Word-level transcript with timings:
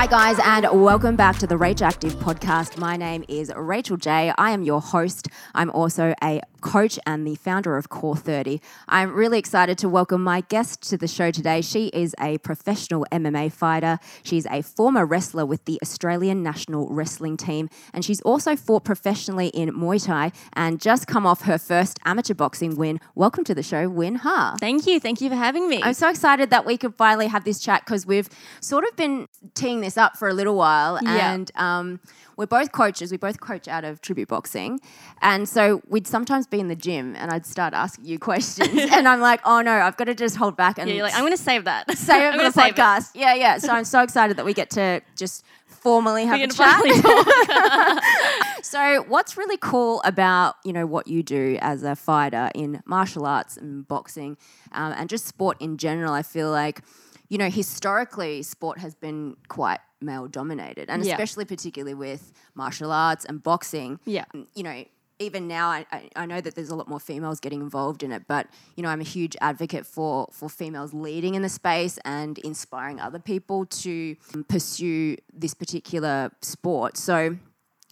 Hi, 0.00 0.06
guys, 0.06 0.38
and 0.42 0.82
welcome 0.82 1.14
back 1.14 1.36
to 1.40 1.46
the 1.46 1.56
Rach 1.56 1.82
Active 1.82 2.14
podcast. 2.14 2.78
My 2.78 2.96
name 2.96 3.22
is 3.28 3.52
Rachel 3.54 3.98
Jay. 3.98 4.32
I 4.38 4.52
am 4.52 4.62
your 4.62 4.80
host. 4.80 5.28
I'm 5.54 5.70
also 5.72 6.14
a 6.24 6.40
coach 6.62 6.98
and 7.06 7.26
the 7.26 7.34
founder 7.34 7.76
of 7.76 7.88
Core 7.90 8.16
30. 8.16 8.60
I'm 8.88 9.12
really 9.12 9.38
excited 9.38 9.76
to 9.78 9.88
welcome 9.90 10.22
my 10.22 10.42
guest 10.42 10.88
to 10.88 10.96
the 10.96 11.08
show 11.08 11.30
today. 11.30 11.60
She 11.60 11.88
is 11.88 12.14
a 12.18 12.38
professional 12.38 13.06
MMA 13.12 13.52
fighter. 13.52 13.98
She's 14.22 14.46
a 14.46 14.62
former 14.62 15.04
wrestler 15.04 15.44
with 15.44 15.64
the 15.66 15.78
Australian 15.82 16.42
national 16.42 16.88
wrestling 16.88 17.36
team, 17.36 17.68
and 17.92 18.02
she's 18.02 18.22
also 18.22 18.56
fought 18.56 18.84
professionally 18.84 19.48
in 19.48 19.70
Muay 19.70 20.02
Thai 20.02 20.32
and 20.54 20.80
just 20.80 21.06
come 21.06 21.26
off 21.26 21.42
her 21.42 21.58
first 21.58 21.98
amateur 22.06 22.34
boxing 22.34 22.76
win. 22.76 23.00
Welcome 23.14 23.44
to 23.44 23.54
the 23.54 23.62
show, 23.62 23.88
Uyen 23.88 24.16
Ha. 24.18 24.56
Thank 24.60 24.86
you. 24.86 24.98
Thank 24.98 25.20
you 25.20 25.28
for 25.28 25.36
having 25.36 25.68
me. 25.68 25.82
I'm 25.82 25.94
so 25.94 26.08
excited 26.08 26.48
that 26.50 26.64
we 26.64 26.78
could 26.78 26.94
finally 26.94 27.26
have 27.26 27.44
this 27.44 27.58
chat 27.58 27.84
because 27.84 28.06
we've 28.06 28.30
sort 28.60 28.84
of 28.84 28.96
been 28.96 29.28
teeing 29.54 29.80
this 29.80 29.89
up 29.96 30.16
for 30.16 30.28
a 30.28 30.34
little 30.34 30.56
while. 30.56 30.98
Yeah. 31.02 31.32
And 31.32 31.50
um, 31.56 32.00
we're 32.36 32.46
both 32.46 32.72
coaches. 32.72 33.10
We 33.10 33.16
both 33.16 33.40
coach 33.40 33.68
out 33.68 33.84
of 33.84 34.00
tribute 34.00 34.28
boxing. 34.28 34.80
And 35.22 35.48
so 35.48 35.82
we'd 35.88 36.06
sometimes 36.06 36.46
be 36.46 36.60
in 36.60 36.68
the 36.68 36.76
gym 36.76 37.14
and 37.16 37.30
I'd 37.30 37.46
start 37.46 37.74
asking 37.74 38.06
you 38.06 38.18
questions. 38.30 38.90
and 38.92 39.06
I'm 39.06 39.20
like, 39.20 39.40
oh 39.44 39.60
no, 39.62 39.72
I've 39.72 39.96
got 39.96 40.04
to 40.04 40.14
just 40.14 40.36
hold 40.36 40.56
back 40.56 40.78
and 40.78 40.88
yeah, 40.88 40.96
you're 40.96 41.04
like, 41.04 41.14
I'm 41.14 41.20
going 41.20 41.32
to 41.32 41.42
save 41.42 41.64
that. 41.64 41.90
say 41.96 42.28
it 42.28 42.32
for 42.32 42.38
the 42.38 42.50
gonna 42.50 42.68
it. 42.68 42.74
podcast. 42.74 43.10
Yeah, 43.14 43.34
yeah. 43.34 43.58
So 43.58 43.72
I'm 43.72 43.84
so 43.84 44.02
excited 44.02 44.36
that 44.36 44.44
we 44.44 44.54
get 44.54 44.70
to 44.70 45.02
just 45.16 45.44
formally 45.66 46.26
have 46.26 46.38
We 46.38 46.44
a 46.44 46.48
chat. 46.48 46.82
So, 48.62 49.04
what's 49.08 49.36
really 49.36 49.56
cool 49.56 50.02
about 50.04 50.56
you 50.64 50.72
know 50.72 50.86
what 50.86 51.06
you 51.06 51.22
do 51.22 51.58
as 51.60 51.82
a 51.82 51.96
fighter 51.96 52.50
in 52.54 52.82
martial 52.84 53.24
arts 53.24 53.56
and 53.56 53.88
boxing, 53.88 54.36
um, 54.72 54.92
and 54.96 55.08
just 55.08 55.26
sport 55.26 55.56
in 55.60 55.76
general? 55.76 56.12
I 56.12 56.22
feel 56.22 56.50
like 56.50 56.82
you 57.30 57.38
know 57.38 57.48
historically 57.48 58.42
sport 58.42 58.78
has 58.78 58.94
been 58.94 59.36
quite 59.48 59.80
male 60.02 60.26
dominated, 60.28 60.90
and 60.90 61.04
Yeah. 61.04 61.12
especially 61.14 61.46
particularly 61.46 61.94
with 61.94 62.32
martial 62.54 62.90
arts 62.92 63.24
and 63.24 63.42
boxing. 63.42 63.98
Yeah. 64.04 64.24
Mm, 64.34 64.46
you 64.54 64.62
know. 64.62 64.84
Even 65.22 65.46
now, 65.46 65.68
I, 65.68 65.84
I, 65.92 66.08
I 66.16 66.24
know 66.24 66.40
that 66.40 66.54
there's 66.54 66.70
a 66.70 66.74
lot 66.74 66.88
more 66.88 66.98
females 66.98 67.40
getting 67.40 67.60
involved 67.60 68.02
in 68.02 68.10
it, 68.10 68.22
but 68.26 68.46
you 68.74 68.82
know, 68.82 68.88
I'm 68.88 69.02
a 69.02 69.04
huge 69.04 69.36
advocate 69.42 69.84
for 69.84 70.28
for 70.32 70.48
females 70.48 70.94
leading 70.94 71.34
in 71.34 71.42
the 71.42 71.50
space 71.50 71.98
and 72.06 72.38
inspiring 72.38 72.98
other 72.98 73.18
people 73.18 73.66
to 73.66 74.16
um, 74.34 74.44
pursue 74.44 75.18
this 75.34 75.52
particular 75.52 76.30
sport. 76.40 76.96
So, 76.96 77.36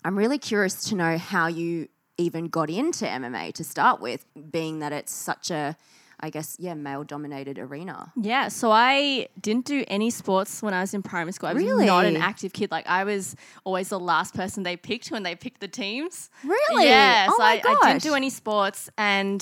I'm 0.06 0.16
really 0.16 0.38
curious 0.38 0.84
to 0.88 0.94
know 0.94 1.18
how 1.18 1.48
you 1.48 1.88
even 2.16 2.46
got 2.48 2.70
into 2.70 3.04
MMA 3.04 3.52
to 3.54 3.62
start 3.62 4.00
with, 4.00 4.24
being 4.50 4.78
that 4.78 4.92
it's 4.94 5.12
such 5.12 5.50
a, 5.50 5.76
I 6.20 6.30
guess, 6.30 6.56
yeah, 6.58 6.74
male 6.74 7.04
dominated 7.04 7.58
arena. 7.58 8.12
yeah, 8.20 8.48
so 8.48 8.70
I 8.72 9.28
didn't 9.40 9.66
do 9.66 9.84
any 9.88 10.10
sports 10.10 10.62
when 10.62 10.74
I 10.74 10.80
was 10.80 10.92
in 10.94 11.02
primary 11.02 11.32
school. 11.32 11.48
I 11.48 11.52
was 11.54 11.62
really? 11.62 11.86
not 11.86 12.04
an 12.04 12.16
active 12.16 12.52
kid. 12.52 12.70
Like, 12.70 12.86
I 12.88 13.04
was 13.04 13.36
always 13.64 13.88
the 13.88 14.00
last 14.00 14.34
person 14.34 14.62
they 14.64 14.76
picked 14.76 15.08
when 15.10 15.22
they 15.22 15.34
picked 15.36 15.60
the 15.60 15.68
teams. 15.68 16.30
Really? 16.44 16.86
Yeah, 16.88 17.26
Oh 17.28 17.34
so 17.36 17.42
my 17.42 17.60
I, 17.64 17.76
I 17.84 17.88
didn't 17.88 18.02
do 18.02 18.14
any 18.14 18.30
sports 18.30 18.90
and 18.98 19.40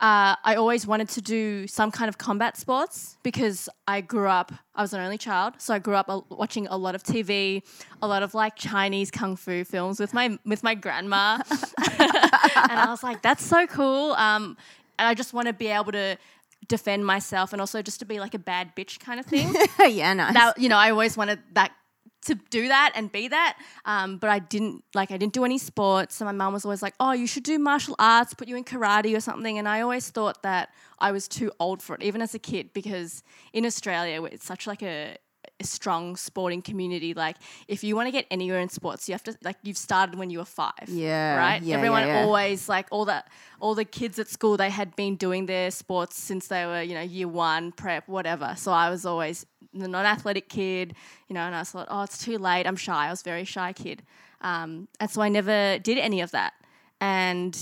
uh, 0.00 0.36
I 0.44 0.54
always 0.54 0.86
wanted 0.86 1.08
to 1.10 1.20
do 1.20 1.66
some 1.66 1.90
kind 1.90 2.08
of 2.08 2.18
combat 2.18 2.56
sports 2.56 3.18
because 3.24 3.68
I 3.88 4.00
grew 4.00 4.28
up, 4.28 4.52
I 4.76 4.82
was 4.82 4.92
an 4.92 5.00
only 5.00 5.18
child, 5.18 5.54
so 5.58 5.74
I 5.74 5.80
grew 5.80 5.96
up 5.96 6.08
a- 6.08 6.22
watching 6.32 6.68
a 6.68 6.76
lot 6.76 6.94
of 6.94 7.02
TV, 7.02 7.62
a 8.00 8.06
lot 8.06 8.22
of 8.22 8.32
like 8.32 8.54
Chinese 8.54 9.10
kung 9.10 9.34
fu 9.34 9.64
films 9.64 9.98
with 9.98 10.14
my 10.14 10.38
with 10.46 10.62
my 10.62 10.76
grandma, 10.76 11.40
and 11.90 12.78
I 12.80 12.86
was 12.90 13.02
like, 13.02 13.22
that's 13.22 13.44
so 13.44 13.66
cool. 13.66 14.12
Um, 14.12 14.56
and 14.98 15.08
I 15.08 15.14
just 15.14 15.32
want 15.32 15.46
to 15.46 15.52
be 15.52 15.68
able 15.68 15.92
to 15.92 16.16
defend 16.66 17.06
myself 17.06 17.52
and 17.52 17.60
also 17.60 17.82
just 17.82 18.00
to 18.00 18.04
be 18.04 18.20
like 18.20 18.34
a 18.34 18.38
bad 18.38 18.74
bitch 18.76 18.98
kind 18.98 19.20
of 19.20 19.26
thing 19.34 19.54
yeah, 19.88 20.12
nice. 20.12 20.34
that 20.34 20.58
you 20.58 20.68
know 20.68 20.76
I 20.76 20.90
always 20.90 21.16
wanted 21.16 21.38
that 21.52 21.72
to 22.26 22.34
do 22.50 22.68
that 22.68 22.92
and 22.96 23.10
be 23.12 23.28
that 23.28 23.58
um, 23.84 24.18
but 24.18 24.28
I 24.28 24.40
didn't 24.40 24.82
like 24.92 25.12
I 25.12 25.16
didn't 25.16 25.34
do 25.34 25.44
any 25.44 25.56
sports 25.56 26.16
so 26.16 26.24
my 26.24 26.32
mum 26.32 26.52
was 26.52 26.64
always 26.64 26.82
like 26.82 26.94
oh 26.98 27.12
you 27.12 27.26
should 27.26 27.44
do 27.44 27.58
martial 27.58 27.94
arts 27.98 28.34
put 28.34 28.48
you 28.48 28.56
in 28.56 28.64
karate 28.64 29.16
or 29.16 29.20
something 29.20 29.56
and 29.58 29.68
I 29.68 29.80
always 29.82 30.10
thought 30.10 30.42
that 30.42 30.70
I 30.98 31.12
was 31.12 31.28
too 31.28 31.52
old 31.60 31.80
for 31.80 31.94
it 31.94 32.02
even 32.02 32.20
as 32.20 32.34
a 32.34 32.38
kid 32.38 32.72
because 32.72 33.22
in 33.52 33.64
Australia 33.64 34.22
it's 34.24 34.44
such 34.44 34.66
like 34.66 34.82
a 34.82 34.88
a 34.88 35.16
strong 35.62 36.16
sporting 36.16 36.62
community. 36.62 37.14
Like 37.14 37.36
if 37.66 37.82
you 37.82 37.96
want 37.96 38.06
to 38.06 38.12
get 38.12 38.26
anywhere 38.30 38.60
in 38.60 38.68
sports 38.68 39.08
you 39.08 39.12
have 39.14 39.22
to 39.24 39.36
like 39.42 39.56
you've 39.62 39.76
started 39.78 40.16
when 40.18 40.30
you 40.30 40.38
were 40.38 40.44
five 40.44 40.88
Yeah, 40.88 41.36
right? 41.36 41.62
yeah, 41.62 41.76
everyone 41.76 42.02
yeah, 42.06 42.20
yeah. 42.20 42.24
always 42.24 42.68
like 42.68 42.86
all 42.90 43.04
that 43.06 43.28
all 43.60 43.74
the 43.74 43.84
kids 43.84 44.18
at 44.18 44.28
school 44.28 44.56
they 44.56 44.70
had 44.70 44.94
been 44.96 45.16
doing 45.16 45.46
their 45.46 45.70
sports 45.70 46.16
since 46.18 46.48
they 46.48 46.64
were 46.66 46.82
you 46.82 46.94
know 46.94 47.00
year 47.02 47.28
one 47.28 47.72
prep 47.72 48.06
whatever. 48.08 48.54
So 48.56 48.72
i 48.72 48.88
was 48.90 49.04
always 49.04 49.44
the 49.74 49.88
non-athletic 49.88 50.48
kid 50.48 50.94
you 51.28 51.34
know 51.34 51.40
and 51.40 51.54
i 51.54 51.62
thought 51.62 51.88
oh 51.90 52.02
it's 52.02 52.18
too 52.18 52.38
late. 52.38 52.66
I'm 52.66 52.76
shy. 52.76 53.06
I 53.06 53.10
was 53.10 53.20
a 53.20 53.24
very 53.24 53.44
shy 53.44 53.72
kid. 53.72 54.02
Um, 54.40 54.86
and 55.00 55.10
so 55.10 55.20
i 55.22 55.28
never 55.28 55.78
did 55.80 55.98
any 55.98 56.20
of 56.20 56.30
that. 56.30 56.52
And 57.00 57.54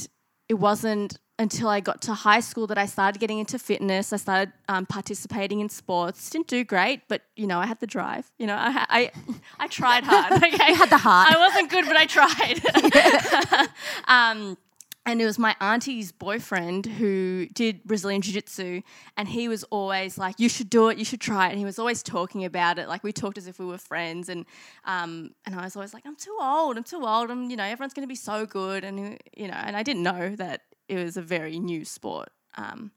it 0.49 0.55
wasn't 0.55 1.19
until 1.39 1.69
I 1.69 1.81
got 1.81 2.01
to 2.03 2.15
high 2.15 2.41
school 2.41 2.67
that 2.69 2.79
I 2.79 2.87
started 2.87 3.19
getting 3.19 3.39
into 3.39 3.59
fitness. 3.59 4.13
I 4.13 4.17
started 4.17 4.53
um, 4.69 4.87
participating 4.87 5.61
in 5.61 5.69
sports. 5.69 6.31
Didn't 6.31 6.47
do 6.49 6.65
great, 6.65 7.03
but 7.09 7.23
you 7.37 7.47
know 7.47 7.59
I 7.59 7.67
had 7.67 7.81
the 7.81 7.87
drive. 7.87 8.31
You 8.39 8.47
know 8.47 8.57
I 8.57 8.71
ha- 8.71 8.87
I, 8.89 9.11
I 9.59 9.69
tried 9.69 10.05
hard. 10.05 10.33
Okay, 10.43 10.69
You 10.69 10.75
had 10.75 10.91
the 10.91 10.99
heart. 10.99 11.35
I 11.35 11.39
wasn't 11.39 11.71
good, 11.71 11.85
but 11.87 11.97
I 11.97 12.07
tried. 12.07 13.69
um, 14.09 14.57
and 15.05 15.23
it 15.23 15.25
was 15.25 15.39
my 15.39 15.55
auntie's 15.61 16.11
boyfriend 16.11 16.85
who 16.85 17.47
did 17.55 17.85
Brazilian 17.85 18.23
Jiu 18.23 18.33
Jitsu, 18.35 18.83
and 19.17 19.29
he 19.29 19.47
was 19.47 19.63
always 19.65 20.19
like, 20.19 20.41
"You 20.41 20.49
should 20.49 20.69
do 20.69 20.89
it. 20.89 20.99
You 20.99 21.05
should 21.05 21.21
try 21.21 21.47
it." 21.47 21.51
And 21.51 21.59
he 21.59 21.65
was 21.65 21.79
always 21.79 22.03
talking 22.03 22.45
about 22.45 22.79
it. 22.79 22.89
Like 22.89 23.05
we 23.05 23.13
talked 23.13 23.39
as 23.39 23.47
if 23.47 23.59
we 23.61 23.67
were 23.67 23.79
friends, 23.79 24.29
and 24.29 24.47
um, 24.85 25.31
and 25.45 25.55
I 25.55 25.63
was 25.63 25.77
always 25.77 25.95
like, 25.95 26.05
"I'm 26.07 26.17
too 26.17 26.37
old. 26.41 26.77
I'm 26.77 26.83
too 26.85 27.05
old. 27.07 27.31
I'm 27.31 27.49
you 27.51 27.57
know 27.57 27.63
everyone's 27.65 27.93
going 27.95 28.03
to 28.03 28.09
be 28.09 28.17
so 28.17 28.47
good." 28.47 28.83
And 28.85 29.19
you 29.37 29.47
know, 29.47 29.55
and 29.55 29.77
I 29.77 29.83
didn't 29.85 30.03
know 30.03 30.35
that 30.37 30.63
it 30.89 30.97
was 30.97 31.17
a 31.17 31.23
very 31.23 31.59
new 31.59 31.85
sport. 31.85 32.29
Um, 32.57 32.93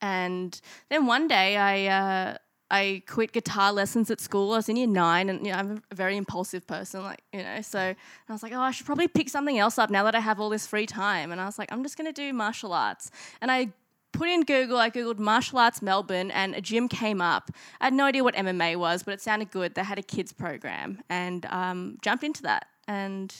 and 0.00 0.60
then 0.88 1.06
one 1.06 1.28
day 1.28 1.56
I 1.56 1.86
uh, 1.86 2.36
I 2.70 3.02
quit 3.06 3.32
guitar 3.32 3.72
lessons 3.72 4.10
at 4.10 4.20
school. 4.20 4.52
I 4.52 4.56
was 4.56 4.68
in 4.68 4.76
year 4.76 4.86
nine, 4.86 5.28
and 5.28 5.44
you 5.44 5.52
know, 5.52 5.58
I'm 5.58 5.82
a 5.90 5.94
very 5.94 6.16
impulsive 6.16 6.66
person, 6.66 7.02
like 7.02 7.22
you 7.32 7.42
know. 7.42 7.60
So 7.62 7.78
I 7.80 8.32
was 8.32 8.42
like, 8.42 8.52
oh, 8.52 8.60
I 8.60 8.70
should 8.70 8.86
probably 8.86 9.08
pick 9.08 9.28
something 9.28 9.58
else 9.58 9.78
up 9.78 9.90
now 9.90 10.04
that 10.04 10.14
I 10.14 10.20
have 10.20 10.40
all 10.40 10.48
this 10.48 10.66
free 10.66 10.86
time. 10.86 11.32
And 11.32 11.40
I 11.40 11.46
was 11.46 11.58
like, 11.58 11.70
I'm 11.72 11.82
just 11.82 11.96
gonna 11.96 12.12
do 12.12 12.32
martial 12.32 12.72
arts. 12.72 13.10
And 13.40 13.50
I 13.50 13.72
put 14.12 14.28
in 14.28 14.42
Google. 14.42 14.78
I 14.78 14.90
googled 14.90 15.18
martial 15.18 15.58
arts 15.58 15.82
Melbourne, 15.82 16.30
and 16.30 16.54
a 16.54 16.60
gym 16.60 16.88
came 16.88 17.20
up. 17.20 17.50
I 17.80 17.86
had 17.86 17.94
no 17.94 18.04
idea 18.04 18.22
what 18.22 18.34
MMA 18.34 18.76
was, 18.76 19.02
but 19.02 19.14
it 19.14 19.20
sounded 19.20 19.50
good. 19.50 19.74
They 19.74 19.82
had 19.82 19.98
a 19.98 20.02
kids 20.02 20.32
program, 20.32 21.02
and 21.08 21.46
um, 21.46 21.98
jumped 22.02 22.24
into 22.24 22.42
that. 22.42 22.66
And 22.86 23.34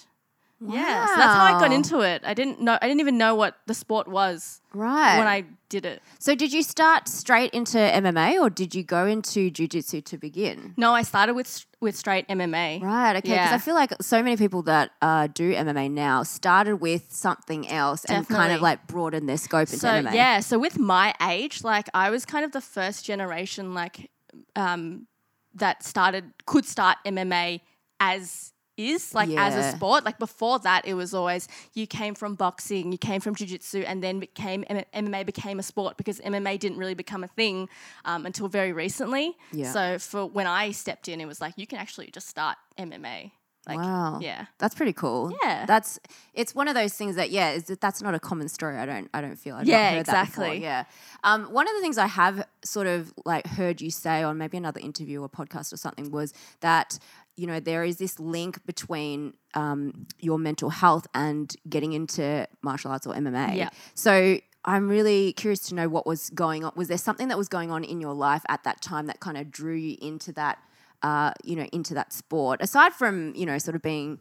yeah, 0.61 1.07
so 1.07 1.17
that's 1.17 1.35
how 1.35 1.45
I 1.45 1.53
got 1.53 1.71
Wow. 1.71 1.77
into 1.77 2.01
it. 2.01 2.23
I 2.25 2.35
didn't 2.35 2.61
know. 2.61 2.79
I 2.81 2.87
didn't 2.87 3.01
even 3.01 3.17
know 3.19 3.35
what 3.35 3.57
the 3.67 3.75
sport 3.75 4.07
was 4.09 4.61
right. 4.75 5.19
when 5.19 5.27
I 5.27 5.45
did 5.71 5.87
it. 5.87 6.03
so, 6.19 6.35
did 6.35 6.53
you 6.53 6.63
start 6.63 7.09
straight 7.09 7.51
into 7.53 7.79
MMA 7.79 8.39
or 8.41 8.51
did 8.51 8.75
you 8.75 8.83
go 8.83 9.07
into 9.07 9.51
jujitsu 9.51 10.05
to 10.05 10.19
begin? 10.19 10.75
No, 10.77 10.93
I 10.93 11.03
started 11.03 11.35
with 11.35 11.65
with 11.81 11.97
straight 11.97 12.29
MMA. 12.29 12.83
Right, 12.83 13.11
okay. 13.17 13.21
Because 13.21 13.37
Yeah. 13.51 13.55
I 13.55 13.59
feel 13.59 13.75
like 13.75 13.93
so 14.03 14.23
many 14.23 14.37
people 14.37 14.63
that 14.65 14.91
uh, 15.01 15.29
do 15.33 15.55
MMA 15.55 15.91
now 15.91 16.23
started 16.25 16.77
with 16.77 17.11
something 17.11 17.67
else 17.69 18.05
and 18.05 18.29
kind 18.29 18.53
of 18.53 18.61
Definitely. 18.61 18.63
like 18.63 18.87
broadened 18.87 19.29
their 19.29 19.39
scope 19.39 19.69
into 19.69 19.79
So 19.79 19.89
MMA. 19.89 20.13
yeah, 20.13 20.41
so 20.41 20.59
with 20.59 20.79
my 20.79 21.15
age, 21.23 21.65
like 21.65 21.89
I 21.95 22.11
was 22.11 22.27
kind 22.27 22.45
of 22.45 22.53
the 22.53 22.61
first 22.61 23.07
generation, 23.07 23.73
like 23.73 24.11
um, 24.57 25.07
that 25.55 25.83
started 25.85 26.33
could 26.47 26.65
start 26.67 26.99
MMA 27.07 27.61
as 27.99 28.50
is 28.81 29.15
like 29.15 29.31
as 29.31 29.55
a 29.55 29.77
sport. 29.77 30.05
Like 30.05 30.19
before 30.19 30.59
that, 30.61 30.87
it 30.87 30.95
was 30.95 31.15
always 31.15 31.49
you 31.75 31.87
came 31.87 32.15
from 32.15 32.35
boxing, 32.35 32.93
you 32.93 32.99
came 32.99 33.21
from 33.21 33.35
jiu-jitsu, 33.35 33.81
and 33.87 34.03
then 34.03 34.21
became 34.21 34.65
MMA 34.65 35.27
became 35.27 35.59
a 35.59 35.63
sport 35.63 35.97
because 35.97 36.21
MMA 36.21 36.59
didn't 36.59 36.79
really 36.79 36.95
become 36.95 37.25
a 37.25 37.29
thing 37.29 37.69
um, 38.05 38.27
until 38.27 38.49
very 38.49 38.73
recently. 38.73 39.37
Yeah. 39.53 39.73
So 39.73 39.99
for 39.99 40.27
when 40.27 40.47
I 40.47 40.71
stepped 40.73 41.09
in, 41.09 41.21
it 41.21 41.27
was 41.27 41.41
like 41.41 41.55
you 41.57 41.67
can 41.67 41.79
actually 41.79 42.11
just 42.11 42.29
start 42.29 42.57
MMA. 42.79 43.33
Like 43.69 43.79
wow. 43.79 44.19
yeah. 44.21 44.47
That's 44.59 44.75
pretty 44.75 44.95
cool. 44.95 45.33
Yeah. 45.43 45.67
That's 45.67 46.01
it's 46.33 46.55
one 46.55 46.67
of 46.67 46.75
those 46.75 46.95
things 46.95 47.17
that 47.17 47.31
yeah, 47.31 47.53
is 47.53 47.65
that 47.65 47.81
that's 47.81 48.01
not 48.01 48.15
a 48.15 48.19
common 48.19 48.49
story. 48.49 48.79
I 48.79 48.87
don't 48.87 49.11
I 49.13 49.21
don't 49.21 49.37
feel 49.37 49.57
I've 49.57 49.67
Yeah, 49.67 49.93
exactly. 49.93 50.63
Yeah. 50.63 50.85
Um, 51.25 51.45
one 51.53 51.69
of 51.69 51.75
the 51.75 51.81
things 51.81 51.99
I 51.99 52.07
have 52.07 52.47
sort 52.65 52.87
of 52.87 53.13
like 53.25 53.47
heard 53.47 53.81
you 53.83 53.91
say 53.91 54.23
on 54.23 54.39
maybe 54.39 54.57
another 54.57 54.81
interview 54.81 55.21
or 55.21 55.29
podcast 55.29 55.73
or 55.73 55.77
something 55.77 56.11
was 56.11 56.33
that 56.61 56.99
you 57.37 57.47
know 57.47 57.61
there 57.61 57.85
is 57.85 57.97
this 57.97 58.19
link 58.21 58.65
between 58.67 59.35
um, 59.55 60.07
your 60.19 60.39
mental 60.39 60.71
health 60.71 61.07
and 61.15 61.55
getting 61.69 61.93
into 61.93 62.47
martial 62.63 62.91
arts 62.91 63.07
or 63.07 63.15
MMA. 63.15 63.57
Yeah. 63.57 63.71
So 63.95 64.39
I'm 64.65 64.89
really 64.89 65.33
curious 65.33 65.61
to 65.69 65.75
know 65.75 65.89
what 65.89 66.07
was 66.07 66.29
going 66.31 66.65
on. 66.65 66.73
Was 66.77 66.89
there 66.89 66.99
something 66.99 67.29
that 67.29 67.39
was 67.39 67.49
going 67.49 67.71
on 67.71 67.83
in 67.85 68.01
your 68.01 68.13
life 68.15 68.43
at 68.49 68.63
that 68.65 68.83
time 68.83 69.07
that 69.07 69.21
kind 69.21 69.39
of 69.39 69.51
drew 69.51 69.75
you 69.75 69.97
into 70.03 70.33
that, 70.33 70.59
uh, 71.03 71.33
you 71.43 71.57
know, 71.57 71.67
into 71.73 71.95
that 71.95 72.13
sport? 72.13 72.61
Aside 72.61 72.93
from 72.93 73.35
you 73.35 73.47
know, 73.47 73.57
sort 73.59 73.75
of 73.75 73.81
being, 73.83 74.19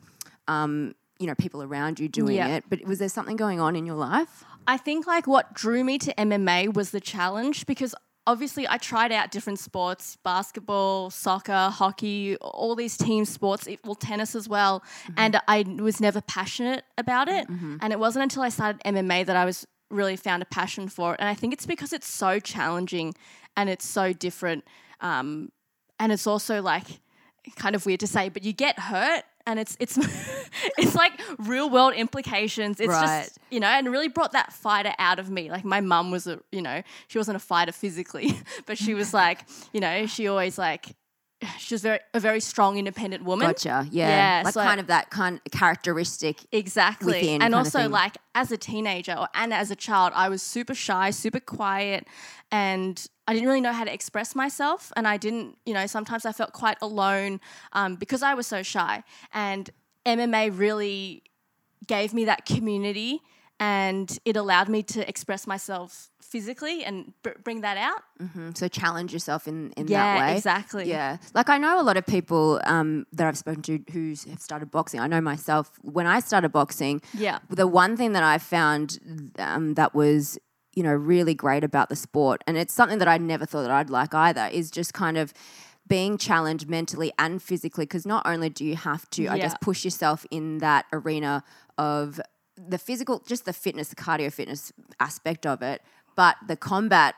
um, 0.47 0.95
you 1.19 1.27
know, 1.27 1.35
people 1.35 1.61
around 1.61 1.99
you 1.99 2.07
doing 2.07 2.35
Yeah. 2.37 2.47
it, 2.47 2.63
but 2.69 2.85
was 2.85 2.99
there 2.99 3.09
something 3.09 3.35
going 3.35 3.59
on 3.59 3.75
in 3.75 3.85
your 3.85 3.97
life? 3.97 4.45
I 4.65 4.77
think 4.77 5.05
like 5.07 5.27
what 5.27 5.53
drew 5.53 5.83
me 5.83 5.97
to 5.99 6.13
MMA 6.13 6.73
was 6.73 6.91
the 6.91 7.01
challenge 7.01 7.65
because 7.65 7.93
obviously 8.29 8.67
I 8.67 8.77
tried 8.77 9.11
out 9.11 9.31
different 9.31 9.59
sports, 9.59 10.17
basketball, 10.23 11.09
soccer, 11.09 11.69
hockey, 11.81 12.35
all 12.37 12.75
these 12.75 12.95
team 12.95 13.25
sports, 13.25 13.67
well 13.83 13.95
tennis 13.95 14.35
as 14.35 14.47
well, 14.47 14.83
and 15.17 15.41
I 15.47 15.63
was 15.79 15.99
never 15.99 16.21
passionate 16.21 16.83
about 16.97 17.27
it. 17.27 17.47
And 17.81 17.91
it 17.91 17.99
wasn't 17.99 18.23
until 18.23 18.43
I 18.43 18.49
started 18.49 18.81
MMA 18.85 19.25
that 19.25 19.35
I 19.35 19.45
was 19.45 19.65
really 19.89 20.15
found 20.15 20.43
a 20.43 20.45
passion 20.45 20.87
for 20.87 21.13
it. 21.13 21.19
And 21.19 21.27
I 21.27 21.33
think 21.33 21.53
it's 21.53 21.65
because 21.65 21.91
it's 21.93 22.07
so 22.07 22.39
challenging 22.39 23.15
and 23.57 23.69
it's 23.69 23.87
so 23.87 24.13
different. 24.13 24.63
Um, 25.01 25.51
and 25.99 26.11
it's 26.11 26.27
also 26.27 26.61
like 26.61 26.85
kind 27.55 27.75
of 27.75 27.85
weird 27.87 28.01
to 28.01 28.07
say, 28.07 28.29
but 28.29 28.43
you 28.43 28.53
get 28.53 28.77
hurt 28.77 29.23
and 29.49 29.59
it's 29.59 29.75
it's 29.79 29.97
it's 30.77 30.95
like 30.95 31.13
real 31.39 31.69
world 31.69 31.93
implications. 31.93 32.79
It's 32.79 32.89
Right. 32.89 33.23
just 33.23 33.39
you 33.49 33.59
know, 33.59 33.67
and 33.67 33.89
really 33.91 34.07
brought 34.09 34.31
that 34.33 34.53
fighter 34.53 34.93
out 34.99 35.19
of 35.19 35.29
me. 35.29 35.49
Like 35.49 35.65
my 35.65 35.81
mum 35.81 36.11
was 36.11 36.27
a 36.27 36.39
you 36.51 36.61
know, 36.61 36.81
she 37.07 37.17
wasn't 37.17 37.35
a 37.35 37.39
fighter 37.39 37.71
physically, 37.71 38.39
but 38.65 38.77
she 38.77 38.93
was 38.93 39.13
like, 39.13 39.39
you 39.73 39.79
know, 39.81 40.05
she 40.05 40.27
always 40.27 40.57
like 40.57 40.95
she 41.57 41.73
was 41.73 41.81
very 41.81 41.99
a 42.13 42.19
very 42.19 42.39
strong, 42.39 42.77
independent 42.77 43.23
woman. 43.23 43.47
Gotcha. 43.47 43.87
Yeah. 43.91 44.09
Yeah, 44.09 44.41
like 44.45 44.53
so- 44.53 44.61
kind 44.61 44.79
of 44.79 44.87
that 44.87 45.09
kind 45.09 45.39
characteristic. 45.51 46.45
Exactly. 46.51 47.13
within 47.13 47.41
and 47.41 47.55
also 47.55 47.87
like 47.87 48.17
as 48.35 48.51
a 48.51 48.57
teenager 48.57 49.13
or, 49.13 49.27
and 49.33 49.53
as 49.53 49.71
a 49.71 49.75
child, 49.75 50.11
I 50.15 50.29
was 50.29 50.41
super 50.41 50.73
shy, 50.73 51.11
super 51.11 51.39
quiet, 51.39 52.07
and 52.51 53.05
I 53.27 53.33
didn't 53.33 53.47
really 53.47 53.61
know 53.61 53.73
how 53.73 53.83
to 53.83 53.93
express 53.93 54.35
myself. 54.35 54.91
And 54.95 55.07
I 55.07 55.17
didn't, 55.17 55.57
you 55.65 55.73
know, 55.73 55.85
sometimes 55.85 56.25
I 56.25 56.31
felt 56.31 56.51
quite 56.51 56.77
alone 56.81 57.39
um, 57.73 57.95
because 57.95 58.23
I 58.23 58.33
was 58.33 58.47
so 58.47 58.63
shy. 58.63 59.03
And 59.33 59.69
MMA 60.05 60.57
really 60.57 61.23
gave 61.87 62.13
me 62.13 62.25
that 62.25 62.45
community 62.45 63.21
and 63.59 64.17
it 64.25 64.35
allowed 64.37 64.69
me 64.69 64.83
to 64.83 65.07
express 65.07 65.45
myself 65.45 66.09
physically 66.21 66.83
and 66.85 67.13
br- 67.23 67.31
bring 67.43 67.61
that 67.61 67.75
out. 67.77 68.01
Mm, 68.21 68.55
So 68.57 68.67
challenge 68.67 69.11
yourself 69.11 69.47
in, 69.47 69.71
in 69.71 69.87
Yeah, 69.87 70.03
that 70.19 70.19
way. 70.27 70.35
exactly. 70.37 70.89
Yeah. 70.89 71.17
Like 71.33 71.49
I 71.49 71.57
know 71.57 71.81
a 71.81 71.83
lot 71.83 71.97
of 71.97 72.05
people 72.05 72.61
um, 72.65 73.05
that 73.13 73.27
I've 73.27 73.37
spoken 73.37 73.61
to 73.63 73.79
who 73.91 74.09
have 74.29 74.39
started 74.39 74.71
boxing. 74.71 74.99
I 74.99 75.07
know 75.07 75.21
myself, 75.21 75.71
when 75.81 76.07
I 76.07 76.19
started 76.19 76.49
boxing, 76.51 77.01
Yeah. 77.13 77.39
the 77.49 77.67
one 77.67 77.97
thing 77.97 78.13
that 78.13 78.23
I 78.23 78.37
found 78.37 78.99
um, 79.39 79.73
that 79.73 79.93
was, 79.93 80.37
you 80.75 80.83
know, 80.83 80.93
really 80.93 81.33
great 81.33 81.63
about 81.63 81.89
the 81.89 81.95
sport, 81.95 82.43
and 82.47 82.55
it's 82.57 82.73
something 82.73 82.99
that 82.99 83.07
I 83.07 83.17
never 83.17 83.45
thought 83.45 83.63
that 83.63 83.71
I'd 83.71 83.89
like 83.89 84.13
either, 84.13 84.47
is 84.53 84.69
just 84.71 84.93
kind 84.93 85.17
of 85.17 85.33
being 85.87 86.17
challenged 86.19 86.69
mentally 86.69 87.11
and 87.17 87.41
physically. 87.41 87.83
Because 87.85 88.05
not 88.05 88.25
only 88.25 88.49
do 88.49 88.63
you 88.63 88.75
have 88.75 89.09
to, 89.09 89.27
I 89.27 89.37
guess, 89.39 89.55
push 89.59 89.83
yourself 89.83 90.25
in 90.29 90.59
that 90.59 90.85
arena 90.93 91.43
of 91.79 92.21
the 92.67 92.77
physical, 92.77 93.23
just 93.25 93.45
the 93.45 93.53
fitness, 93.53 93.89
the 93.89 93.95
cardio 93.95 94.31
fitness 94.31 94.73
aspect 94.99 95.45
of 95.45 95.61
it, 95.61 95.81
but 96.15 96.35
the 96.47 96.55
combat 96.55 97.15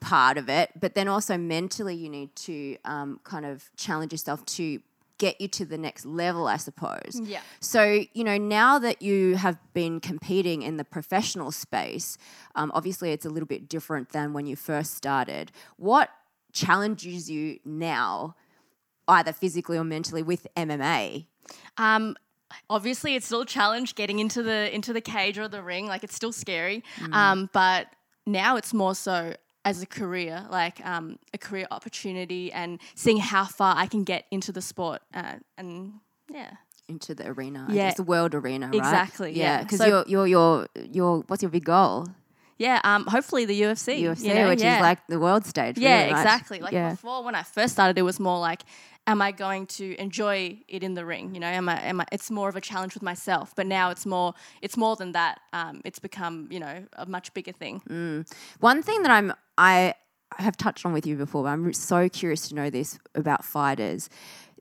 part 0.00 0.38
of 0.38 0.48
it, 0.48 0.70
but 0.78 0.94
then 0.94 1.08
also 1.08 1.36
mentally, 1.36 1.94
you 1.94 2.08
need 2.08 2.34
to 2.34 2.76
um, 2.84 3.20
kind 3.24 3.46
of 3.46 3.70
challenge 3.76 4.12
yourself 4.12 4.44
to 4.44 4.80
get 5.18 5.40
you 5.40 5.48
to 5.48 5.64
the 5.64 5.78
next 5.78 6.04
level, 6.04 6.46
I 6.46 6.56
suppose. 6.56 7.20
Yeah. 7.22 7.40
So, 7.60 8.04
you 8.12 8.24
know, 8.24 8.36
now 8.36 8.78
that 8.78 9.00
you 9.00 9.36
have 9.36 9.56
been 9.72 10.00
competing 10.00 10.62
in 10.62 10.76
the 10.76 10.84
professional 10.84 11.52
space, 11.52 12.18
um, 12.54 12.70
obviously 12.74 13.12
it's 13.12 13.24
a 13.24 13.30
little 13.30 13.46
bit 13.46 13.68
different 13.68 14.10
than 14.10 14.32
when 14.32 14.46
you 14.46 14.56
first 14.56 14.94
started. 14.94 15.52
What 15.76 16.10
challenges 16.52 17.30
you 17.30 17.60
now, 17.64 18.34
either 19.08 19.32
physically 19.32 19.78
or 19.78 19.84
mentally, 19.84 20.22
with 20.22 20.46
MMA? 20.56 21.26
Um, 21.78 22.16
obviously, 22.70 23.14
it's 23.14 23.26
still 23.26 23.42
a 23.42 23.46
challenge 23.46 23.94
getting 23.94 24.18
into 24.18 24.42
the 24.42 24.74
into 24.74 24.92
the 24.92 25.00
cage 25.00 25.38
or 25.38 25.48
the 25.48 25.62
ring. 25.62 25.86
Like 25.86 26.04
it's 26.04 26.14
still 26.14 26.32
scary. 26.32 26.82
Mm. 26.98 27.14
Um, 27.14 27.50
but 27.52 27.88
now 28.26 28.56
it's 28.56 28.72
more 28.74 28.94
so 28.94 29.34
as 29.64 29.82
a 29.82 29.86
career, 29.86 30.46
like 30.50 30.84
um, 30.86 31.18
a 31.34 31.38
career 31.38 31.66
opportunity, 31.70 32.52
and 32.52 32.78
seeing 32.94 33.18
how 33.18 33.44
far 33.44 33.74
I 33.76 33.86
can 33.86 34.04
get 34.04 34.24
into 34.30 34.52
the 34.52 34.62
sport. 34.62 35.02
Uh, 35.12 35.34
and 35.58 35.94
yeah, 36.32 36.50
Into 36.88 37.14
the 37.16 37.26
arena, 37.28 37.66
Yeah. 37.68 37.88
guess, 37.88 37.96
the 37.96 38.04
world 38.04 38.34
arena, 38.34 38.66
right? 38.66 38.76
Exactly, 38.76 39.32
yeah. 39.32 39.62
because 39.62 39.78
So- 39.78 39.86
you're, 39.86 40.04
you're, 40.06 40.26
you're, 40.26 40.66
you're, 40.92 41.18
what's 41.26 41.42
your 41.42 41.50
big 41.50 41.64
goal? 41.64 42.06
yeah. 42.58 42.80
Um, 42.84 43.06
hopefully 43.06 43.44
the 43.44 43.60
UFC, 43.60 44.00
UFC, 44.02 44.22
you 44.22 44.34
know, 44.34 44.48
which 44.48 44.60
yeah. 44.62 44.76
is 44.76 44.82
like 44.82 45.04
the 45.08 45.18
world 45.18 45.44
stage. 45.46 45.78
yeah, 45.78 46.02
really 46.02 46.12
much. 46.12 46.20
exactly. 46.20 46.60
Like 46.60 46.72
yeah. 46.72 46.90
before, 46.90 47.22
when 47.24 47.34
I 47.34 47.42
first 47.42 47.72
started, 47.74 47.98
it 47.98 48.02
was 48.02 48.18
more 48.20 48.38
like, 48.38 48.62
am 49.06 49.22
I 49.22 49.32
going 49.32 49.66
to 49.66 49.94
enjoy 50.00 50.58
it 50.68 50.82
in 50.82 50.94
the 50.94 51.04
ring? 51.04 51.34
You 51.34 51.40
know, 51.40 51.46
am 51.46 51.68
I? 51.68 51.80
Am 51.82 52.00
I? 52.00 52.06
It's 52.12 52.30
more 52.30 52.48
of 52.48 52.56
a 52.56 52.60
challenge 52.60 52.94
with 52.94 53.02
myself. 53.02 53.54
But 53.54 53.66
now 53.66 53.90
it's 53.90 54.06
more. 54.06 54.34
It's 54.62 54.76
more 54.76 54.96
than 54.96 55.12
that. 55.12 55.40
Um, 55.52 55.80
it's 55.84 55.98
become, 55.98 56.48
you 56.50 56.60
know, 56.60 56.84
a 56.94 57.06
much 57.06 57.32
bigger 57.34 57.52
thing. 57.52 57.82
Mm. 57.88 58.30
One 58.60 58.82
thing 58.82 59.02
that 59.02 59.10
I'm 59.10 59.32
I 59.58 59.94
have 60.38 60.56
touched 60.56 60.84
on 60.84 60.92
with 60.92 61.06
you 61.06 61.16
before, 61.16 61.44
but 61.44 61.50
I'm 61.50 61.72
so 61.72 62.08
curious 62.08 62.48
to 62.48 62.54
know 62.54 62.70
this 62.70 62.98
about 63.14 63.44
fighters. 63.44 64.08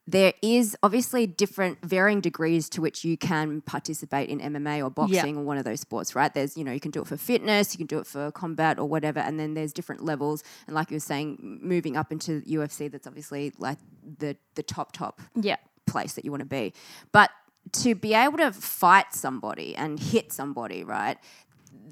There 0.08 0.34
is 0.44 0.78
obviously 0.84 1.26
different 1.26 1.80
varying 1.84 2.22
degrees 2.22 2.70
to 2.70 2.82
which 2.82 3.04
you 3.04 3.18
can 3.18 3.62
participate 3.62 4.30
in 4.30 4.40
MMA 4.40 4.84
or 4.84 4.92
boxing 4.92 5.36
or 5.38 5.44
one 5.44 5.58
of 5.58 5.66
those 5.66 5.80
sports, 5.82 6.14
right? 6.14 6.32
There's, 6.32 6.56
you 6.56 6.64
know, 6.64 6.72
you 6.72 6.80
can 6.80 6.92
do 6.92 7.02
it 7.02 7.08
for 7.08 7.18
fitness, 7.18 7.74
you 7.74 7.80
can 7.80 7.88
do 7.88 7.98
it 7.98 8.06
for 8.06 8.32
combat 8.32 8.78
or 8.78 8.86
whatever, 8.88 9.20
and 9.20 9.40
then 9.40 9.56
there's 9.56 9.74
different 9.74 10.04
levels. 10.04 10.44
And 10.68 10.76
like 10.76 10.92
you 10.92 10.96
were 10.98 11.00
saying, 11.00 11.60
moving 11.62 11.98
up 11.98 12.12
into 12.12 12.42
UFC, 12.42 12.92
that's 12.92 13.08
obviously 13.08 13.52
like 13.58 13.80
the 14.20 14.38
the 14.54 14.64
top 14.64 14.92
top 14.92 15.22
Yeah. 15.34 15.58
place 15.88 16.14
that 16.14 16.24
you 16.24 16.30
want 16.32 16.42
to 16.42 16.46
be. 16.46 16.74
But 17.12 17.32
to 17.72 17.96
be 17.96 18.14
able 18.14 18.38
to 18.38 18.52
fight 18.52 19.12
somebody 19.12 19.76
and 19.76 20.00
hit 20.00 20.32
somebody, 20.32 20.84
right? 20.84 21.18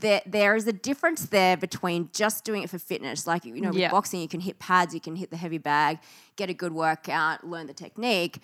There, 0.03 0.21
there 0.25 0.55
is 0.55 0.67
a 0.67 0.73
difference 0.73 1.21
there 1.27 1.55
between 1.55 2.09
just 2.13 2.43
doing 2.43 2.61
it 2.61 2.69
for 2.69 2.77
fitness. 2.77 3.25
Like, 3.25 3.45
you 3.45 3.61
know, 3.61 3.69
with 3.69 3.77
Yeah. 3.77 3.89
boxing, 3.89 4.19
you 4.19 4.27
can 4.27 4.41
hit 4.41 4.59
pads, 4.59 4.93
you 4.93 4.99
can 4.99 5.15
hit 5.15 5.31
the 5.31 5.37
heavy 5.37 5.57
bag, 5.57 5.99
get 6.35 6.49
a 6.49 6.53
good 6.53 6.73
workout, 6.73 7.47
learn 7.47 7.67
the 7.67 7.73
technique. 7.73 8.39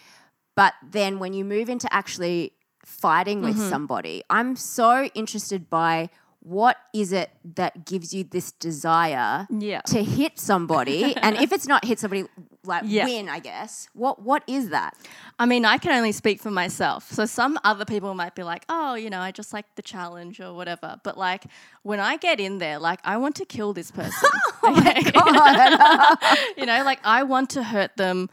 But 0.55 0.73
then 0.97 1.19
when 1.19 1.33
you 1.33 1.43
move 1.43 1.67
into 1.69 1.91
actually 1.93 2.53
fighting 2.85 3.41
with 3.41 3.57
Mm-hmm. 3.57 3.69
somebody, 3.69 4.23
I'm 4.29 4.55
so 4.55 5.09
interested 5.13 5.69
by 5.69 6.09
what 6.41 6.77
is 6.93 7.11
it 7.11 7.29
that 7.55 7.85
gives 7.85 8.13
you 8.13 8.23
this 8.23 8.53
desire 8.53 9.45
Yeah. 9.49 9.81
to 9.87 10.01
hit 10.01 10.39
somebody? 10.39 11.13
and 11.17 11.35
if 11.35 11.51
it's 11.51 11.67
not 11.67 11.83
hit 11.83 11.99
somebody, 11.99 12.23
like 12.69 12.83
Yeah. 12.85 13.03
win, 13.05 13.27
I 13.27 13.39
guess. 13.39 13.89
What 13.93 14.21
What 14.23 14.43
is 14.47 14.69
that? 14.69 14.95
I 15.37 15.45
mean, 15.45 15.65
I 15.65 15.77
can 15.77 15.91
only 15.91 16.13
speak 16.13 16.41
for 16.41 16.51
myself. 16.51 17.11
So 17.11 17.25
some 17.25 17.59
other 17.65 17.83
people 17.83 18.13
might 18.13 18.35
be 18.35 18.43
like, 18.43 18.63
"Oh, 18.69 18.93
you 18.95 19.09
know, 19.09 19.19
I 19.19 19.31
just 19.31 19.51
like 19.51 19.65
the 19.75 19.81
challenge 19.81 20.39
or 20.39 20.53
whatever." 20.53 20.89
But 21.03 21.17
like 21.17 21.43
when 21.83 21.99
I 21.99 22.15
get 22.17 22.39
in 22.39 22.59
there, 22.59 22.79
like 22.79 22.99
I 23.03 23.17
want 23.17 23.35
to 23.37 23.45
kill 23.45 23.73
this 23.73 23.91
person. 23.91 24.29
oh 24.63 24.71
my 24.71 25.01
god! 25.13 26.17
you 26.57 26.65
know, 26.65 26.83
like 26.83 26.99
I 27.03 27.23
want 27.23 27.49
to 27.51 27.63
hurt 27.63 27.97
them, 27.97 28.29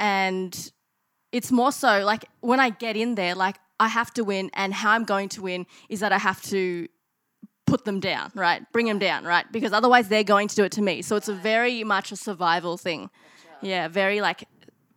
and 0.00 0.72
it's 1.30 1.52
more 1.52 1.72
so 1.72 2.04
like 2.04 2.24
when 2.40 2.60
I 2.60 2.70
get 2.70 2.96
in 2.96 3.14
there, 3.14 3.34
like 3.34 3.56
I 3.78 3.88
have 3.88 4.12
to 4.14 4.22
win, 4.24 4.50
and 4.54 4.74
how 4.74 4.90
I'm 4.92 5.04
going 5.04 5.28
to 5.30 5.42
win 5.42 5.66
is 5.88 6.00
that 6.00 6.12
I 6.12 6.18
have 6.18 6.40
to 6.54 6.88
put 7.66 7.84
them 7.86 7.98
down, 7.98 8.30
right? 8.34 8.60
Bring 8.72 8.86
them 8.86 8.98
down, 8.98 9.24
right? 9.24 9.46
Because 9.50 9.72
otherwise 9.72 10.08
they're 10.08 10.22
going 10.22 10.48
to 10.48 10.54
do 10.54 10.64
it 10.64 10.72
to 10.72 10.82
me. 10.82 11.02
So 11.02 11.16
it's 11.16 11.28
a 11.28 11.34
very 11.34 11.82
much 11.82 12.12
a 12.12 12.16
survival 12.16 12.76
thing. 12.76 13.10
Yeah, 13.64 13.88
very 13.88 14.20
like 14.20 14.44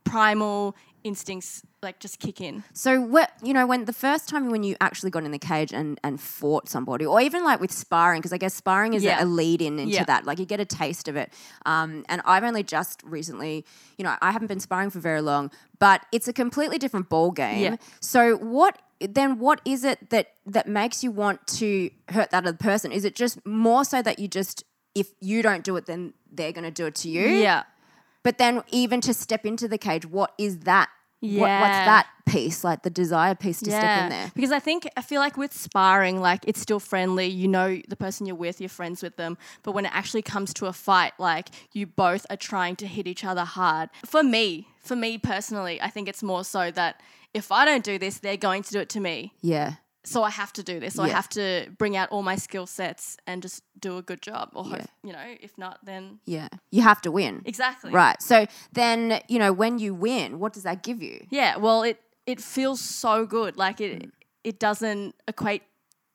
primal 0.04 0.74
instincts 1.04 1.62
like 1.80 2.00
just 2.00 2.18
kick 2.18 2.40
in. 2.40 2.64
So 2.72 3.00
what 3.00 3.30
you 3.42 3.54
know 3.54 3.66
when 3.66 3.84
the 3.84 3.92
first 3.92 4.28
time 4.28 4.50
when 4.50 4.64
you 4.64 4.74
actually 4.80 5.10
got 5.10 5.22
in 5.24 5.30
the 5.30 5.38
cage 5.38 5.72
and 5.72 5.98
and 6.02 6.20
fought 6.20 6.68
somebody, 6.68 7.06
or 7.06 7.20
even 7.20 7.44
like 7.44 7.60
with 7.60 7.70
sparring, 7.70 8.20
because 8.20 8.32
I 8.32 8.38
guess 8.38 8.54
sparring 8.54 8.94
is 8.94 9.04
Yeah. 9.04 9.20
a, 9.20 9.24
a 9.24 9.26
lead 9.26 9.62
in 9.62 9.78
into 9.78 9.94
Yeah. 9.94 10.04
that. 10.04 10.26
Like 10.26 10.38
you 10.38 10.44
get 10.46 10.60
a 10.60 10.64
taste 10.64 11.06
of 11.08 11.14
it. 11.16 11.32
Um, 11.66 12.04
and 12.08 12.20
I've 12.24 12.42
only 12.44 12.62
just 12.64 13.02
recently, 13.04 13.64
you 13.96 14.04
know, 14.04 14.16
I 14.20 14.32
haven't 14.32 14.48
been 14.48 14.60
sparring 14.60 14.90
for 14.90 14.98
very 14.98 15.20
long, 15.20 15.50
but 15.78 16.04
it's 16.10 16.26
a 16.26 16.32
completely 16.32 16.78
different 16.78 17.08
ball 17.08 17.30
game. 17.30 17.62
Yeah. 17.62 17.76
So 18.00 18.36
what? 18.36 18.80
Then 19.00 19.38
what 19.38 19.60
is 19.64 19.84
it 19.84 20.10
that 20.10 20.32
that 20.46 20.66
makes 20.66 21.04
you 21.04 21.12
want 21.12 21.46
to 21.58 21.90
hurt 22.08 22.30
that 22.32 22.44
other 22.44 22.56
person? 22.56 22.90
Is 22.90 23.04
it 23.04 23.14
just 23.14 23.44
more 23.46 23.84
so 23.84 24.02
that 24.02 24.18
you 24.18 24.26
just 24.26 24.64
if 24.96 25.12
you 25.20 25.42
don't 25.42 25.62
do 25.62 25.76
it, 25.76 25.86
then 25.86 26.12
they're 26.32 26.50
going 26.50 26.64
to 26.64 26.72
do 26.72 26.86
it 26.86 26.96
to 26.96 27.08
you? 27.08 27.28
Yeah. 27.28 27.62
But 28.22 28.38
then 28.38 28.62
even 28.70 29.00
to 29.02 29.14
step 29.14 29.46
into 29.46 29.68
the 29.68 29.78
cage, 29.78 30.06
what 30.06 30.34
is 30.38 30.60
that? 30.60 30.88
What, 31.20 31.40
what's 31.40 31.48
that 31.50 32.06
piece? 32.26 32.62
Like 32.62 32.82
the 32.82 32.90
desire 32.90 33.34
piece 33.34 33.58
to 33.60 33.70
step 33.70 34.04
in 34.04 34.10
there. 34.10 34.30
Because 34.34 34.52
I 34.52 34.60
think 34.60 34.88
I 34.96 35.02
feel 35.02 35.20
like 35.20 35.36
with 35.36 35.52
sparring, 35.52 36.20
like 36.20 36.44
it's 36.46 36.60
still 36.60 36.78
friendly. 36.78 37.26
You 37.26 37.48
know 37.48 37.80
the 37.88 37.96
person 37.96 38.26
you're 38.26 38.36
with, 38.36 38.60
you're 38.60 38.68
friends 38.68 39.02
with 39.02 39.16
them. 39.16 39.36
But 39.64 39.72
when 39.72 39.84
it 39.84 39.94
actually 39.94 40.22
comes 40.22 40.54
to 40.54 40.66
a 40.66 40.72
fight, 40.72 41.12
like 41.18 41.48
you 41.72 41.86
both 41.86 42.24
are 42.30 42.36
trying 42.36 42.76
to 42.76 42.86
hit 42.86 43.08
each 43.08 43.24
other 43.24 43.44
hard. 43.44 43.90
For 44.06 44.22
me, 44.22 44.68
for 44.80 44.94
me 44.94 45.18
personally, 45.18 45.80
I 45.80 45.90
think 45.90 46.08
it's 46.08 46.22
more 46.22 46.44
so 46.44 46.70
that 46.70 47.00
if 47.34 47.50
I 47.50 47.64
don't 47.64 47.84
do 47.84 47.98
this, 47.98 48.18
they're 48.18 48.36
going 48.36 48.62
to 48.62 48.70
do 48.70 48.78
it 48.78 48.88
to 48.90 49.00
me. 49.00 49.34
Yeah. 49.40 49.74
So 50.08 50.22
I 50.22 50.30
have 50.30 50.52
to 50.54 50.62
do 50.62 50.80
this. 50.80 50.94
So 50.94 51.02
I 51.02 51.08
have 51.08 51.28
to 51.30 51.68
bring 51.76 51.94
out 51.96 52.08
all 52.10 52.22
my 52.22 52.36
skill 52.36 52.66
sets 52.66 53.16
and 53.26 53.42
just 53.42 53.62
do 53.78 53.98
a 53.98 54.02
good 54.02 54.22
job. 54.22 54.50
Or 54.54 54.64
hope, 54.64 54.80
you 55.04 55.12
know, 55.12 55.36
if 55.40 55.56
not, 55.58 55.84
then 55.84 56.20
Yeah. 56.24 56.48
You 56.70 56.82
have 56.82 57.00
to 57.02 57.10
win. 57.10 57.42
exactly 57.44 57.92
Right. 57.92 58.20
So 58.22 58.46
then, 58.72 59.20
you 59.28 59.38
know, 59.38 59.52
when 59.52 59.78
you 59.78 59.92
win, 59.94 60.38
what 60.38 60.52
does 60.54 60.62
that 60.62 60.82
give 60.82 61.02
you? 61.02 61.26
Yeah, 61.30 61.56
well, 61.58 61.82
it 61.82 62.00
it 62.26 62.40
feels 62.40 62.80
so 62.80 63.26
good. 63.26 63.56
Like 63.56 63.80
it 63.80 64.02
Mm. 64.02 64.10
it 64.44 64.58
doesn't 64.58 65.14
equate 65.26 65.62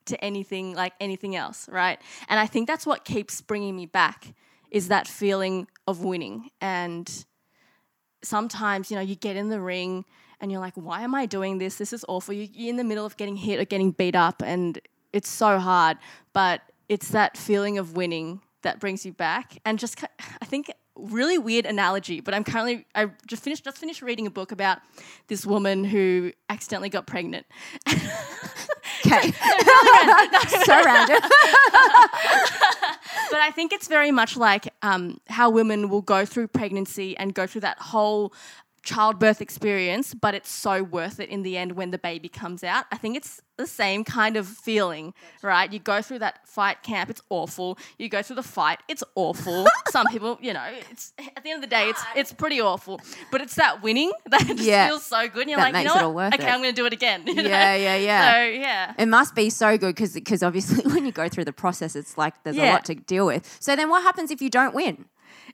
to 0.06 0.16
anything 0.24 0.76
like 0.76 0.94
anything 1.00 1.36
else, 1.36 1.70
right? 1.70 2.00
And 2.30 2.40
I 2.40 2.48
think 2.48 2.68
that's 2.68 2.86
what 2.86 3.06
keeps 3.06 3.42
bringing 3.42 3.76
me 3.76 3.86
back 3.86 4.34
is 4.72 4.88
that 4.88 5.08
feeling 5.08 5.68
of 5.88 6.04
winning. 6.04 6.50
And 6.60 7.08
sometimes, 8.24 8.90
you 8.90 8.96
know, 8.98 9.04
you 9.04 9.16
get 9.16 9.36
in 9.36 9.50
the 9.50 9.60
ring 9.62 10.06
and 10.44 10.52
you're 10.52 10.60
like, 10.60 10.76
why 10.76 11.04
am 11.04 11.16
I 11.16 11.26
doing 11.26 11.58
this? 11.58 11.78
This 11.78 11.94
is 11.94 12.04
awful. 12.10 12.34
You- 12.34 12.50
You're 12.54 12.70
in 12.70 12.76
the 12.76 12.84
middle 12.84 13.06
of 13.06 13.16
getting 13.16 13.38
hit 13.38 13.62
or 13.62 13.66
getting 13.66 13.92
beat 13.92 14.14
up, 14.14 14.44
and 14.46 14.78
it's 15.14 15.30
so 15.30 15.58
hard. 15.58 15.98
But 16.34 16.62
it's 16.90 17.08
that 17.10 17.38
feeling 17.38 17.78
of 17.78 17.96
winning 17.96 18.42
that 18.62 18.82
brings 18.82 19.06
you 19.06 19.14
back. 19.14 19.58
And 19.64 19.80
just, 19.80 20.04
I 20.42 20.46
think, 20.46 20.70
really 20.96 21.38
weird 21.38 21.66
analogy. 21.66 22.20
But 22.20 22.34
I'm 22.34 22.44
currently, 22.44 22.86
I 22.94 23.10
just 23.26 23.42
finished, 23.42 23.64
just 23.64 23.78
finished 23.78 24.02
reading 24.02 24.28
a 24.28 24.30
book 24.30 24.52
about 24.52 24.80
this 25.28 25.46
woman 25.46 25.86
who 25.86 26.34
accidentally 26.50 26.90
got 26.90 27.08
pregnant. 27.08 27.46
Okay. 29.06 29.32
so 30.66 30.84
random. 30.86 31.18
but 31.22 31.30
I 33.40 33.52
think 33.54 33.74
it's 33.74 33.88
very 33.88 34.12
much 34.12 34.38
like 34.38 34.70
um, 34.82 35.20
how 35.28 35.50
women 35.50 35.90
will 35.90 36.02
go 36.02 36.26
through 36.26 36.48
pregnancy 36.48 37.18
and 37.18 37.34
go 37.34 37.46
through 37.46 37.62
that 37.62 37.80
whole 37.80 38.34
childbirth 38.84 39.42
experience, 39.42 40.14
but 40.14 40.36
it's 40.36 40.52
so 40.52 40.84
worth 40.84 41.20
it 41.20 41.30
in 41.30 41.42
the 41.44 41.58
end 41.58 41.72
when 41.74 41.92
the 41.92 41.98
baby 41.98 42.30
comes 42.30 42.64
out. 42.64 42.86
I 42.92 42.98
think 42.98 43.16
it's 43.16 43.42
the 43.58 43.66
same 43.68 44.04
kind 44.04 44.36
of 44.36 44.48
feeling, 44.48 45.14
right? 45.42 45.72
You 45.72 45.80
go 45.80 46.02
through 46.02 46.20
that 46.20 46.46
fight 46.48 46.84
camp, 46.84 47.10
it's 47.10 47.22
awful. 47.30 47.78
You 47.98 48.10
go 48.10 48.22
through 48.22 48.36
the 48.38 48.44
fight, 48.44 48.80
it's 48.90 49.04
awful. 49.16 49.68
Some 49.92 50.08
people, 50.08 50.38
you 50.42 50.54
know, 50.54 50.66
it's 50.92 51.14
at 51.20 51.44
the 51.44 51.52
end 51.52 51.64
of 51.64 51.70
the 51.70 51.74
day, 51.74 51.90
it's 51.90 52.02
it's 52.16 52.34
pretty 52.34 52.60
awful. 52.60 53.00
But 53.32 53.42
it's 53.42 53.56
that 53.56 53.82
winning 53.82 54.12
that 54.26 54.42
just 54.48 54.60
Yeah. 54.64 54.88
feels 54.90 55.06
so 55.06 55.28
good. 55.30 55.44
And 55.44 55.52
you're 55.52 55.60
That 55.60 55.74
like, 55.74 55.84
you 55.84 55.90
know 55.90 55.96
it 55.96 56.04
all 56.04 56.14
what? 56.14 56.34
okay, 56.34 56.48
it. 56.48 56.50
I'm 56.52 56.62
going 56.62 56.74
to 56.76 56.82
do 56.82 56.86
it 56.86 56.94
again. 56.94 57.24
you 57.28 57.36
know? 57.36 57.42
Yeah, 57.44 57.76
yeah, 57.76 57.96
yeah. 57.96 58.34
So 58.34 58.44
yeah. 58.50 58.94
It 58.98 59.08
must 59.08 59.34
be 59.36 59.50
so 59.50 59.78
good 59.78 59.96
because 59.96 60.14
because 60.14 60.44
obviously 60.44 60.84
when 60.92 61.06
you 61.06 61.12
go 61.12 61.30
through 61.30 61.46
the 61.46 61.54
process, 61.54 61.96
it's 61.96 62.18
like 62.18 62.44
there's 62.44 62.58
a 62.58 62.70
lot 62.70 62.86
to 62.86 62.96
deal 62.96 63.26
with. 63.28 63.58
So 63.62 63.76
then, 63.76 63.90
what 63.90 64.04
happens 64.04 64.30
if 64.32 64.42
you 64.42 64.50
don't 64.50 64.74
win? 64.76 65.06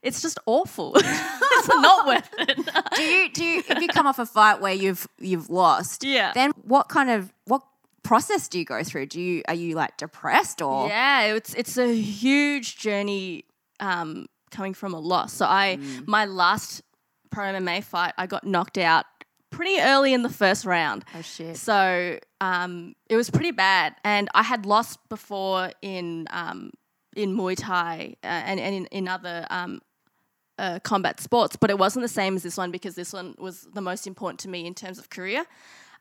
It's 0.02 0.22
just 0.22 0.38
awful. 0.46 0.92
it's 0.96 1.68
not 1.68 2.06
worth 2.06 2.28
it. 2.38 2.56
Do 2.96 3.02
you 3.02 3.28
do 3.32 3.44
you, 3.44 3.62
if 3.68 3.80
you 3.80 3.88
come 3.88 4.06
off 4.06 4.18
a 4.18 4.26
fight 4.26 4.60
where 4.60 4.72
you've 4.74 5.06
you've 5.18 5.50
lost? 5.50 6.04
Yeah. 6.04 6.32
Then 6.34 6.52
what 6.62 6.88
kind 6.88 7.10
of 7.10 7.32
what 7.46 7.62
process 8.02 8.48
do 8.48 8.58
you 8.58 8.64
go 8.64 8.82
through? 8.82 9.06
Do 9.06 9.20
you 9.20 9.42
are 9.48 9.54
you 9.54 9.74
like 9.74 9.96
depressed 9.98 10.62
or 10.62 10.88
Yeah, 10.88 11.34
it's 11.34 11.54
it's 11.54 11.76
a 11.76 11.94
huge 11.94 12.76
journey 12.78 13.44
um, 13.78 14.26
coming 14.50 14.74
from 14.74 14.94
a 14.94 14.98
loss. 14.98 15.32
So 15.34 15.44
I 15.46 15.78
Mm. 15.80 16.06
my 16.08 16.24
last 16.24 16.82
pro 17.30 17.44
MMA 17.44 17.84
fight, 17.84 18.12
I 18.18 18.26
got 18.26 18.44
knocked 18.44 18.78
out 18.78 19.04
pretty 19.50 19.80
early 19.80 20.12
in 20.14 20.22
the 20.22 20.28
first 20.30 20.64
round. 20.64 21.04
oh 21.14 21.22
shit? 21.22 21.56
So 21.56 22.18
um, 22.40 22.94
it 23.08 23.16
was 23.16 23.28
pretty 23.30 23.50
bad, 23.52 23.94
and 24.04 24.28
I 24.34 24.42
had 24.42 24.64
lost 24.66 24.98
before 25.08 25.72
in 25.82 26.26
um, 26.30 26.70
in 27.16 27.36
Muay 27.36 27.56
Thai 27.56 28.14
uh, 28.24 28.26
and, 28.26 28.58
and 28.60 28.74
in, 28.74 28.86
in 28.86 29.08
other 29.08 29.46
um, 29.50 29.80
uh, 30.60 30.78
combat 30.80 31.20
sports, 31.20 31.56
but 31.56 31.70
it 31.70 31.78
wasn't 31.78 32.02
the 32.02 32.08
same 32.08 32.36
as 32.36 32.42
this 32.42 32.56
one 32.56 32.70
because 32.70 32.94
this 32.94 33.12
one 33.12 33.34
was 33.38 33.66
the 33.74 33.80
most 33.80 34.06
important 34.06 34.38
to 34.40 34.48
me 34.48 34.66
in 34.66 34.74
terms 34.74 34.98
of 34.98 35.08
career. 35.10 35.44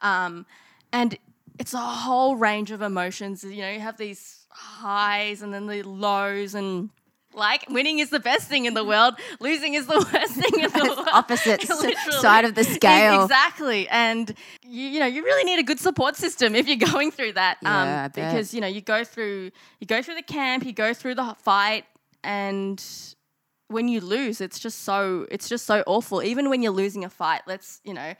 Um, 0.01 0.45
and 0.91 1.17
it's 1.57 1.73
a 1.73 1.77
whole 1.77 2.35
range 2.35 2.71
of 2.71 2.81
emotions. 2.81 3.43
You 3.43 3.61
know, 3.61 3.71
you 3.71 3.79
have 3.79 3.97
these 3.97 4.45
highs 4.49 5.41
and 5.41 5.53
then 5.53 5.67
the 5.67 5.83
lows 5.83 6.55
and. 6.55 6.89
Like 7.31 7.65
winning 7.69 7.99
is 7.99 8.09
the 8.09 8.19
best 8.19 8.49
thing 8.49 8.65
in 8.65 8.73
the 8.73 8.83
world, 8.83 9.13
losing 9.39 9.75
is 9.75 9.85
the 9.85 9.99
worst 10.11 10.33
thing 10.33 10.63
in 10.63 10.71
the 10.71 10.83
world. 10.95 11.07
opposite 11.13 11.61
side 12.21 12.43
of 12.43 12.55
the 12.55 12.63
scale. 12.63 13.21
Exactly. 13.23 13.87
And 13.87 14.33
you, 14.63 14.87
you 14.87 14.99
know, 14.99 15.05
you 15.05 15.23
really 15.23 15.43
need 15.43 15.59
a 15.59 15.63
good 15.63 15.79
support 15.79 16.15
system 16.15 16.55
if 16.55 16.67
you're 16.67 16.89
going 16.93 17.11
through 17.11 17.33
that. 17.33 17.57
um, 17.63 17.71
Yeah, 17.71 18.07
bet. 18.07 18.13
because 18.31 18.51
you 18.55 18.61
know, 18.61 18.67
you 18.67 18.81
go 18.81 19.03
through 19.03 19.51
you 19.79 19.85
go 19.85 20.01
through 20.01 20.15
the 20.15 20.23
camp, 20.23 20.65
you 20.65 20.73
go 20.73 20.91
through 20.91 21.15
the 21.15 21.35
fight 21.43 21.85
and 22.23 22.83
when 23.69 23.87
you 23.87 24.01
lose, 24.01 24.41
it's 24.41 24.59
just 24.59 24.83
so 24.83 25.25
it's 25.31 25.47
just 25.47 25.65
so 25.65 25.83
awful. 25.87 26.21
Even 26.21 26.49
when 26.49 26.61
you're 26.61 26.73
losing 26.73 27.05
a 27.05 27.09
fight, 27.09 27.41
let's, 27.47 27.79
you 27.83 27.93
know, 27.93 28.13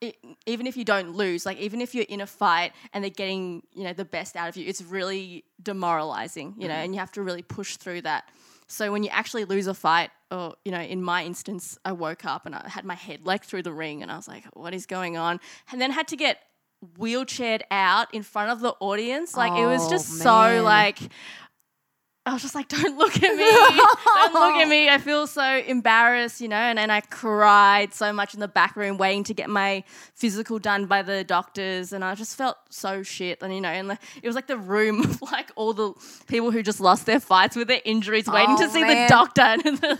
it, 0.00 0.16
even 0.46 0.66
if 0.66 0.76
you 0.76 0.84
don't 0.84 1.14
lose, 1.14 1.44
like 1.44 1.58
even 1.58 1.80
if 1.80 1.94
you're 1.94 2.06
in 2.08 2.20
a 2.20 2.26
fight 2.26 2.72
and 2.92 3.02
they're 3.02 3.10
getting, 3.10 3.62
you 3.72 3.84
know, 3.84 3.92
the 3.92 4.04
best 4.04 4.36
out 4.36 4.48
of 4.48 4.56
you, 4.56 4.66
it's 4.66 4.82
really 4.82 5.44
demoralizing, 5.62 6.54
you 6.58 6.68
know, 6.68 6.74
mm-hmm. 6.74 6.84
and 6.84 6.94
you 6.94 7.00
have 7.00 7.12
to 7.12 7.22
really 7.22 7.42
push 7.42 7.76
through 7.76 8.02
that. 8.02 8.28
So 8.68 8.92
when 8.92 9.02
you 9.02 9.10
actually 9.10 9.44
lose 9.44 9.66
a 9.66 9.74
fight, 9.74 10.10
or 10.30 10.54
you 10.64 10.72
know, 10.72 10.80
in 10.80 11.02
my 11.02 11.24
instance, 11.24 11.78
I 11.84 11.92
woke 11.92 12.24
up 12.24 12.46
and 12.46 12.54
I 12.54 12.68
had 12.68 12.84
my 12.84 12.94
head 12.94 13.24
like 13.24 13.44
through 13.44 13.62
the 13.62 13.72
ring, 13.72 14.02
and 14.02 14.10
I 14.10 14.16
was 14.16 14.28
like, 14.28 14.44
"What 14.54 14.72
is 14.72 14.86
going 14.86 15.16
on?" 15.16 15.40
And 15.70 15.80
then 15.80 15.90
had 15.90 16.08
to 16.08 16.16
get 16.16 16.38
wheelchaired 16.98 17.62
out 17.70 18.12
in 18.14 18.22
front 18.22 18.50
of 18.50 18.60
the 18.60 18.74
audience. 18.80 19.36
Like 19.36 19.52
it 19.52 19.66
was 19.66 19.86
Oh, 19.86 19.90
just 19.90 20.10
man. 20.10 20.22
so 20.22 20.62
like 20.62 20.98
I 22.24 22.32
was 22.32 22.42
just 22.42 22.54
like, 22.54 22.68
don't 22.68 22.96
look 22.96 23.16
at 23.16 23.34
me. 23.36 23.44
don't 23.50 24.32
look 24.32 24.54
at 24.62 24.68
me. 24.68 24.88
I 24.88 24.98
feel 24.98 25.26
so 25.26 25.42
embarrassed, 25.42 26.40
you 26.40 26.46
know, 26.46 26.54
and, 26.56 26.78
and 26.78 26.92
I 26.92 27.00
cried 27.00 27.92
so 27.94 28.12
much 28.12 28.32
in 28.34 28.38
the 28.38 28.46
back 28.46 28.76
room 28.76 28.96
waiting 28.96 29.24
to 29.24 29.34
get 29.34 29.50
my 29.50 29.82
physical 30.14 30.60
done 30.60 30.86
by 30.86 31.02
the 31.02 31.24
doctors. 31.24 31.92
And 31.92 32.04
I 32.04 32.14
just 32.14 32.36
felt 32.38 32.58
so 32.70 33.02
shit. 33.02 33.42
And, 33.42 33.52
you 33.52 33.60
know, 33.60 33.70
and 33.70 33.90
the, 33.90 33.98
it 34.22 34.26
was 34.28 34.36
like 34.36 34.46
the 34.46 34.56
room 34.56 35.00
of 35.04 35.20
like 35.20 35.50
all 35.56 35.72
the 35.72 35.94
people 36.28 36.52
who 36.52 36.62
just 36.62 36.78
lost 36.78 37.06
their 37.06 37.18
fights 37.18 37.56
with 37.56 37.66
their 37.66 37.80
injuries 37.84 38.28
waiting 38.28 38.56
to 38.58 38.64
Oh, 38.66 38.68
see 38.68 38.82
man. 38.82 39.06
the 39.06 39.08
doctor. 39.08 39.42
And 39.42 39.62
the, 39.78 39.98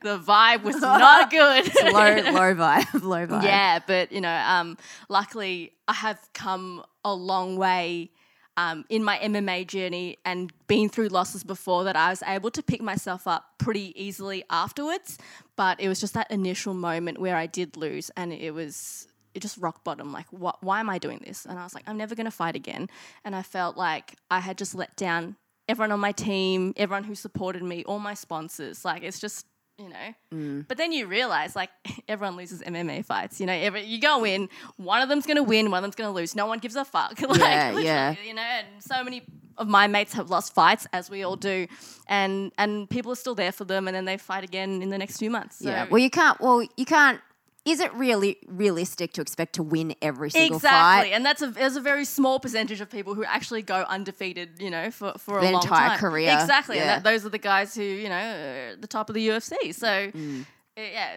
the 0.00 0.18
vibe 0.20 0.62
was 0.62 0.80
not 0.80 1.28
good. 1.32 1.74
low 1.82 1.90
low 1.90 2.54
vibe, 2.54 3.02
low 3.02 3.26
vibe. 3.26 3.42
Yeah, 3.42 3.80
but 3.84 4.12
you 4.12 4.20
know, 4.20 4.32
um, 4.46 4.78
luckily 5.08 5.72
I 5.88 5.94
have 5.94 6.20
come 6.34 6.84
a 7.04 7.12
long 7.12 7.56
way 7.56 8.12
um, 8.56 8.84
in 8.88 9.02
my 9.02 9.18
MMA 9.18 9.66
journey 9.66 10.18
and 10.24 10.52
been 10.66 10.88
through 10.88 11.08
losses 11.08 11.44
before 11.44 11.84
that 11.84 11.96
I 11.96 12.10
was 12.10 12.22
able 12.22 12.50
to 12.52 12.62
pick 12.62 12.80
myself 12.80 13.26
up 13.26 13.44
pretty 13.58 13.92
easily 14.00 14.44
afterwards. 14.50 15.18
But 15.56 15.80
it 15.80 15.88
was 15.88 16.00
just 16.00 16.14
that 16.14 16.30
initial 16.30 16.74
moment 16.74 17.18
where 17.18 17.36
I 17.36 17.46
did 17.46 17.76
lose, 17.76 18.10
and 18.16 18.32
it 18.32 18.52
was 18.52 19.08
it 19.34 19.40
just 19.40 19.58
rock 19.58 19.84
bottom. 19.84 20.12
Like, 20.12 20.26
what? 20.30 20.62
Why 20.62 20.80
am 20.80 20.88
I 20.88 20.98
doing 20.98 21.22
this? 21.26 21.44
And 21.44 21.58
I 21.58 21.64
was 21.64 21.74
like, 21.74 21.84
I'm 21.86 21.96
never 21.96 22.14
going 22.14 22.26
to 22.26 22.30
fight 22.30 22.56
again. 22.56 22.88
And 23.24 23.34
I 23.34 23.42
felt 23.42 23.76
like 23.76 24.14
I 24.30 24.40
had 24.40 24.56
just 24.56 24.74
let 24.74 24.96
down 24.96 25.36
everyone 25.68 25.92
on 25.92 26.00
my 26.00 26.12
team, 26.12 26.72
everyone 26.76 27.04
who 27.04 27.14
supported 27.14 27.62
me, 27.62 27.84
all 27.84 27.98
my 27.98 28.14
sponsors. 28.14 28.84
Like, 28.84 29.02
it's 29.02 29.20
just 29.20 29.46
you 29.78 29.88
know. 29.88 30.14
Mm. 30.32 30.68
But 30.68 30.78
then 30.78 30.92
you 30.92 31.06
realize, 31.06 31.56
like, 31.56 31.70
everyone 32.08 32.36
loses 32.36 32.62
MMA 32.62 33.04
fights. 33.04 33.40
You 33.40 33.46
know, 33.46 33.52
every, 33.52 33.84
you 33.84 34.00
go 34.00 34.24
in, 34.24 34.48
one 34.76 35.02
of 35.02 35.08
them's 35.08 35.26
going 35.26 35.36
to 35.36 35.42
win, 35.42 35.70
one 35.70 35.78
of 35.78 35.82
them's 35.82 35.94
going 35.96 36.08
to 36.08 36.14
lose. 36.14 36.34
No 36.34 36.46
one 36.46 36.58
gives 36.58 36.76
a 36.76 36.84
fuck. 36.84 37.20
like, 37.28 37.38
Yeah, 37.38 37.78
yeah. 37.78 38.14
You 38.24 38.34
know, 38.34 38.42
and 38.42 38.66
so 38.78 39.02
many 39.02 39.22
of 39.56 39.68
my 39.68 39.86
mates 39.86 40.12
have 40.14 40.30
lost 40.30 40.54
fights, 40.54 40.86
as 40.92 41.10
we 41.10 41.22
all 41.22 41.36
do, 41.36 41.66
and 42.08 42.50
and 42.58 42.90
people 42.90 43.12
are 43.12 43.16
still 43.16 43.34
there 43.34 43.52
for 43.52 43.64
them, 43.64 43.86
and 43.86 43.94
then 43.94 44.04
they 44.04 44.16
fight 44.16 44.42
again 44.44 44.82
in 44.82 44.90
the 44.90 44.98
next 44.98 45.18
few 45.18 45.30
months. 45.30 45.58
So. 45.58 45.70
Yeah. 45.70 45.86
Well, 45.88 46.00
you 46.00 46.10
can't. 46.10 46.40
Well, 46.40 46.66
you 46.76 46.84
can't. 46.84 47.20
Is 47.64 47.80
it 47.80 47.94
really 47.94 48.36
realistic 48.46 49.14
to 49.14 49.22
expect 49.22 49.54
to 49.54 49.62
win 49.62 49.94
every 50.02 50.30
single 50.30 50.58
fight? 50.58 50.66
Exactly, 50.68 51.10
fight? 51.10 51.16
and 51.16 51.24
that's 51.24 51.40
a 51.40 51.46
there's 51.46 51.76
a 51.76 51.80
very 51.80 52.04
small 52.04 52.38
percentage 52.38 52.80
of 52.82 52.90
people 52.90 53.14
who 53.14 53.24
actually 53.24 53.62
go 53.62 53.84
undefeated, 53.88 54.60
you 54.60 54.70
know, 54.70 54.90
for, 54.90 55.14
for 55.18 55.38
a 55.38 55.44
long 55.50 55.62
entire 55.62 55.88
time. 55.90 55.98
career, 55.98 56.30
Exactly, 56.32 56.78
and 56.78 56.88
that, 56.88 57.04
those 57.04 57.24
are 57.24 57.30
the 57.30 57.38
guys 57.38 57.74
who 57.74 57.82
you 57.82 58.08
know 58.10 58.14
are 58.16 58.68
at 58.72 58.82
the 58.82 58.86
top 58.86 59.08
of 59.08 59.14
the 59.14 59.28
UFC. 59.28 59.74
So 59.74 59.86
Mm. 60.10 60.42
uh, 60.76 60.80
yeah, 60.80 61.14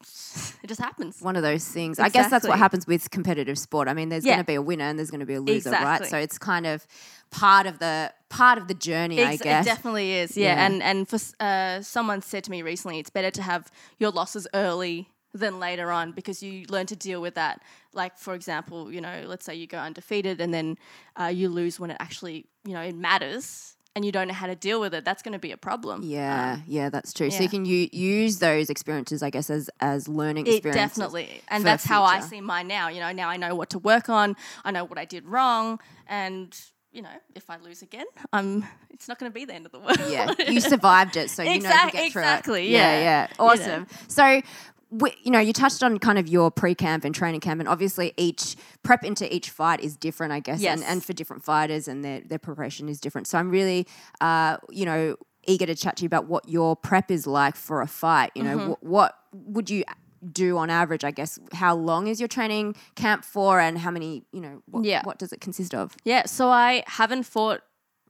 it 0.62 0.66
just 0.66 0.80
happens. 0.80 1.20
One 1.20 1.36
of 1.36 1.42
those 1.42 1.66
things. 1.68 1.98
I 1.98 2.08
guess 2.08 2.30
that's 2.30 2.48
what 2.48 2.58
happens 2.58 2.86
with 2.86 3.10
competitive 3.10 3.58
sport. 3.58 3.86
I 3.86 3.92
mean, 3.92 4.08
there's 4.08 4.24
Yeah. 4.24 4.32
going 4.36 4.44
to 4.44 4.50
be 4.50 4.54
a 4.54 4.62
winner 4.62 4.84
and 4.84 4.98
there's 4.98 5.10
going 5.10 5.20
to 5.20 5.26
be 5.26 5.34
a 5.34 5.40
loser, 5.40 5.70
right? 5.70 6.06
So 6.06 6.16
it's 6.16 6.38
kind 6.38 6.66
of 6.66 6.86
part 7.30 7.66
of 7.66 7.78
the 7.78 8.12
part 8.30 8.56
of 8.56 8.68
the 8.68 8.74
journey, 8.74 9.22
I 9.22 9.36
guess. 9.36 9.66
It 9.66 9.68
definitely 9.68 10.12
is, 10.14 10.36
yeah. 10.36 10.54
Yeah. 10.54 10.66
And 10.66 10.82
and 10.82 11.06
for 11.08 11.18
uh, 11.40 11.82
someone 11.82 12.22
said 12.22 12.44
to 12.44 12.50
me 12.50 12.62
recently, 12.62 12.98
it's 12.98 13.10
better 13.10 13.30
to 13.32 13.42
have 13.42 13.70
your 13.98 14.10
losses 14.10 14.46
early 14.54 15.10
than 15.32 15.60
later 15.60 15.90
on 15.90 16.12
because 16.12 16.42
you 16.42 16.64
learn 16.68 16.86
to 16.86 16.96
deal 16.96 17.20
with 17.20 17.34
that. 17.34 17.62
Like 17.92 18.18
for 18.18 18.34
example, 18.34 18.92
you 18.92 19.00
know, 19.00 19.24
let's 19.26 19.44
say 19.44 19.54
you 19.54 19.66
go 19.66 19.78
undefeated 19.78 20.40
and 20.40 20.52
then 20.52 20.76
uh, 21.20 21.26
you 21.26 21.48
lose 21.48 21.78
when 21.78 21.90
it 21.90 21.96
actually, 22.00 22.46
you 22.64 22.72
know, 22.72 22.80
it 22.82 22.94
matters, 22.94 23.76
and 23.96 24.04
you 24.04 24.12
don't 24.12 24.28
know 24.28 24.34
how 24.34 24.46
to 24.46 24.54
deal 24.54 24.80
with 24.80 24.94
it. 24.94 25.04
That's 25.04 25.22
going 25.22 25.32
to 25.32 25.38
be 25.38 25.50
a 25.50 25.56
problem. 25.56 26.02
Yeah, 26.04 26.58
yeah, 26.66 26.90
that's 26.90 27.12
true. 27.12 27.30
So 27.30 27.42
you 27.42 27.48
can 27.48 27.64
u- 27.64 27.88
use 27.92 28.38
those 28.38 28.70
experiences, 28.70 29.22
I 29.22 29.30
guess, 29.30 29.50
as 29.50 29.68
as 29.80 30.06
learning 30.08 30.46
It 30.46 30.56
experiences. 30.56 30.96
definitely, 30.96 31.42
and 31.48 31.64
that's 31.64 31.84
how 31.84 32.04
I 32.04 32.20
see 32.20 32.40
mine 32.40 32.68
now. 32.68 32.88
You 32.88 33.00
know, 33.00 33.12
now 33.12 33.28
I 33.28 33.36
know 33.36 33.54
what 33.54 33.70
to 33.70 33.78
work 33.78 34.08
on. 34.08 34.36
I 34.64 34.70
know 34.70 34.84
what 34.84 34.98
I 34.98 35.04
did 35.04 35.26
wrong, 35.26 35.80
and 36.06 36.56
you 36.92 37.02
know, 37.02 37.10
if 37.34 37.50
I 37.50 37.56
lose 37.58 37.82
again, 37.82 38.06
I'm. 38.32 38.64
It's 38.90 39.08
not 39.08 39.18
going 39.18 39.32
to 39.32 39.34
be 39.34 39.46
the 39.46 39.54
end 39.54 39.64
of 39.64 39.72
the 39.72 39.80
world. 39.80 39.98
Yeah, 40.08 40.34
you 40.48 40.60
survived 40.60 41.16
it, 41.16 41.30
so 41.30 41.42
you 41.42 41.60
know 41.60 41.70
you 41.70 41.90
get 41.90 42.12
through 42.12 42.22
exactly, 42.22 42.66
it. 42.66 42.70
Yeah, 42.72 42.78
yeah. 42.78 43.00
yeah, 43.00 43.26
You 43.30 43.34
know. 43.38 43.52
awesome. 43.52 43.86
So. 44.08 44.42
We, 44.90 45.14
you 45.22 45.30
know, 45.30 45.38
you 45.38 45.52
touched 45.52 45.82
on 45.82 45.98
kind 45.98 46.18
of 46.18 46.26
your 46.28 46.50
pre-camp 46.50 47.04
and 47.04 47.14
training 47.14 47.40
camp, 47.40 47.60
and 47.60 47.68
obviously 47.68 48.12
each 48.16 48.56
prep 48.82 49.04
into 49.04 49.32
each 49.32 49.50
fight 49.50 49.80
is 49.80 49.96
different, 49.96 50.32
I 50.32 50.40
guess, 50.40 50.56
and, 50.56 50.80
Yes. 50.80 50.82
and 50.88 51.04
for 51.04 51.12
different 51.12 51.44
fighters, 51.44 51.86
and 51.88 52.04
their 52.04 52.20
their 52.20 52.38
preparation 52.40 52.88
is 52.88 52.98
different. 53.00 53.26
So 53.28 53.38
I'm 53.38 53.50
really, 53.50 53.86
uh, 54.20 54.56
you 54.68 54.84
know, 54.84 55.16
eager 55.46 55.66
to 55.66 55.74
chat 55.76 55.96
to 55.98 56.02
you 56.02 56.06
about 56.06 56.26
what 56.26 56.48
your 56.48 56.74
prep 56.76 57.10
is 57.10 57.26
like 57.26 57.54
for 57.56 57.82
a 57.82 57.86
fight. 57.86 58.30
You 58.34 58.42
know, 58.42 58.56
Mm-hmm. 58.58 58.70
wh- 58.72 58.82
what 58.84 59.14
would 59.32 59.70
you 59.70 59.84
do 60.32 60.58
on 60.58 60.70
average? 60.70 61.04
I 61.04 61.12
guess 61.12 61.38
how 61.52 61.74
long 61.76 62.06
is 62.08 62.20
your 62.20 62.28
training 62.28 62.74
camp 62.96 63.24
for, 63.24 63.60
and 63.60 63.78
how 63.78 63.90
many, 63.92 64.24
you 64.32 64.40
know, 64.40 64.60
what, 64.66 64.84
Yeah. 64.84 65.02
what 65.04 65.18
does 65.18 65.32
it 65.32 65.40
consist 65.40 65.72
of? 65.74 65.96
Yeah, 66.04 66.26
so 66.26 66.48
I 66.50 66.82
haven't 66.88 67.22
fought 67.24 67.60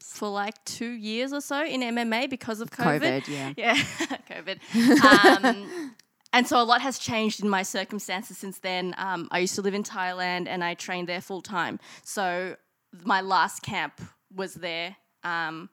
for 0.03 0.29
like 0.31 0.55
two 0.65 0.91
years 0.93 1.31
or 1.33 1.43
so 1.43 1.63
in 1.63 1.83
MMA 1.83 2.29
because 2.31 2.61
of 2.63 2.71
COVID. 2.71 3.23
COVID, 3.25 3.29
yeah. 3.29 3.53
Yeah, 3.59 3.75
COVID. 4.31 5.45
Um, 5.45 5.95
and 6.33 6.47
so 6.47 6.61
a 6.61 6.65
lot 6.65 6.81
has 6.81 6.99
changed 6.99 7.43
in 7.43 7.49
my 7.49 7.63
circumstances 7.63 8.39
since 8.39 8.59
then. 8.59 8.95
Um, 8.99 9.29
I 9.31 9.39
used 9.41 9.55
to 9.57 9.63
live 9.63 9.75
in 9.75 9.83
Thailand 9.83 10.47
and 10.47 10.63
I 10.63 10.75
trained 10.75 11.09
there 11.09 11.21
full 11.21 11.43
time. 11.43 11.81
So 12.05 12.57
my 13.05 13.21
last 13.21 13.63
camp 13.63 14.01
was 14.35 14.55
there. 14.55 14.97
Um, 15.25 15.71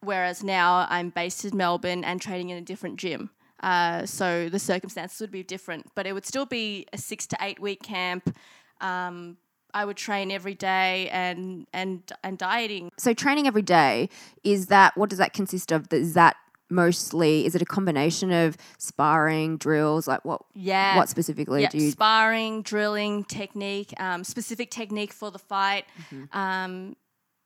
whereas 0.00 0.42
now 0.42 0.86
I'm 0.88 1.10
based 1.10 1.44
in 1.44 1.56
Melbourne 1.56 2.04
and 2.04 2.20
training 2.20 2.50
in 2.50 2.58
a 2.58 2.62
different 2.62 2.96
gym. 2.98 3.30
Uh, 3.62 4.04
so 4.06 4.48
the 4.48 4.58
circumstances 4.58 5.20
would 5.20 5.30
be 5.30 5.42
different, 5.42 5.86
but 5.94 6.06
it 6.06 6.12
would 6.12 6.26
still 6.26 6.46
be 6.46 6.86
a 6.92 6.98
six 6.98 7.26
to 7.28 7.36
eight 7.40 7.60
week 7.60 7.82
camp. 7.82 8.36
Um, 8.80 9.36
I 9.74 9.84
would 9.84 9.96
train 9.96 10.30
every 10.30 10.54
day 10.54 11.08
and 11.10 11.66
and 11.72 12.02
and 12.24 12.36
dieting. 12.36 12.90
So 12.98 13.14
training 13.14 13.46
every 13.46 13.62
day 13.62 14.08
is 14.42 14.66
that 14.66 14.96
what 14.96 15.10
does 15.10 15.18
that 15.18 15.32
consist 15.32 15.70
of? 15.70 15.90
Is 15.92 16.14
that 16.14 16.36
mostly 16.72 17.46
is 17.46 17.54
it 17.54 17.62
a 17.62 17.64
combination 17.66 18.32
of 18.32 18.56
sparring, 18.78 19.56
drills, 19.58 20.08
like 20.08 20.24
what 20.24 20.42
Yeah. 20.54 20.96
what 20.96 21.08
specifically 21.08 21.62
yeah, 21.62 21.68
do 21.68 21.78
you 21.78 21.90
sparring, 21.92 22.62
drilling, 22.62 23.24
technique, 23.24 23.92
um, 24.00 24.24
specific 24.24 24.70
technique 24.70 25.12
for 25.12 25.30
the 25.30 25.38
fight. 25.38 25.84
Mm-hmm. 26.10 26.36
Um, 26.36 26.96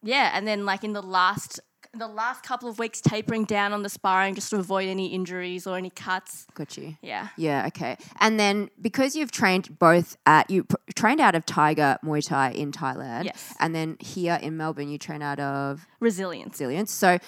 yeah, 0.03 0.31
and 0.35 0.47
then 0.47 0.65
like 0.65 0.85
in 0.85 0.93
the 0.93 1.03
last 1.03 1.61
the 1.95 2.07
last 2.09 2.43
couple 2.43 2.69
of 2.69 2.79
weeks, 2.79 3.01
tapering 3.01 3.45
down 3.47 3.73
on 3.73 3.83
the 3.83 3.89
sparring 3.89 4.35
just 4.35 4.51
to 4.51 4.57
avoid 4.57 4.87
any 4.87 5.07
injuries 5.15 5.67
or 5.67 5.79
any 5.79 5.89
cuts. 5.89 6.47
got 6.53 6.77
you? 6.77 6.95
Yeah. 7.01 7.29
Yeah, 7.39 7.67
okay. 7.69 7.97
And 8.21 8.39
then 8.39 8.69
because 8.79 9.17
you've 9.17 9.33
trained 9.33 9.79
both 9.79 10.15
at 10.27 10.51
you 10.51 10.65
p- 10.65 10.75
trained 10.95 11.21
out 11.21 11.35
of 11.35 11.47
Tiger 11.47 11.97
Muay 12.05 12.27
Thai 12.27 12.51
in 12.51 12.71
Thailand, 12.71 13.25
Yes. 13.25 13.55
and 13.61 13.75
then 13.75 13.97
here 13.99 14.39
in 14.43 14.59
Melbourne 14.59 14.91
you 14.91 14.99
train 14.99 15.23
out 15.23 15.39
of 15.41 15.87
Resilience. 16.01 16.55
Resilience. 16.55 16.93
So, 16.93 17.19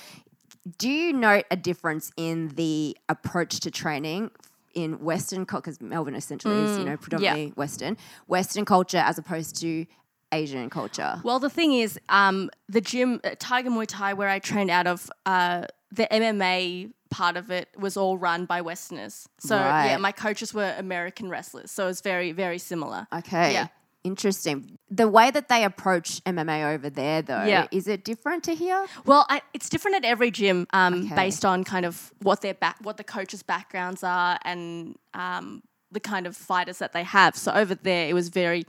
do 0.77 0.89
you 0.91 1.13
note 1.13 1.45
a 1.51 1.57
difference 1.57 2.11
in 2.17 2.49
the 2.49 2.97
approach 3.09 3.61
to 3.61 3.71
training 3.71 4.31
in 4.75 5.01
Western 5.01 5.47
culture? 5.47 5.63
Because 5.63 5.81
Melbourne 5.81 6.15
essentially 6.15 6.59
is 6.65 6.79
you 6.79 6.85
know 6.85 6.97
predominantly 6.97 7.53
Western 7.57 7.97
Western 8.27 8.65
culture 8.65 8.99
as 8.99 9.19
opposed 9.19 9.61
to 9.61 9.87
Asian 10.33 10.69
culture. 10.69 11.21
Well, 11.25 11.39
the 11.39 11.51
thing 11.51 11.73
is, 11.73 11.99
um, 12.09 12.51
the 12.69 12.81
gym, 12.81 13.21
uh, 13.25 13.31
Tiger 13.39 13.71
Muay 13.71 13.87
Thai, 13.87 14.13
where 14.13 14.29
I 14.29 14.39
trained 14.39 14.71
out 14.71 14.87
of, 14.87 15.11
uh, 15.25 15.67
the 15.91 16.07
MMA 16.11 16.93
part 17.11 17.39
of 17.39 17.51
it 17.51 17.69
was 17.79 17.97
all 17.97 18.19
run 18.19 18.45
by 18.45 18.61
Westerners. 18.61 19.27
So 19.41 19.57
yeah, 19.57 19.97
my 19.97 20.13
coaches 20.13 20.53
were 20.53 20.75
American 20.77 21.31
wrestlers, 21.31 21.71
so 21.71 21.85
it 21.85 21.87
was 21.87 22.01
very, 22.03 22.33
very 22.33 22.59
similar. 22.59 23.07
Okay. 23.13 23.55
Yeah. 23.55 23.69
Interesting. 24.05 24.79
The 24.91 25.09
way 25.09 25.31
that 25.31 25.49
they 25.49 25.65
approach 25.65 26.23
MMA 26.25 26.75
over 26.75 26.89
there, 26.89 27.21
though, 27.21 27.45
Yeah. 27.45 27.67
is 27.71 27.89
it 27.89 28.05
different 28.05 28.45
to 28.45 28.55
here? 28.55 28.87
Well, 29.05 29.27
I, 29.29 29.43
it's 29.53 29.69
different 29.69 29.97
at 29.97 30.05
every 30.05 30.31
gym, 30.31 30.67
um, 30.73 31.05
Okay. 31.05 31.15
based 31.15 31.45
on 31.45 31.65
kind 31.65 31.85
of 31.85 32.13
what 32.23 32.41
their 32.41 32.55
back, 32.55 32.77
what 32.81 32.97
the 32.97 33.05
coaches' 33.05 33.43
backgrounds 33.43 34.03
are, 34.05 34.39
and 34.43 34.97
um, 35.15 35.63
the 35.91 36.01
kind 36.01 36.27
of 36.27 36.37
fighters 36.37 36.79
that 36.79 36.93
they 36.93 37.03
have. 37.03 37.37
So 37.37 37.53
over 37.53 37.75
there, 37.75 38.09
it 38.09 38.15
was 38.15 38.29
very 38.29 38.65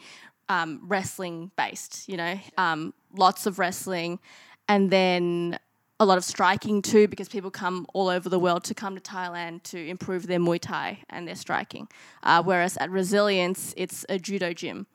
um, 0.49 0.81
wrestling 0.83 1.51
based. 1.55 2.09
You 2.09 2.17
know, 2.17 2.39
um, 2.57 2.93
lots 3.15 3.45
of 3.45 3.59
wrestling, 3.59 4.19
and 4.67 4.89
then 4.89 5.59
a 5.99 6.05
lot 6.05 6.17
of 6.17 6.23
striking 6.23 6.81
too, 6.81 7.07
because 7.07 7.29
people 7.29 7.51
come 7.51 7.85
all 7.93 8.07
over 8.07 8.29
the 8.29 8.39
world 8.39 8.63
to 8.63 8.73
come 8.73 8.95
to 8.95 9.01
Thailand 9.01 9.61
to 9.63 9.77
improve 9.87 10.27
their 10.27 10.39
Muay 10.39 10.59
Thai 10.59 10.99
and 11.09 11.27
their 11.27 11.35
striking. 11.35 11.87
Uh, 12.23 12.41
whereas 12.41 12.77
at 12.77 12.89
Resilience, 12.89 13.73
it's 13.77 14.05
a 14.09 14.17
judo 14.17 14.53
gym. 14.53 14.87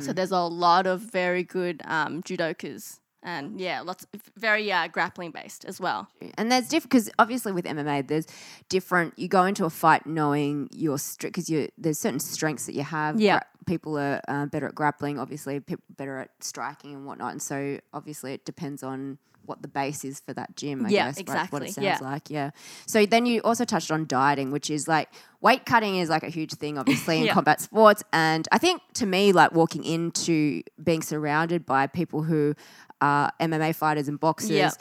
So 0.00 0.12
there's 0.12 0.30
a 0.30 0.40
lot 0.40 0.86
of 0.86 1.00
very 1.00 1.42
good 1.42 1.80
um, 1.84 2.22
judokas. 2.22 3.00
And 3.22 3.58
yeah, 3.58 3.80
lots 3.80 4.06
very 4.36 4.70
uh, 4.70 4.88
grappling 4.88 5.30
based 5.30 5.64
as 5.64 5.80
well. 5.80 6.08
And 6.36 6.52
there's 6.52 6.68
different 6.68 6.90
because 6.90 7.10
obviously 7.18 7.52
with 7.52 7.64
MMA, 7.64 8.06
there's 8.06 8.26
different. 8.68 9.18
You 9.18 9.28
go 9.28 9.44
into 9.44 9.64
a 9.64 9.70
fight 9.70 10.06
knowing 10.06 10.68
your 10.72 10.98
because 11.20 11.48
you 11.48 11.70
there's 11.78 11.98
certain 11.98 12.20
strengths 12.20 12.66
that 12.66 12.74
you 12.74 12.82
have. 12.82 13.18
Yeah. 13.18 13.38
Gra- 13.38 13.46
people 13.66 13.98
are 13.98 14.20
uh, 14.28 14.46
better 14.46 14.66
at 14.68 14.74
grappling, 14.74 15.18
obviously, 15.18 15.60
people 15.60 15.84
better 15.96 16.18
at 16.18 16.30
striking 16.40 16.94
and 16.94 17.06
whatnot. 17.06 17.32
And 17.32 17.42
so 17.42 17.78
obviously, 17.92 18.34
it 18.34 18.44
depends 18.44 18.82
on 18.82 19.18
what 19.46 19.60
the 19.60 19.68
base 19.68 20.04
is 20.06 20.20
for 20.20 20.32
that 20.32 20.56
gym. 20.56 20.86
I 20.86 20.88
Yeah, 20.88 21.06
guess, 21.12 21.18
right? 21.18 21.28
What 21.28 21.62
exactly, 21.62 21.68
it 21.68 21.72
sounds 21.74 21.84
yeah. 21.84 21.98
like, 22.00 22.30
yeah. 22.30 22.50
So 22.86 23.04
then 23.04 23.26
you 23.26 23.40
also 23.42 23.66
touched 23.66 23.90
on 23.90 24.06
dieting, 24.06 24.50
which 24.50 24.70
is 24.70 24.88
like 24.88 25.10
weight 25.42 25.66
cutting 25.66 25.96
is 25.96 26.08
like 26.08 26.22
a 26.22 26.30
huge 26.30 26.54
thing, 26.54 26.78
obviously, 26.78 27.18
in 27.20 27.26
Yeah. 27.26 27.34
combat 27.34 27.60
sports. 27.60 28.02
And 28.12 28.48
I 28.52 28.58
think 28.58 28.80
to 28.94 29.06
me, 29.06 29.32
like 29.32 29.52
walking 29.52 29.84
into 29.84 30.62
being 30.82 31.02
surrounded 31.02 31.66
by 31.66 31.86
people 31.86 32.22
who 32.22 32.54
are 33.02 33.30
MMA 33.38 33.74
fighters 33.74 34.08
and 34.08 34.18
boxers. 34.18 34.78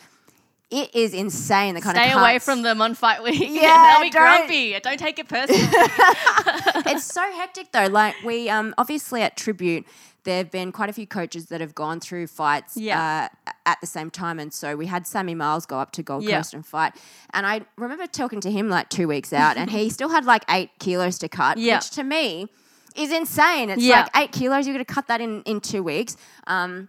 It 0.73 0.95
is 0.95 1.13
insane 1.13 1.75
the 1.75 1.81
kind 1.81 1.95
Stay 1.95 2.05
of 2.07 2.12
Stay 2.13 2.19
away 2.19 2.39
from 2.39 2.62
them 2.63 2.81
on 2.81 2.95
fight 2.95 3.21
week. 3.23 3.39
Yeah, 3.49 3.93
they'll 3.93 4.01
be 4.03 4.09
don't- 4.09 4.38
grumpy. 4.38 4.79
Don't 4.79 4.97
take 4.99 5.19
it 5.19 5.27
personally. 5.27 5.62
it's 6.91 7.05
so 7.05 7.21
hectic 7.33 7.71
though. 7.71 7.88
Like 7.88 8.15
we 8.25 8.49
um 8.49 8.73
obviously 8.77 9.21
at 9.21 9.38
Tribute 9.38 9.86
there 10.23 10.38
have 10.38 10.51
been 10.51 10.71
quite 10.71 10.89
a 10.89 10.93
few 10.93 11.05
coaches 11.05 11.47
that 11.47 11.59
have 11.59 11.75
gone 11.75 11.99
through 11.99 12.25
fights 12.27 12.77
Yeah. 12.77 13.27
uh, 13.45 13.51
at 13.65 13.81
the 13.81 13.88
same 13.88 14.09
time. 14.09 14.39
And 14.39 14.53
so 14.53 14.75
we 14.77 14.86
had 14.86 15.05
Sammy 15.05 15.36
Miles 15.36 15.65
go 15.65 15.77
up 15.79 15.91
to 15.91 16.01
Gold 16.03 16.23
Yeah. 16.23 16.38
Coast 16.38 16.53
and 16.53 16.65
fight. 16.65 16.93
And 17.33 17.45
I 17.45 17.62
remember 17.77 18.07
talking 18.07 18.39
to 18.39 18.49
him 18.49 18.69
like 18.69 18.88
two 18.88 19.09
weeks 19.09 19.33
out, 19.33 19.57
and 19.57 19.69
he 19.69 19.89
still 19.89 20.07
had 20.07 20.23
like 20.23 20.45
eight 20.49 20.69
kilos 20.79 21.19
to 21.19 21.27
cut, 21.27 21.57
Yeah. 21.57 21.75
which 21.79 21.89
to 21.91 22.03
me 22.05 22.47
is 22.95 23.12
insane. 23.12 23.69
It's 23.69 23.86
like 23.86 24.07
eight 24.15 24.31
kilos, 24.31 24.65
you're 24.65 24.73
going 24.73 24.86
to 24.86 24.93
cut 24.93 25.07
that 25.07 25.19
in, 25.19 25.41
in 25.43 25.59
two 25.59 25.83
weeks. 25.83 26.15
Um, 26.47 26.88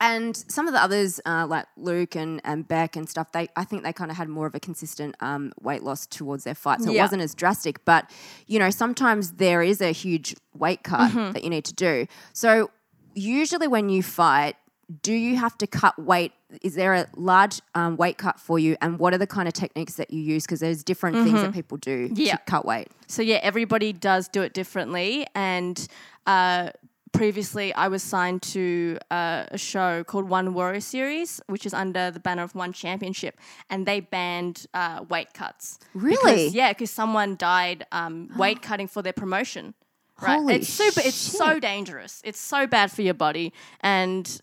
and 0.00 0.36
some 0.36 0.68
of 0.68 0.74
the 0.74 0.82
others, 0.82 1.20
uh, 1.26 1.46
like 1.48 1.66
Luke 1.76 2.14
and, 2.14 2.40
and 2.44 2.66
Beck 2.66 2.94
and 2.96 3.08
stuff, 3.08 3.32
they 3.32 3.48
I 3.56 3.64
think 3.64 3.82
they 3.82 3.92
kind 3.92 4.10
of 4.10 4.16
had 4.16 4.28
more 4.28 4.46
of 4.46 4.54
a 4.54 4.60
consistent 4.60 5.16
um, 5.20 5.52
weight 5.60 5.82
loss 5.82 6.06
towards 6.06 6.44
their 6.44 6.54
fight, 6.54 6.80
so 6.82 6.90
it 6.90 6.98
wasn't 6.98 7.22
as 7.22 7.34
drastic. 7.34 7.84
But 7.84 8.10
you 8.46 8.58
know, 8.58 8.70
sometimes 8.70 9.32
there 9.32 9.62
is 9.62 9.80
a 9.80 9.90
huge 9.92 10.34
weight 10.54 10.82
cut 10.84 11.10
Mm-hmm. 11.10 11.32
that 11.32 11.42
you 11.44 11.50
need 11.50 11.64
to 11.64 11.74
do. 11.74 12.06
So 12.32 12.70
usually, 13.14 13.66
when 13.68 13.88
you 13.88 14.02
fight, 14.02 14.56
do 15.02 15.12
you 15.12 15.36
have 15.36 15.56
to 15.58 15.66
cut 15.66 15.98
weight? 15.98 16.32
Is 16.62 16.74
there 16.76 16.94
a 16.94 17.06
large 17.16 17.60
um, 17.74 17.96
weight 17.96 18.16
cut 18.18 18.40
for 18.40 18.58
you? 18.58 18.76
And 18.80 18.98
what 18.98 19.12
are 19.12 19.18
the 19.18 19.26
kind 19.26 19.46
of 19.48 19.52
techniques 19.54 19.94
that 19.94 20.10
you 20.10 20.20
use? 20.20 20.44
Because 20.44 20.60
there's 20.60 20.82
different 20.82 21.16
things 21.24 21.42
that 21.42 21.52
people 21.52 21.76
do 21.76 22.06
Mm-hmm. 22.08 22.14
Yeah. 22.16 22.36
to 22.36 22.42
cut 22.46 22.64
weight. 22.64 22.88
So 23.06 23.20
yeah, 23.20 23.38
everybody 23.42 23.92
does 23.92 24.28
do 24.28 24.40
it 24.42 24.54
differently. 24.54 25.26
And 25.34 25.86
uh, 26.26 26.70
previously, 27.12 27.72
I 27.74 27.88
was 27.88 28.02
signed 28.02 28.42
to 28.54 28.98
uh, 29.10 29.44
a 29.50 29.58
show 29.58 30.04
called 30.04 30.28
One 30.28 30.54
Warrior 30.54 30.80
Series, 30.80 31.40
which 31.46 31.66
is 31.66 31.74
under 31.74 32.10
the 32.10 32.20
banner 32.20 32.42
of 32.42 32.54
One 32.54 32.72
Championship, 32.72 33.38
and 33.70 33.86
they 33.86 34.00
banned 34.00 34.66
uh, 34.74 35.04
weight 35.08 35.32
cuts. 35.34 35.78
Really? 35.94 36.16
Because, 36.44 36.54
yeah, 36.54 36.72
because 36.72 36.90
someone 36.90 37.36
died 37.36 37.86
um, 37.92 38.30
weight 38.36 38.62
cutting 38.62 38.88
for 38.88 39.02
their 39.02 39.12
promotion. 39.12 39.74
Right, 40.20 40.36
Holy 40.36 40.54
it's 40.56 40.68
super. 40.68 41.00
It's 41.04 41.14
so 41.14 41.60
dangerous. 41.60 42.20
It's 42.24 42.40
so 42.40 42.66
bad 42.66 42.90
for 42.90 43.02
your 43.02 43.14
body, 43.14 43.52
and 43.80 44.40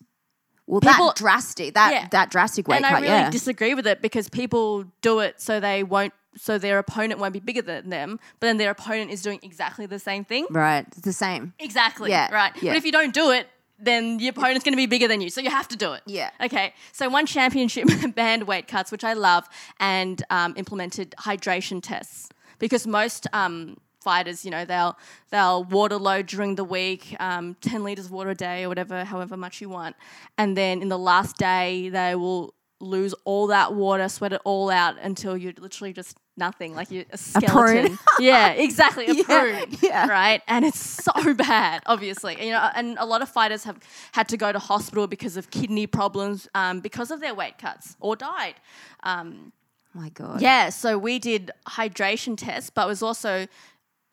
Well, 0.67 0.79
People- 0.81 1.07
that 1.07 1.15
drastic, 1.17 1.73
that 1.73 1.91
Yeah. 1.93 2.07
that 2.11 2.31
drastic 2.31 2.67
weight 2.67 2.81
cut. 2.81 2.85
and 2.85 2.95
cut, 2.95 3.03
I 3.03 3.05
really 3.05 3.23
yeah. 3.25 3.29
disagree 3.29 3.73
with 3.75 3.85
it 3.85 4.01
because 4.01 4.29
people 4.29 4.85
do 5.01 5.19
it 5.19 5.39
so 5.41 5.59
they 5.59 5.83
won't, 5.83 6.13
so 6.37 6.57
their 6.57 6.79
opponent 6.79 7.19
won't 7.19 7.33
be 7.33 7.39
bigger 7.39 7.61
than 7.61 7.89
them, 7.89 8.19
but 8.39 8.47
then 8.47 8.57
their 8.57 8.71
opponent 8.71 9.11
is 9.11 9.21
doing 9.21 9.39
exactly 9.43 9.85
the 9.85 9.99
same 9.99 10.25
thing. 10.25 10.45
right, 10.49 10.85
it's 10.87 11.01
the 11.01 11.13
same. 11.13 11.53
Exactly. 11.59 12.09
Yeah, 12.11 12.33
Right. 12.33 12.51
yeah. 12.61 12.71
But 12.71 12.77
if 12.77 12.85
you 12.85 12.91
don't 12.91 13.13
do 13.13 13.31
it, 13.31 13.47
then 13.77 14.19
your 14.19 14.29
opponent's 14.29 14.63
going 14.63 14.71
to 14.73 14.77
be 14.77 14.85
bigger 14.85 15.07
than 15.07 15.19
you, 15.21 15.29
so 15.29 15.41
you 15.41 15.49
have 15.49 15.67
to 15.67 15.75
do 15.75 15.93
it. 15.93 16.01
Yeah. 16.05 16.29
Okay. 16.41 16.73
So 16.93 17.09
one 17.09 17.25
championship 17.25 17.87
banned 18.15 18.43
weight 18.47 18.67
cuts, 18.67 18.91
which 18.91 19.03
I 19.03 19.13
love, 19.13 19.47
and 19.79 20.23
um, 20.29 20.53
implemented 20.55 21.13
hydration 21.19 21.81
tests 21.83 22.29
because 22.57 22.87
most 22.87 23.27
um, 23.33 23.75
fighters, 24.01 24.45
you 24.45 24.51
know, 24.51 24.63
they'll 24.63 24.97
they'll 25.29 25.65
water 25.65 25.97
load 25.97 26.27
during 26.27 26.55
the 26.55 26.63
week, 26.63 27.17
um, 27.19 27.57
ten 27.59 27.83
liters 27.83 28.05
of 28.05 28.11
water 28.11 28.29
a 28.29 28.35
day 28.35 28.63
or 28.63 28.69
whatever, 28.69 29.03
however 29.03 29.35
much 29.35 29.59
you 29.59 29.67
want, 29.67 29.97
and 30.37 30.55
then 30.55 30.81
in 30.81 30.87
the 30.87 30.97
last 30.97 31.35
day 31.37 31.89
they 31.89 32.15
will 32.15 32.53
lose 32.79 33.13
all 33.25 33.47
that 33.47 33.73
water, 33.73 34.07
sweat 34.07 34.31
it 34.31 34.41
all 34.45 34.69
out 34.69 34.95
until 35.01 35.35
you're 35.35 35.53
literally 35.59 35.91
just 35.91 36.17
nothing, 36.37 36.75
like 36.75 36.91
you're 36.91 37.05
a 37.11 37.17
skeleton. 37.17 37.97
yeah, 38.19 38.49
exactly, 38.67 39.05
a 39.07 39.13
Yeah, 39.13 39.23
prune. 39.23 39.77
yeah. 39.81 40.07
Right, 40.07 40.41
and 40.47 40.65
it's 40.65 40.79
so 40.79 41.33
bad, 41.35 41.81
obviously. 41.85 42.43
You 42.45 42.51
know, 42.51 42.69
and 42.75 42.97
a 42.99 43.05
lot 43.05 43.21
of 43.21 43.29
fighters 43.29 43.63
have 43.63 43.79
had 44.13 44.27
to 44.29 44.37
go 44.37 44.51
to 44.51 44.59
hospital 44.59 45.07
because 45.07 45.37
of 45.37 45.49
kidney 45.51 45.87
problems, 45.87 46.47
um, 46.55 46.79
because 46.81 47.11
of 47.11 47.19
their 47.21 47.33
weight 47.35 47.57
cuts, 47.57 47.95
or 47.99 48.15
died. 48.15 48.55
Um, 49.03 49.53
My 49.93 50.09
God. 50.09 50.41
yeah, 50.41 50.69
so 50.69 50.97
we 50.97 51.19
did 51.19 51.51
hydration 51.67 52.37
tests, 52.37 52.69
but 52.69 52.85
it 52.85 52.87
was 52.87 53.01
also 53.03 53.47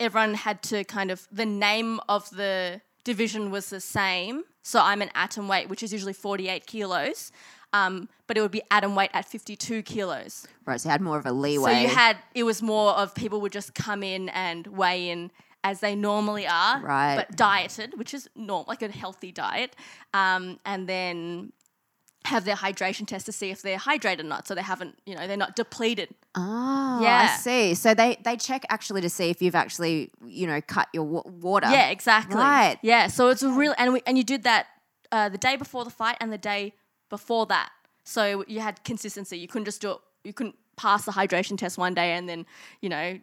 everyone 0.00 0.34
had 0.34 0.62
to 0.64 0.84
kind 0.84 1.10
of 1.10 1.26
the 1.30 1.46
name 1.46 2.00
of 2.08 2.28
the 2.30 2.80
division 3.04 3.50
was 3.50 3.68
the 3.70 3.80
same. 3.80 4.42
So 4.64 4.80
I'm 4.80 5.02
an 5.02 5.10
atom 5.14 5.48
weight, 5.48 5.68
which 5.68 5.82
is 5.82 5.92
usually 5.92 6.12
48 6.12 6.66
kilos, 6.66 7.32
um, 7.72 8.08
but 8.26 8.36
it 8.36 8.40
would 8.40 8.50
be 8.50 8.62
atom 8.70 8.94
weight 8.94 9.10
at 9.12 9.24
52 9.24 9.82
kilos. 9.82 10.46
Right, 10.66 10.80
so 10.80 10.88
you 10.88 10.90
had 10.90 11.00
more 11.00 11.18
of 11.18 11.26
a 11.26 11.32
leeway. 11.32 11.72
So 11.74 11.80
you 11.80 11.88
had 11.88 12.16
it 12.34 12.44
was 12.44 12.62
more 12.62 12.92
of 12.92 13.14
people 13.14 13.40
would 13.40 13.52
just 13.52 13.74
come 13.74 14.02
in 14.02 14.28
and 14.30 14.66
weigh 14.66 15.10
in 15.10 15.30
as 15.64 15.80
they 15.80 15.94
normally 15.94 16.46
are, 16.46 16.80
Right. 16.80 17.16
But 17.16 17.36
dieted, 17.36 17.96
which 17.96 18.14
is 18.14 18.28
normal, 18.34 18.64
like 18.66 18.82
a 18.82 18.88
healthy 18.88 19.30
diet, 19.30 19.76
um, 20.12 20.58
and 20.64 20.88
then 20.88 21.52
have 22.24 22.44
their 22.44 22.54
hydration 22.56 23.06
test 23.06 23.26
to 23.26 23.32
see 23.32 23.50
if 23.50 23.62
they're 23.62 23.78
hydrated 23.78 24.20
or 24.20 24.24
not. 24.24 24.46
So 24.46 24.54
they 24.54 24.62
haven't, 24.62 24.96
you 25.06 25.14
know, 25.14 25.26
they're 25.26 25.36
not 25.36 25.56
depleted. 25.56 26.08
Oh, 26.34 27.00
yeah. 27.02 27.28
I 27.30 27.36
see. 27.36 27.74
So 27.74 27.94
they 27.94 28.18
they 28.24 28.36
check 28.36 28.64
actually 28.70 29.00
to 29.02 29.10
see 29.10 29.30
if 29.30 29.42
you've 29.42 29.54
actually 29.54 30.10
you 30.26 30.46
know 30.46 30.60
cut 30.60 30.88
your 30.92 31.04
wa- 31.04 31.22
water. 31.26 31.68
Yeah, 31.70 31.90
exactly. 31.90 32.36
Right. 32.36 32.78
Yeah, 32.82 33.06
so 33.08 33.28
it's 33.28 33.42
a 33.42 33.50
real 33.50 33.74
and 33.78 33.94
we, 33.94 34.02
and 34.06 34.16
you 34.16 34.24
did 34.24 34.44
that 34.44 34.66
uh, 35.10 35.28
the 35.28 35.38
day 35.38 35.56
before 35.56 35.84
the 35.84 35.90
fight 35.90 36.16
and 36.20 36.32
the 36.32 36.38
day 36.38 36.74
before 37.12 37.44
that. 37.44 37.68
So 38.04 38.42
you 38.48 38.60
had 38.60 38.82
consistency. 38.84 39.38
You 39.38 39.46
couldn't 39.46 39.66
just 39.66 39.82
do 39.82 39.90
it. 39.92 39.98
You 40.24 40.32
couldn't 40.32 40.56
pass 40.76 41.04
the 41.04 41.12
hydration 41.12 41.58
test 41.58 41.76
one 41.76 41.92
day 41.92 42.12
and 42.12 42.26
then 42.26 42.46
you 42.80 42.88
know 42.88 43.20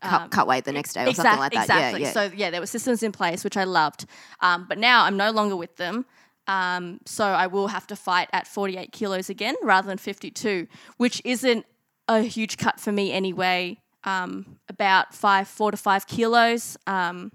cut, 0.00 0.30
cut 0.30 0.46
weight 0.46 0.64
the 0.64 0.72
next 0.72 0.94
day 0.94 1.04
or 1.06 1.12
something 1.12 1.38
like 1.38 1.52
that. 1.52 1.64
Exactly. 1.64 2.00
Yeah, 2.00 2.06
yeah. 2.06 2.12
So 2.12 2.30
yeah, 2.34 2.50
there 2.50 2.60
were 2.60 2.66
systems 2.66 3.02
in 3.02 3.12
place 3.12 3.44
which 3.44 3.58
I 3.58 3.64
loved, 3.64 4.06
um, 4.40 4.64
but 4.66 4.78
now 4.78 5.04
I'm 5.04 5.18
no 5.18 5.30
longer 5.30 5.56
with 5.56 5.76
them. 5.76 6.06
Um, 6.46 7.00
so 7.04 7.26
I 7.26 7.46
will 7.46 7.68
have 7.68 7.86
to 7.88 7.96
fight 7.96 8.30
at 8.32 8.46
48 8.46 8.90
kilos 8.92 9.28
again 9.28 9.54
rather 9.62 9.86
than 9.86 9.98
52, 9.98 10.66
which 10.96 11.20
isn't 11.22 11.66
a 12.08 12.22
huge 12.22 12.56
cut 12.56 12.80
for 12.80 12.90
me 12.90 13.12
anyway. 13.12 13.82
Um, 14.04 14.58
about 14.70 15.14
five, 15.14 15.46
four 15.46 15.70
to 15.70 15.76
five 15.76 16.06
kilos. 16.06 16.78
Um, 16.86 17.32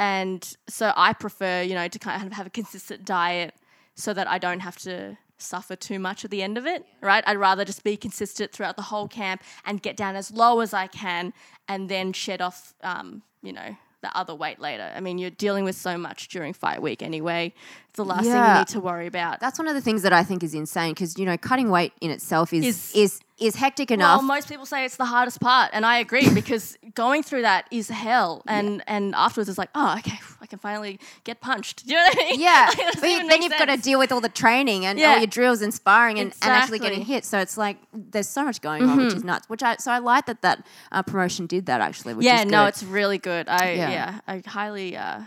and 0.00 0.56
so 0.68 0.92
I 0.96 1.12
prefer, 1.12 1.62
you 1.62 1.74
know, 1.74 1.86
to 1.86 1.98
kind 1.98 2.26
of 2.26 2.32
have 2.32 2.48
a 2.48 2.50
consistent 2.50 3.04
diet 3.04 3.54
so 3.96 4.12
that 4.14 4.28
I 4.28 4.38
don't 4.38 4.60
have 4.60 4.76
to 4.78 5.18
suffer 5.38 5.74
too 5.76 5.98
much 5.98 6.24
at 6.24 6.30
the 6.30 6.42
end 6.42 6.56
of 6.56 6.66
it, 6.66 6.86
right? 7.02 7.24
I'd 7.26 7.36
rather 7.36 7.64
just 7.64 7.82
be 7.82 7.96
consistent 7.96 8.52
throughout 8.52 8.76
the 8.76 8.82
whole 8.82 9.08
camp 9.08 9.42
and 9.64 9.82
get 9.82 9.96
down 9.96 10.16
as 10.16 10.30
low 10.30 10.60
as 10.60 10.72
I 10.72 10.86
can 10.86 11.32
and 11.68 11.88
then 11.88 12.12
shed 12.12 12.40
off, 12.40 12.74
um, 12.82 13.22
you 13.42 13.52
know, 13.52 13.76
the 14.02 14.16
other 14.16 14.34
weight 14.34 14.60
later. 14.60 14.90
I 14.94 15.00
mean, 15.00 15.18
you're 15.18 15.30
dealing 15.30 15.64
with 15.64 15.74
so 15.74 15.98
much 15.98 16.28
during 16.28 16.52
fight 16.52 16.80
week 16.80 17.02
anyway. 17.02 17.52
It's 17.88 17.96
the 17.96 18.04
last 18.04 18.24
thing 18.24 18.32
you 18.52 18.58
need 18.60 18.68
to 18.68 18.80
worry 18.80 19.06
about. 19.06 19.40
That's 19.40 19.58
one 19.58 19.68
of 19.68 19.74
the 19.74 19.80
things 19.80 20.02
that 20.02 20.12
I 20.12 20.22
think 20.22 20.42
is 20.42 20.54
insane 20.54 20.92
because 20.94 21.18
you 21.18 21.24
know 21.26 21.36
cutting 21.36 21.70
weight 21.70 21.92
in 22.00 22.10
itself 22.10 22.52
is 22.52 22.64
Is- 22.64 22.92
is 22.94 23.20
is, 23.38 23.54
hectic 23.56 23.90
enough. 23.90 24.18
Well, 24.20 24.26
most 24.26 24.48
people 24.48 24.64
say 24.66 24.84
it's 24.84 24.96
the 24.96 25.04
hardest 25.04 25.40
part, 25.40 25.70
and 25.74 25.84
I 25.84 25.98
agree 25.98 26.28
because 26.32 26.76
going 26.94 27.22
through 27.22 27.42
that 27.42 27.66
is 27.70 27.88
hell. 27.88 28.42
And 28.46 28.82
and 28.86 29.14
afterwards, 29.14 29.48
it's 29.48 29.58
like, 29.58 29.68
oh, 29.74 29.96
okay, 29.98 30.18
I 30.40 30.46
can 30.46 30.58
finally 30.58 30.98
get 31.24 31.40
punched. 31.40 31.86
Do 31.86 31.92
you 31.92 31.98
know 31.98 32.04
what 32.06 32.18
I 32.18 32.30
mean? 32.30 32.40
yeah, 32.40 32.70
Like, 32.78 33.00
but 33.00 33.10
you- 33.10 33.28
then 33.28 33.42
you've 33.42 33.52
got 33.58 33.66
to 33.66 33.76
deal 33.76 33.98
with 33.98 34.10
all 34.12 34.20
the 34.20 34.28
training 34.28 34.86
and 34.86 34.98
all 34.98 35.02
Yeah. 35.04 35.18
your 35.18 35.26
drills 35.26 35.60
and 35.62 35.72
sparring 35.74 36.18
and, 36.18 36.32
and 36.42 36.50
actually 36.52 36.78
getting 36.78 37.02
hit. 37.02 37.24
So 37.24 37.38
it's 37.38 37.56
like 37.58 37.76
there's 37.92 38.28
so 38.28 38.44
much 38.44 38.60
going 38.60 38.82
on, 38.84 38.96
which 38.96 39.08
Mm-hmm. 39.08 39.16
is 39.18 39.24
nuts. 39.24 39.48
Which 39.48 39.62
I 39.62 39.76
so 39.76 39.90
I 39.92 39.98
like 39.98 40.26
that 40.26 40.42
that 40.42 40.66
uh, 40.92 41.02
promotion 41.02 41.46
did 41.46 41.66
that 41.66 41.80
actually. 41.80 42.14
Which 42.14 42.24
yeah, 42.26 42.44
no, 42.44 42.66
it's 42.66 42.82
really 42.82 43.18
good. 43.18 43.48
I 43.48 43.72
Yeah. 43.72 43.90
yeah, 43.90 44.20
I 44.26 44.42
highly 44.46 44.96
uh, 44.96 45.20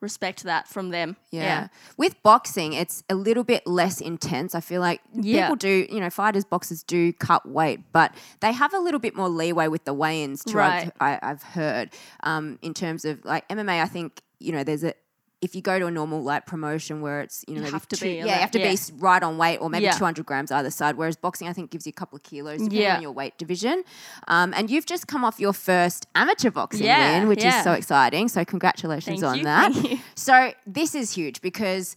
respect 0.00 0.44
that 0.44 0.68
from 0.68 0.90
them. 0.90 1.16
Yeah. 1.30 1.68
With 1.96 2.22
boxing, 2.22 2.72
it's 2.72 3.02
a 3.10 3.14
little 3.14 3.44
bit 3.44 3.66
less 3.66 4.00
intense. 4.00 4.54
I 4.54 4.60
feel 4.60 4.80
like 4.80 5.00
Yeah. 5.14 5.46
people 5.46 5.56
do, 5.56 5.86
you 5.90 6.00
know, 6.00 6.10
fighters, 6.10 6.44
boxers 6.44 6.82
do 6.82 7.12
cut 7.12 7.48
weight, 7.48 7.80
but 7.92 8.14
they 8.40 8.52
have 8.52 8.72
a 8.74 8.78
little 8.78 9.00
bit 9.00 9.16
more 9.16 9.28
leeway 9.28 9.68
with 9.68 9.84
the 9.84 9.94
weigh 9.94 10.22
ins, 10.22 10.44
too. 10.44 10.56
Right. 10.56 10.90
I've, 11.00 11.18
I've 11.22 11.42
heard 11.42 11.90
um, 12.22 12.58
in 12.62 12.74
terms 12.74 13.04
of 13.04 13.24
like 13.24 13.48
MMA, 13.48 13.82
I 13.82 13.86
think, 13.86 14.22
you 14.38 14.52
know, 14.52 14.62
there's 14.62 14.84
a, 14.84 14.94
if 15.40 15.54
you 15.54 15.62
go 15.62 15.78
to 15.78 15.86
a 15.86 15.90
normal 15.90 16.22
like 16.22 16.46
promotion 16.46 17.00
where 17.00 17.20
it's 17.20 17.44
you 17.46 17.54
know 17.54 17.60
maybe 17.60 17.72
have 17.72 17.86
to 17.88 17.96
two, 17.96 18.04
be 18.06 18.14
yeah 18.16 18.24
you 18.24 18.30
have 18.30 18.50
to 18.50 18.58
yeah. 18.58 18.72
be 18.72 18.78
right 18.98 19.22
on 19.22 19.38
weight 19.38 19.58
or 19.58 19.70
maybe 19.70 19.84
Yeah. 19.84 19.92
200 19.92 20.26
grams 20.26 20.50
either 20.50 20.70
side 20.70 20.96
whereas 20.96 21.16
boxing 21.16 21.46
I 21.48 21.52
think 21.52 21.70
gives 21.70 21.86
you 21.86 21.90
a 21.90 21.92
couple 22.00 22.16
of 22.16 22.22
kilos 22.22 22.58
depending 22.58 22.80
Yeah. 22.82 22.96
on 22.96 23.02
your 23.02 23.12
weight 23.12 23.38
division 23.38 23.84
um, 24.26 24.52
and 24.56 24.68
you've 24.70 24.86
just 24.86 25.06
come 25.06 25.24
off 25.24 25.38
your 25.38 25.52
first 25.52 26.06
amateur 26.14 26.50
boxing 26.50 26.86
win 26.86 27.28
which 27.28 27.44
is 27.44 27.54
so 27.62 27.72
exciting 27.72 28.28
so 28.28 28.44
congratulations 28.44 29.20
Thank 29.20 29.30
on 29.32 29.38
you, 29.38 29.44
that 29.44 29.74
you. 29.90 29.98
so 30.16 30.52
this 30.66 30.94
is 30.94 31.12
huge 31.12 31.40
because 31.40 31.96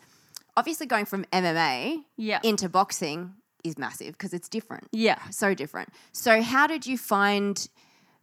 obviously 0.55 0.85
going 0.85 1.05
from 1.05 1.25
MMA 1.33 2.03
Yeah. 2.17 2.39
into 2.43 2.69
boxing 2.69 3.33
is 3.63 3.77
massive 3.77 4.13
because 4.13 4.33
it's 4.33 4.49
different. 4.49 4.87
Yeah. 4.91 5.19
So 5.29 5.53
different. 5.53 5.89
So 6.13 6.41
how 6.41 6.65
did 6.67 6.87
you 6.87 6.97
find 6.97 7.67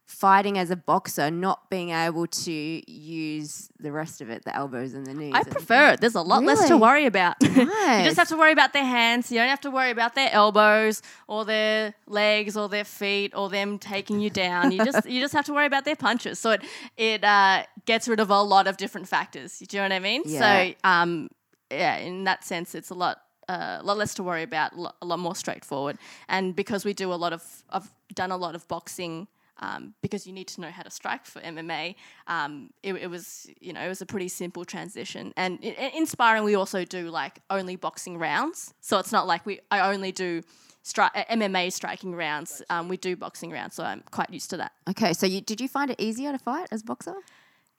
fighting 0.08 0.56
as 0.56 0.70
a 0.70 0.76
boxer 0.76 1.30
not 1.30 1.68
being 1.68 1.90
able 1.90 2.26
to 2.26 2.90
use 2.90 3.68
the 3.78 3.92
rest 3.92 4.22
of 4.22 4.30
it, 4.30 4.42
the 4.44 4.56
elbows 4.56 4.94
and 4.94 5.06
the 5.06 5.12
knees? 5.12 5.34
I 5.34 5.44
prefer 5.44 5.92
it. 5.92 6.00
There's 6.00 6.14
a 6.14 6.22
lot 6.22 6.42
less 6.42 6.66
to 6.68 6.78
worry 6.78 7.04
about. 7.04 7.36
you 7.42 7.50
just 7.50 8.16
have 8.16 8.28
to 8.28 8.36
worry 8.36 8.52
about 8.52 8.72
their 8.72 8.86
hands. 8.86 9.30
You 9.30 9.38
don't 9.38 9.50
have 9.50 9.60
to 9.60 9.70
worry 9.70 9.90
about 9.90 10.14
their 10.14 10.30
elbows 10.32 11.02
or 11.28 11.44
their 11.44 11.94
legs 12.06 12.56
or 12.56 12.70
their 12.70 12.84
feet 12.84 13.34
or 13.36 13.50
them 13.50 13.78
taking 13.78 14.18
you 14.18 14.30
down. 14.30 14.72
You 14.72 14.84
just 14.84 15.08
you 15.08 15.20
just 15.20 15.34
have 15.34 15.44
to 15.44 15.52
worry 15.52 15.66
about 15.66 15.84
their 15.84 15.96
punches. 15.96 16.38
So 16.38 16.52
it 16.52 16.62
it 16.96 17.22
uh, 17.22 17.64
gets 17.84 18.08
rid 18.08 18.18
of 18.18 18.30
a 18.30 18.40
lot 18.40 18.66
of 18.66 18.78
different 18.78 19.08
factors. 19.08 19.58
Do 19.58 19.76
you 19.76 19.82
know 19.82 19.84
what 19.90 19.92
I 19.92 19.98
mean? 19.98 20.22
Yeah. 20.24 20.38
So 20.40 20.74
um, 20.84 21.28
yeah, 21.70 21.98
in 21.98 22.24
that 22.24 22.44
sense, 22.44 22.74
it's 22.74 22.90
a 22.90 22.94
lot. 22.94 23.20
Uh, 23.46 23.78
a 23.80 23.82
lot 23.82 23.96
less 23.96 24.12
to 24.12 24.22
worry 24.22 24.42
about, 24.42 24.74
a 24.74 25.06
lot 25.06 25.18
more 25.18 25.34
straightforward. 25.34 25.96
And 26.28 26.54
because 26.54 26.84
we 26.84 26.92
do 26.92 27.10
a 27.10 27.16
lot 27.16 27.32
of, 27.32 27.42
I've 27.70 27.90
done 28.12 28.30
a 28.30 28.36
lot 28.36 28.54
of 28.54 28.68
boxing 28.68 29.26
um, 29.60 29.94
because 30.02 30.26
you 30.26 30.32
need 30.32 30.48
to 30.48 30.60
know 30.60 30.70
how 30.70 30.82
to 30.82 30.90
strike 30.90 31.26
for 31.26 31.40
MMA. 31.40 31.94
Um, 32.26 32.70
it, 32.82 32.94
it 32.94 33.10
was, 33.10 33.48
you 33.60 33.72
know, 33.72 33.80
it 33.80 33.88
was 33.88 34.00
a 34.02 34.06
pretty 34.06 34.28
simple 34.28 34.64
transition. 34.64 35.32
And 35.36 35.58
in, 35.60 35.74
in 35.74 36.06
sparring, 36.06 36.44
we 36.44 36.54
also 36.54 36.84
do 36.84 37.10
like 37.10 37.40
only 37.50 37.76
boxing 37.76 38.18
rounds. 38.18 38.74
So 38.80 38.98
it's 38.98 39.12
not 39.12 39.26
like 39.26 39.44
we, 39.46 39.60
I 39.70 39.92
only 39.92 40.12
do 40.12 40.42
stri- 40.84 41.10
uh, 41.14 41.24
MMA 41.30 41.72
striking 41.72 42.14
rounds. 42.14 42.62
Um, 42.70 42.88
we 42.88 42.96
do 42.96 43.16
boxing 43.16 43.50
rounds, 43.50 43.74
so 43.74 43.84
I'm 43.84 44.02
quite 44.10 44.30
used 44.30 44.50
to 44.50 44.56
that. 44.58 44.72
Okay, 44.88 45.12
so 45.12 45.26
you, 45.26 45.40
did 45.40 45.60
you 45.60 45.68
find 45.68 45.90
it 45.90 46.00
easier 46.00 46.32
to 46.32 46.38
fight 46.38 46.68
as 46.70 46.82
a 46.82 46.84
boxer? 46.84 47.14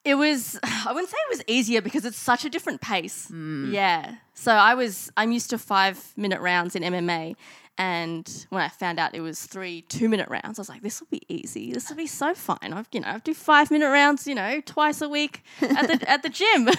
It 0.05 0.15
was, 0.15 0.59
I 0.63 0.91
wouldn't 0.93 1.09
say 1.09 1.17
it 1.29 1.37
was 1.37 1.43
easier 1.47 1.81
because 1.81 2.05
it's 2.05 2.17
such 2.17 2.45
a 2.45 2.49
different 2.49 2.81
pace. 2.81 3.29
Yeah. 3.31 4.15
So 4.33 4.51
I 4.51 4.75
was, 4.75 5.11
I'm 5.17 5.31
used 5.31 5.49
to 5.49 5.57
five 5.57 6.13
minute 6.15 6.41
rounds 6.41 6.75
in 6.75 6.83
MMA. 6.83 7.35
And 7.79 8.45
when 8.49 8.61
I 8.61 8.67
found 8.67 8.99
out 8.99 9.15
it 9.15 9.21
was 9.21 9.41
three 9.41 9.83
two 9.83 10.09
minute 10.09 10.27
rounds, 10.27 10.59
I 10.59 10.61
was 10.61 10.67
like, 10.67 10.81
this 10.81 10.99
will 10.99 11.07
be 11.09 11.23
easy. 11.29 11.71
This 11.71 11.89
will 11.89 11.95
be 11.95 12.07
so 12.07 12.35
fine. 12.35 12.73
I've, 12.73 12.89
you 12.91 12.99
know, 12.99 13.07
I've 13.07 13.23
do 13.23 13.33
five 13.33 13.71
minute 13.71 13.89
rounds, 13.89 14.27
you 14.27 14.35
know, 14.35 14.61
twice 14.65 14.99
a 14.99 15.07
week 15.07 15.45
at 15.61 15.87
the, 15.87 16.09
at 16.09 16.21
the 16.21 16.27
gym. 16.27 16.67
and 16.67 16.75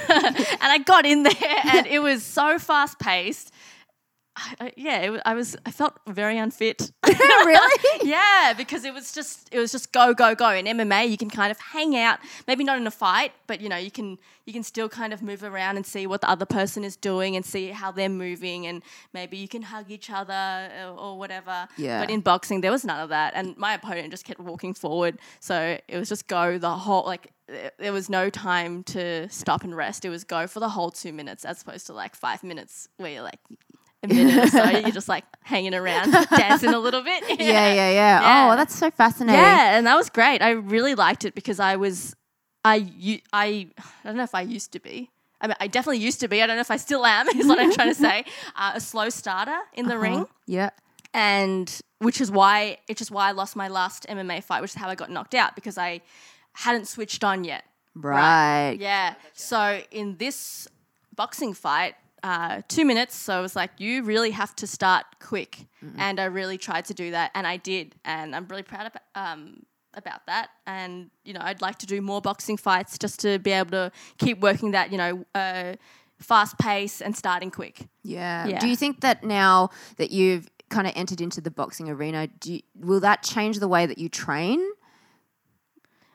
I 0.61 0.77
got 0.85 1.07
in 1.07 1.23
there 1.23 1.33
and 1.65 1.87
it 1.87 2.01
was 2.01 2.23
so 2.23 2.59
fast 2.59 2.99
paced. 2.99 3.51
I, 4.61 4.73
yeah, 4.77 4.99
it, 4.99 5.23
I 5.25 5.35
was. 5.35 5.57
I 5.67 5.71
felt 5.71 5.99
very 6.07 6.39
unfit. 6.39 6.91
really? 7.07 7.85
yeah, 8.03 8.53
because 8.57 8.85
it 8.85 8.95
was 8.95 9.13
just 9.13 9.49
it 9.53 9.59
was 9.59 9.73
just 9.73 9.93
go 9.93 10.15
go 10.15 10.35
go. 10.35 10.51
In 10.51 10.67
MMA, 10.67 11.09
you 11.09 11.17
can 11.17 11.31
kind 11.31 11.51
of 11.51 11.59
hang 11.59 11.97
out, 11.97 12.19
maybe 12.47 12.65
not 12.65 12.79
in 12.79 12.87
a 12.87 12.91
fight, 12.91 13.33
but 13.47 13.61
you 13.61 13.69
know 13.69 13.77
you 13.77 13.91
can 13.91 14.19
you 14.45 14.53
can 14.53 14.63
still 14.63 14.89
kind 14.89 15.13
of 15.13 15.23
move 15.23 15.43
around 15.43 15.77
and 15.77 15.87
see 15.87 16.07
what 16.07 16.21
the 16.21 16.29
other 16.31 16.47
person 16.47 16.85
is 16.85 16.97
doing 16.97 17.37
and 17.37 17.45
see 17.45 17.69
how 17.69 17.91
they're 17.91 18.09
moving, 18.09 18.67
and 18.67 18.83
maybe 19.13 19.37
you 19.37 19.49
can 19.49 19.63
hug 19.63 19.91
each 19.91 20.11
other 20.11 20.33
uh, 20.33 20.95
or 20.95 21.19
whatever. 21.19 21.69
Yeah. 21.77 22.01
But 22.01 22.11
in 22.11 22.21
boxing, 22.21 22.61
there 22.61 22.73
was 22.73 22.85
none 22.85 23.01
of 23.01 23.09
that, 23.11 23.35
and 23.35 23.57
my 23.57 23.75
opponent 23.75 24.11
just 24.11 24.25
kept 24.25 24.41
walking 24.41 24.75
forward, 24.75 25.19
so 25.41 25.79
it 25.89 25.97
was 25.97 26.09
just 26.09 26.27
go 26.27 26.59
the 26.59 26.71
whole 26.71 27.05
like. 27.05 27.33
There 27.81 27.93
was 27.93 28.09
no 28.09 28.31
time 28.31 28.85
to 28.85 29.29
stop 29.29 29.65
and 29.65 29.77
rest. 29.77 30.05
It 30.05 30.09
was 30.09 30.23
go 30.23 30.47
for 30.47 30.61
the 30.61 30.69
whole 30.69 30.93
two 30.93 31.13
minutes, 31.13 31.45
as 31.45 31.63
opposed 31.63 31.85
to 31.89 31.93
like 31.93 32.15
five 32.15 32.45
minutes 32.45 32.89
where 32.97 33.11
you're 33.11 33.25
like 33.25 33.41
a 34.03 34.07
minute 34.09 34.45
or 34.45 34.47
so, 34.49 34.65
you're 34.71 34.91
just 35.01 35.09
like 35.09 35.25
hanging 35.43 35.75
around, 35.75 36.13
dancing 36.37 36.73
a 36.75 36.79
little 36.79 37.03
bit. 37.03 37.23
Yeah, 37.29 37.37
yeah, 37.39 37.75
yeah. 37.75 37.91
Yeah. 38.21 38.51
Oh, 38.53 38.57
that's 38.57 38.75
so 38.75 38.91
fascinating. 38.91 39.41
Yeah, 39.41 39.77
and 39.77 39.87
that 39.87 39.97
was 39.97 40.09
great. 40.11 40.43
I 40.43 40.51
really 40.51 40.95
liked 40.95 41.25
it 41.25 41.35
because 41.35 41.61
I 41.61 41.77
was, 41.77 42.15
I, 42.65 42.91
I, 43.33 43.69
I 43.79 43.85
don't 44.05 44.17
know 44.17 44.23
if 44.23 44.35
I 44.35 44.43
used 44.43 44.73
to 44.73 44.81
be. 44.81 45.11
I 45.41 45.47
mean, 45.49 45.57
I 45.61 45.67
definitely 45.69 45.99
used 45.99 46.21
to 46.21 46.29
be. 46.29 46.43
I 46.43 46.47
don't 46.47 46.57
know 46.57 46.61
if 46.61 46.71
I 46.71 46.77
still 46.77 47.05
am. 47.07 47.27
Is 47.29 47.47
what 47.47 47.59
I'm 47.59 47.73
trying 47.73 47.89
to 47.89 47.95
say. 47.95 48.25
Uh, 48.57 48.73
a 48.75 48.81
slow 48.81 49.09
starter 49.09 49.57
in 49.75 49.87
the 49.89 49.99
ring, 49.99 50.27
Yeah. 50.47 50.71
and 51.15 51.81
which 51.99 52.21
is 52.21 52.31
why 52.31 52.79
it's 52.89 52.99
just 52.99 53.11
why 53.11 53.29
I 53.29 53.33
lost 53.33 53.57
my 53.57 53.69
last 53.69 54.07
MMA 54.09 54.43
fight, 54.45 54.61
which 54.63 54.73
is 54.73 54.75
how 54.77 54.89
I 54.89 54.95
got 54.95 55.11
knocked 55.11 55.35
out 55.35 55.55
because 55.55 55.79
I 55.79 56.03
hadn't 56.53 56.89
switched 56.89 57.25
on 57.25 57.45
yet. 57.45 57.65
Right. 57.95 58.77
Yeah. 58.79 59.15
So 59.33 59.81
in 59.91 60.17
this 60.19 60.69
boxing 61.15 61.55
fight, 61.55 61.95
uh, 62.23 62.63
two 62.69 62.85
minutes. 62.85 63.15
So 63.17 63.35
I 63.35 63.41
was 63.41 63.57
like, 63.57 63.71
you 63.79 64.03
really 64.03 64.31
have 64.31 64.55
to 64.57 64.67
start 64.67 65.05
quick, 65.21 65.67
and 65.99 66.21
I 66.21 66.25
really 66.25 66.59
tried 66.59 66.85
to 66.87 66.95
do 66.95 67.11
that, 67.13 67.31
and 67.35 67.47
I 67.47 67.57
did, 67.57 67.95
and 68.05 68.35
I'm 68.35 68.47
really 68.49 68.63
proud 68.63 68.87
of, 68.87 68.93
um, 69.15 69.63
about 69.95 70.27
that. 70.27 70.51
And 70.67 71.11
you 71.25 71.33
know, 71.33 71.41
I'd 71.43 71.61
like 71.61 71.79
to 71.79 71.87
do 71.87 72.01
more 72.01 72.21
boxing 72.21 72.57
fights 72.57 72.99
just 72.99 73.21
to 73.21 73.39
be 73.39 73.51
able 73.53 73.71
to 73.73 73.93
keep 74.19 74.41
working 74.41 74.73
that, 74.73 74.93
you 74.93 74.99
know, 74.99 75.25
uh, 75.35 75.75
fast 76.19 76.59
pace 76.59 77.01
and 77.01 77.17
starting 77.17 77.51
quick. 77.51 77.89
Yeah. 78.03 78.47
Yeah. 78.47 78.59
Do 78.59 78.69
you 78.69 78.77
think 78.77 79.01
that 79.01 79.25
now 79.25 79.71
that 79.97 80.11
you've 80.11 80.49
kind 80.69 80.87
of 80.87 80.93
entered 80.95 81.21
into 81.21 81.41
the 81.41 81.51
boxing 81.51 81.89
arena, 81.89 82.29
do 82.29 82.55
you, 82.55 82.61
will 82.79 83.01
that 83.01 83.23
change 83.23 83.59
the 83.59 83.69
way 83.69 83.87
that 83.87 83.99
you 83.99 84.09
train? 84.09 84.61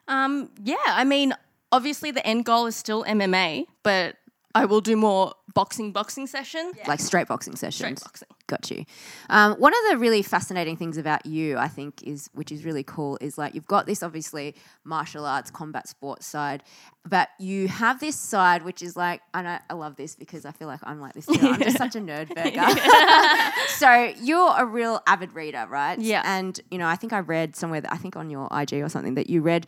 Um, 0.08 0.52
yeah, 0.64 0.76
I 0.86 1.04
mean, 1.04 1.34
obviously 1.72 2.12
the 2.12 2.26
end 2.26 2.46
goal 2.46 2.68
is 2.68 2.76
still 2.76 3.04
MMA, 3.04 3.66
but 3.84 4.18
I 4.56 4.66
will 4.66 4.82
do 4.82 4.96
more 4.96 5.34
boxing 5.54 5.92
boxing 5.92 6.28
sessions. 6.28 6.76
Like 6.88 7.02
straight 7.02 7.28
boxing 7.28 7.56
Straight 7.98 8.02
boxing. 8.02 8.28
Got 8.48 8.70
you. 8.70 8.86
Um, 9.30 9.54
one 9.54 9.74
of 9.74 9.80
the 9.92 9.98
really 9.98 10.22
fascinating 10.22 10.78
things 10.78 10.98
about 10.98 11.26
you, 11.26 11.58
I 11.58 11.68
think, 11.68 12.04
is 12.04 12.30
which 12.34 12.52
is 12.52 12.64
really 12.64 12.84
cool, 12.84 13.18
is 13.20 13.40
like 13.40 13.56
you've 13.56 13.66
got 13.66 13.88
this 13.88 14.04
obviously 14.04 14.54
martial 14.84 15.26
arts, 15.26 15.50
combat 15.50 15.88
sports 15.88 16.28
side, 16.28 16.62
but 17.08 17.30
you 17.40 17.68
have 17.68 18.00
this 18.00 18.16
side 18.16 18.64
which 18.64 18.84
is 18.84 18.96
like, 18.96 19.22
and 19.34 19.48
I, 19.48 19.62
I 19.68 19.74
love 19.74 19.96
this 19.96 20.16
because 20.16 20.46
I 20.46 20.52
feel 20.52 20.68
like 20.68 20.80
I'm 20.84 21.02
like 21.02 21.14
this 21.14 21.26
too. 21.26 21.40
I'm 21.42 21.60
just 21.60 21.78
such 21.78 21.96
a 21.96 22.00
nerd 22.02 22.36
burger. 22.36 23.60
so 23.78 24.14
you're 24.24 24.54
a 24.56 24.66
real 24.66 25.02
avid 25.08 25.34
reader, 25.34 25.66
right? 25.68 25.98
Yeah. 26.00 26.22
And 26.24 26.60
you 26.70 26.78
know, 26.78 26.88
I 26.88 26.96
think 26.96 27.14
I 27.14 27.20
read 27.20 27.56
somewhere 27.56 27.82
that 27.82 27.92
I 27.92 27.98
think 27.98 28.16
on 28.16 28.30
your 28.30 28.48
IG 28.52 28.74
or 28.74 28.90
something 28.90 29.16
that 29.16 29.28
you 29.30 29.42
read 29.42 29.66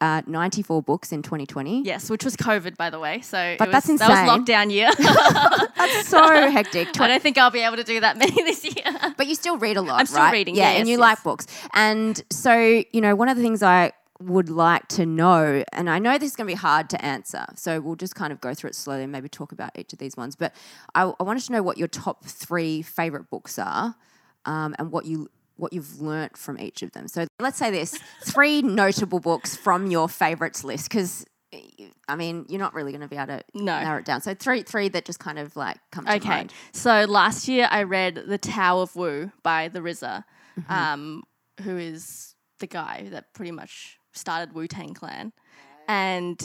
uh, 0.00 0.22
94 0.26 0.82
books 0.82 1.10
in 1.12 1.22
2020. 1.22 1.82
Yes, 1.82 2.08
which 2.08 2.24
was 2.24 2.36
COVID, 2.36 2.76
by 2.76 2.88
the 2.90 3.00
way. 3.00 3.20
So 3.20 3.56
But 3.58 3.68
it 3.68 3.72
that's 3.72 3.88
was, 3.88 3.98
that 3.98 4.08
was 4.10 4.18
insane. 4.18 4.44
lockdown 4.44 4.70
year. 4.72 4.90
That's 5.78 6.08
so 6.08 6.50
hectic. 6.50 7.00
I 7.00 7.08
don't 7.08 7.22
think 7.22 7.38
I'll 7.38 7.50
be 7.50 7.60
able 7.60 7.76
to 7.76 7.84
do 7.84 8.00
that 8.00 8.17
many 8.18 8.42
this 8.44 8.64
year. 8.64 9.14
But 9.16 9.26
you 9.26 9.34
still 9.34 9.56
read 9.58 9.76
a 9.76 9.82
lot, 9.82 10.00
I'm 10.00 10.06
still 10.06 10.18
right? 10.20 10.32
reading, 10.32 10.54
Yeah, 10.56 10.72
yeah, 10.72 10.78
and 10.78 10.88
you 10.88 10.92
yes. 10.94 11.00
like 11.00 11.22
books. 11.22 11.46
And 11.74 12.22
so, 12.30 12.82
you 12.92 13.00
know, 13.00 13.14
one 13.14 13.28
of 13.28 13.36
the 13.36 13.42
things 13.42 13.62
I 13.62 13.92
would 14.20 14.48
like 14.50 14.88
to 14.88 15.06
know, 15.06 15.62
and 15.72 15.88
I 15.88 15.98
know 16.00 16.18
this 16.18 16.30
is 16.30 16.36
going 16.36 16.48
to 16.48 16.52
be 16.52 16.56
hard 16.58 16.90
to 16.90 17.04
answer, 17.04 17.46
so 17.54 17.80
we'll 17.80 17.94
just 17.96 18.16
kind 18.16 18.32
of 18.32 18.40
go 18.40 18.52
through 18.52 18.70
it 18.70 18.74
slowly 18.74 19.04
and 19.04 19.12
maybe 19.12 19.28
talk 19.28 19.52
about 19.52 19.70
each 19.78 19.92
of 19.92 20.00
these 20.00 20.16
ones. 20.16 20.34
But 20.34 20.54
I, 20.94 21.12
I 21.20 21.22
wanted 21.22 21.44
to 21.44 21.52
know 21.52 21.62
what 21.62 21.78
your 21.78 21.86
top 21.88 22.24
three 22.24 22.82
favorite 22.82 23.30
books 23.30 23.58
are, 23.58 23.94
um, 24.44 24.74
and 24.78 24.90
what 24.90 25.04
you 25.04 25.30
what 25.56 25.72
you've 25.72 26.00
learnt 26.00 26.36
from 26.36 26.58
each 26.58 26.82
of 26.82 26.92
them. 26.92 27.06
So 27.08 27.26
let's 27.38 27.58
say 27.58 27.70
this: 27.70 27.96
three 28.24 28.60
notable 28.62 29.20
books 29.20 29.56
from 29.56 29.86
your 29.90 30.08
favorites 30.08 30.64
list, 30.64 30.88
because. 30.90 31.24
I 32.08 32.16
mean, 32.16 32.44
you're 32.48 32.58
not 32.60 32.74
really 32.74 32.92
going 32.92 33.00
to 33.00 33.08
be 33.08 33.16
able 33.16 33.26
to 33.38 33.42
No. 33.54 33.80
narrow 33.80 33.98
it 34.00 34.04
down. 34.04 34.20
So 34.20 34.34
three, 34.34 34.62
three 34.62 34.88
that 34.90 35.04
just 35.04 35.18
kind 35.18 35.38
of 35.38 35.56
like 35.56 35.78
come 35.90 36.04
to 36.04 36.14
Okay. 36.16 36.28
mind. 36.28 36.52
So 36.72 37.04
last 37.08 37.48
year 37.48 37.68
I 37.70 37.84
read 37.84 38.16
The 38.26 38.36
Tao 38.38 38.80
of 38.80 38.94
Wu 38.96 39.32
by 39.42 39.68
the 39.68 39.80
RZA, 39.80 40.24
Mm-hmm. 40.60 40.72
um, 40.72 41.22
who 41.62 41.76
is 41.78 42.34
the 42.58 42.66
guy 42.66 43.08
that 43.12 43.32
pretty 43.32 43.52
much 43.52 43.96
started 44.12 44.52
Wu 44.54 44.66
Tang 44.66 44.92
Clan. 44.92 45.32
And 45.86 46.38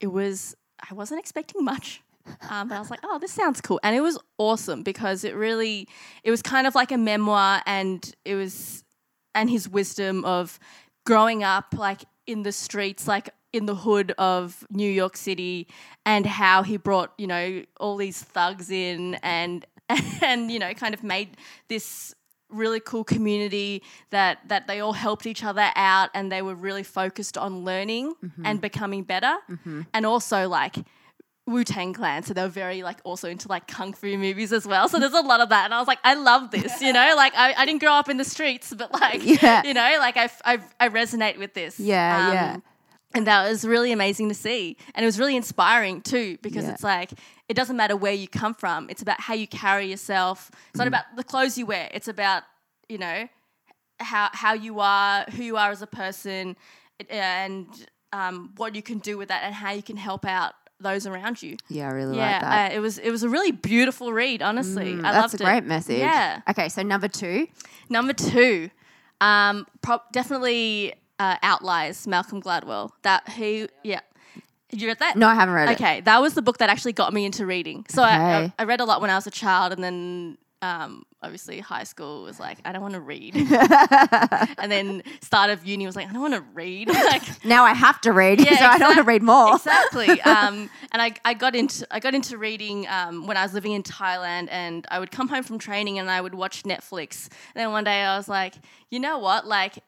it 0.00 0.08
was, 0.08 0.54
I 0.90 0.94
wasn't 0.94 1.20
expecting 1.20 1.64
much. 1.64 2.02
Um, 2.50 2.68
but 2.68 2.74
I 2.76 2.78
was 2.80 2.90
like, 2.90 3.00
oh, 3.04 3.18
this 3.18 3.32
sounds 3.32 3.60
cool. 3.60 3.78
And 3.82 3.94
it 3.96 4.00
was 4.00 4.18
awesome 4.38 4.82
because 4.82 5.24
it 5.24 5.34
really, 5.34 5.86
it 6.24 6.30
was 6.30 6.42
kind 6.42 6.66
of 6.66 6.74
like 6.74 6.90
a 6.92 6.98
memoir 6.98 7.62
and 7.64 8.12
it 8.24 8.34
was, 8.34 8.84
and 9.34 9.48
his 9.48 9.68
wisdom 9.68 10.24
of 10.24 10.58
growing 11.06 11.42
up 11.44 11.66
like 11.76 12.04
in 12.26 12.42
the 12.42 12.52
streets, 12.52 13.06
like 13.08 13.30
in 13.52 13.66
the 13.66 13.74
hood 13.74 14.12
of 14.18 14.66
New 14.70 14.90
York 14.90 15.16
City 15.16 15.68
and 16.04 16.26
how 16.26 16.62
he 16.62 16.76
brought, 16.76 17.12
you 17.18 17.26
know, 17.26 17.62
all 17.80 17.96
these 17.96 18.22
thugs 18.22 18.70
in 18.70 19.14
and, 19.16 19.64
and, 20.22 20.50
you 20.50 20.58
know, 20.58 20.72
kind 20.74 20.94
of 20.94 21.02
made 21.02 21.36
this 21.68 22.14
really 22.50 22.80
cool 22.80 23.04
community 23.04 23.82
that 24.08 24.38
that 24.48 24.66
they 24.66 24.80
all 24.80 24.94
helped 24.94 25.26
each 25.26 25.44
other 25.44 25.70
out 25.76 26.08
and 26.14 26.32
they 26.32 26.40
were 26.40 26.54
really 26.54 26.82
focused 26.82 27.36
on 27.36 27.62
learning 27.62 28.14
mm-hmm. 28.24 28.46
and 28.46 28.62
becoming 28.62 29.02
better 29.02 29.36
mm-hmm. 29.50 29.82
and 29.92 30.06
also 30.06 30.48
like 30.48 30.76
Wu 31.48 31.64
Tang 31.64 31.94
Clan, 31.94 32.22
so 32.22 32.34
they 32.34 32.42
were 32.42 32.48
very 32.48 32.82
like 32.82 33.00
also 33.04 33.28
into 33.28 33.48
like 33.48 33.66
kung 33.66 33.94
fu 33.94 34.18
movies 34.18 34.52
as 34.52 34.66
well. 34.66 34.88
So 34.88 34.98
there's 34.98 35.14
a 35.14 35.22
lot 35.22 35.40
of 35.40 35.48
that, 35.48 35.64
and 35.64 35.74
I 35.74 35.78
was 35.78 35.88
like, 35.88 35.98
I 36.04 36.14
love 36.14 36.50
this, 36.50 36.80
you 36.82 36.92
know. 36.92 37.14
Like 37.16 37.34
I, 37.34 37.54
I 37.54 37.64
didn't 37.64 37.80
grow 37.80 37.92
up 37.92 38.08
in 38.10 38.18
the 38.18 38.24
streets, 38.24 38.74
but 38.76 38.92
like 38.92 39.24
Yeah. 39.42 39.62
you 39.64 39.72
know, 39.72 39.96
like 39.98 40.16
I, 40.16 40.30
I 40.44 40.58
I 40.78 40.88
resonate 40.90 41.38
with 41.38 41.54
this. 41.54 41.80
Yeah, 41.80 42.32
yeah. 42.32 42.52
Um, 42.54 42.62
And 43.14 43.26
that 43.26 43.48
was 43.48 43.64
really 43.64 43.90
amazing 43.90 44.28
to 44.28 44.34
see, 44.34 44.76
and 44.94 45.02
it 45.02 45.06
was 45.06 45.18
really 45.18 45.34
inspiring 45.34 46.02
too 46.02 46.36
because 46.42 46.64
Yeah. 46.64 46.72
it's 46.72 46.82
like 46.84 47.12
it 47.48 47.54
doesn't 47.54 47.76
matter 47.76 47.96
where 47.96 48.12
you 48.12 48.28
come 48.28 48.54
from; 48.54 48.90
it's 48.90 49.00
about 49.00 49.18
how 49.20 49.32
you 49.34 49.46
carry 49.46 49.86
yourself. 49.86 50.50
It's 50.68 50.78
not 50.78 50.84
Mm. 50.84 50.88
about 50.88 51.04
the 51.16 51.24
clothes 51.24 51.56
you 51.56 51.64
wear; 51.64 51.88
it's 51.94 52.06
about 52.08 52.42
you 52.88 52.98
know 52.98 53.26
how 54.00 54.28
how 54.34 54.52
you 54.52 54.80
are, 54.80 55.24
who 55.34 55.42
you 55.42 55.56
are 55.56 55.70
as 55.70 55.80
a 55.80 55.86
person, 55.86 56.54
and 57.08 57.66
um, 58.12 58.52
what 58.56 58.74
you 58.74 58.82
can 58.82 58.98
do 58.98 59.16
with 59.18 59.28
that, 59.28 59.42
and 59.42 59.54
how 59.54 59.70
you 59.72 59.82
can 59.82 59.96
help 59.96 60.26
out 60.26 60.52
those 60.80 61.06
around 61.06 61.42
you. 61.42 61.56
Yeah, 61.68 61.88
I 61.88 61.92
really 61.92 62.16
like 62.16 62.40
that. 62.40 62.42
Yeah, 62.70 62.74
uh, 62.74 62.76
it 62.76 62.80
was 62.80 62.98
it 62.98 63.10
was 63.10 63.22
a 63.22 63.28
really 63.28 63.52
beautiful 63.52 64.12
read. 64.12 64.42
Honestly, 64.42 64.92
I 64.92 64.94
loved 64.94 64.98
it. 64.98 65.02
That's 65.02 65.32
loved 65.32 65.34
a 65.40 65.44
great 65.44 65.56
it. 65.58 65.66
message. 65.66 65.98
Yeah. 65.98 66.40
Okay, 66.48 66.68
so 66.68 66.82
number 66.82 67.08
two. 67.08 67.46
Number 67.88 68.12
two, 68.12 68.70
um, 69.20 69.66
pro- 69.80 70.02
definitely 70.12 70.92
uh, 71.18 71.36
Outliers, 71.42 72.06
Malcolm 72.06 72.40
Gladwell. 72.42 72.90
That 73.02 73.28
he, 73.30 73.68
yeah. 73.82 74.00
Did 74.70 74.82
you 74.82 74.88
read 74.88 74.98
that? 74.98 75.16
No, 75.16 75.28
I 75.28 75.34
haven't 75.34 75.54
read 75.54 75.70
it. 75.70 75.74
Okay, 75.80 76.00
that 76.02 76.20
was 76.20 76.34
the 76.34 76.42
book 76.42 76.58
that 76.58 76.68
actually 76.68 76.92
got 76.92 77.12
me 77.14 77.24
into 77.24 77.46
reading. 77.46 77.86
So 77.88 78.02
I, 78.02 78.08
I, 78.10 78.36
Okay. 78.44 78.52
I 78.58 78.64
read 78.64 78.80
a 78.80 78.84
lot 78.84 79.00
when 79.00 79.08
I 79.10 79.14
was 79.14 79.26
a 79.26 79.30
child, 79.30 79.72
and 79.72 79.82
then 79.82 80.36
um, 80.60 81.04
obviously 81.22 81.60
high 81.60 81.84
school 81.84 82.24
was 82.24 82.38
like, 82.38 82.58
I 82.66 82.72
don't 82.72 82.82
want 82.82 82.94
to 82.94 83.00
read. 83.00 83.34
and 84.58 84.70
then 84.70 85.02
start 85.20 85.50
of 85.50 85.64
uni 85.66 85.86
was 85.86 85.96
like, 85.96 86.08
I 86.08 86.12
don't 86.12 86.20
want 86.20 86.34
to 86.34 86.44
read. 86.54 86.88
like, 86.92 87.44
Now 87.44 87.64
I 87.64 87.72
have 87.74 88.00
to 88.02 88.12
read, 88.12 88.40
so 88.46 88.46
I 88.50 88.76
don't 88.78 88.80
want 88.80 88.80
to 88.80 88.90
exact- 89.00 89.06
read 89.06 89.22
more. 89.22 89.54
exactly. 89.56 90.20
Um, 90.22 90.68
and 90.92 91.00
I, 91.02 91.14
I 91.24 91.34
got 91.34 91.54
into 91.54 91.86
I 91.90 92.00
got 92.00 92.14
into 92.14 92.36
reading 92.38 92.86
um, 92.88 93.26
when 93.26 93.36
I 93.36 93.42
was 93.42 93.54
living 93.54 93.72
in 93.72 93.82
Thailand, 93.82 94.48
and 94.50 94.86
I 94.90 94.98
would 94.98 95.10
come 95.10 95.28
home 95.28 95.42
from 95.44 95.58
training 95.58 95.98
and 95.98 96.10
I 96.10 96.20
would 96.20 96.34
watch 96.34 96.64
Netflix. 96.64 97.28
And 97.54 97.62
then 97.62 97.70
one 97.70 97.84
day 97.84 98.02
I 98.02 98.16
was 98.16 98.28
like, 98.28 98.54
you 98.90 99.00
know 99.00 99.18
what? 99.18 99.46
Like 99.46 99.78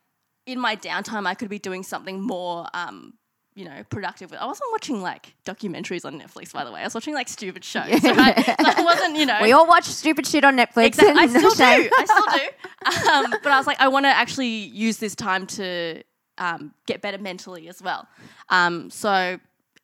in 0.51 0.61
my 0.61 0.77
downtime, 0.77 1.27
I 1.27 1.35
could 1.35 1.49
be 1.49 1.59
doing 1.59 1.83
something 1.83 2.21
more. 2.21 2.67
Um, 2.75 3.15
you 3.57 3.65
know, 3.65 3.83
productive. 3.91 4.33
I 4.33 4.47
wasn't 4.47 4.69
watching 4.71 5.03
like 5.03 5.35
documentaries 5.45 6.05
on 6.05 6.19
Netflix, 6.19 6.53
by 6.53 6.65
the 6.65 6.71
way. 6.71 6.81
I 6.81 6.85
was 6.85 6.95
watching 6.95 7.15
like 7.15 7.29
stupid 7.29 7.65
shows. 7.65 8.03
Right? 8.03 8.37
so 8.47 8.55
I 8.59 8.83
wasn't, 8.83 9.17
you 9.17 9.27
know, 9.27 9.39
We 9.43 9.53
all 9.53 9.67
watch 9.67 9.85
stupid 9.85 10.27
shit 10.27 10.45
on 10.45 10.57
Netflix. 10.57 10.87
Exactly. 10.87 11.21
I 11.21 11.27
still 11.29 11.51
do. 11.51 11.91
I 11.99 12.05
still 12.05 12.25
do. 12.39 13.11
Um, 13.11 13.41
but 13.43 13.53
I 13.53 13.59
was 13.59 13.67
like, 13.67 13.81
I 13.81 13.89
want 13.89 14.07
to 14.07 14.11
actually 14.11 14.47
use 14.47 14.99
this 14.99 15.17
time 15.17 15.47
to 15.49 16.03
um, 16.39 16.73
get 16.87 17.03
better 17.03 17.19
mentally 17.19 17.69
as 17.69 17.83
well. 17.83 18.07
Um, 18.49 18.89
so, 18.89 19.39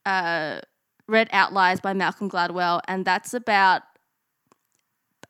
uh, 0.06 0.60
read 1.08 1.28
Outliers 1.32 1.80
by 1.80 1.92
Malcolm 1.92 2.30
Gladwell, 2.30 2.80
and 2.88 3.04
that's 3.04 3.34
about 3.34 3.82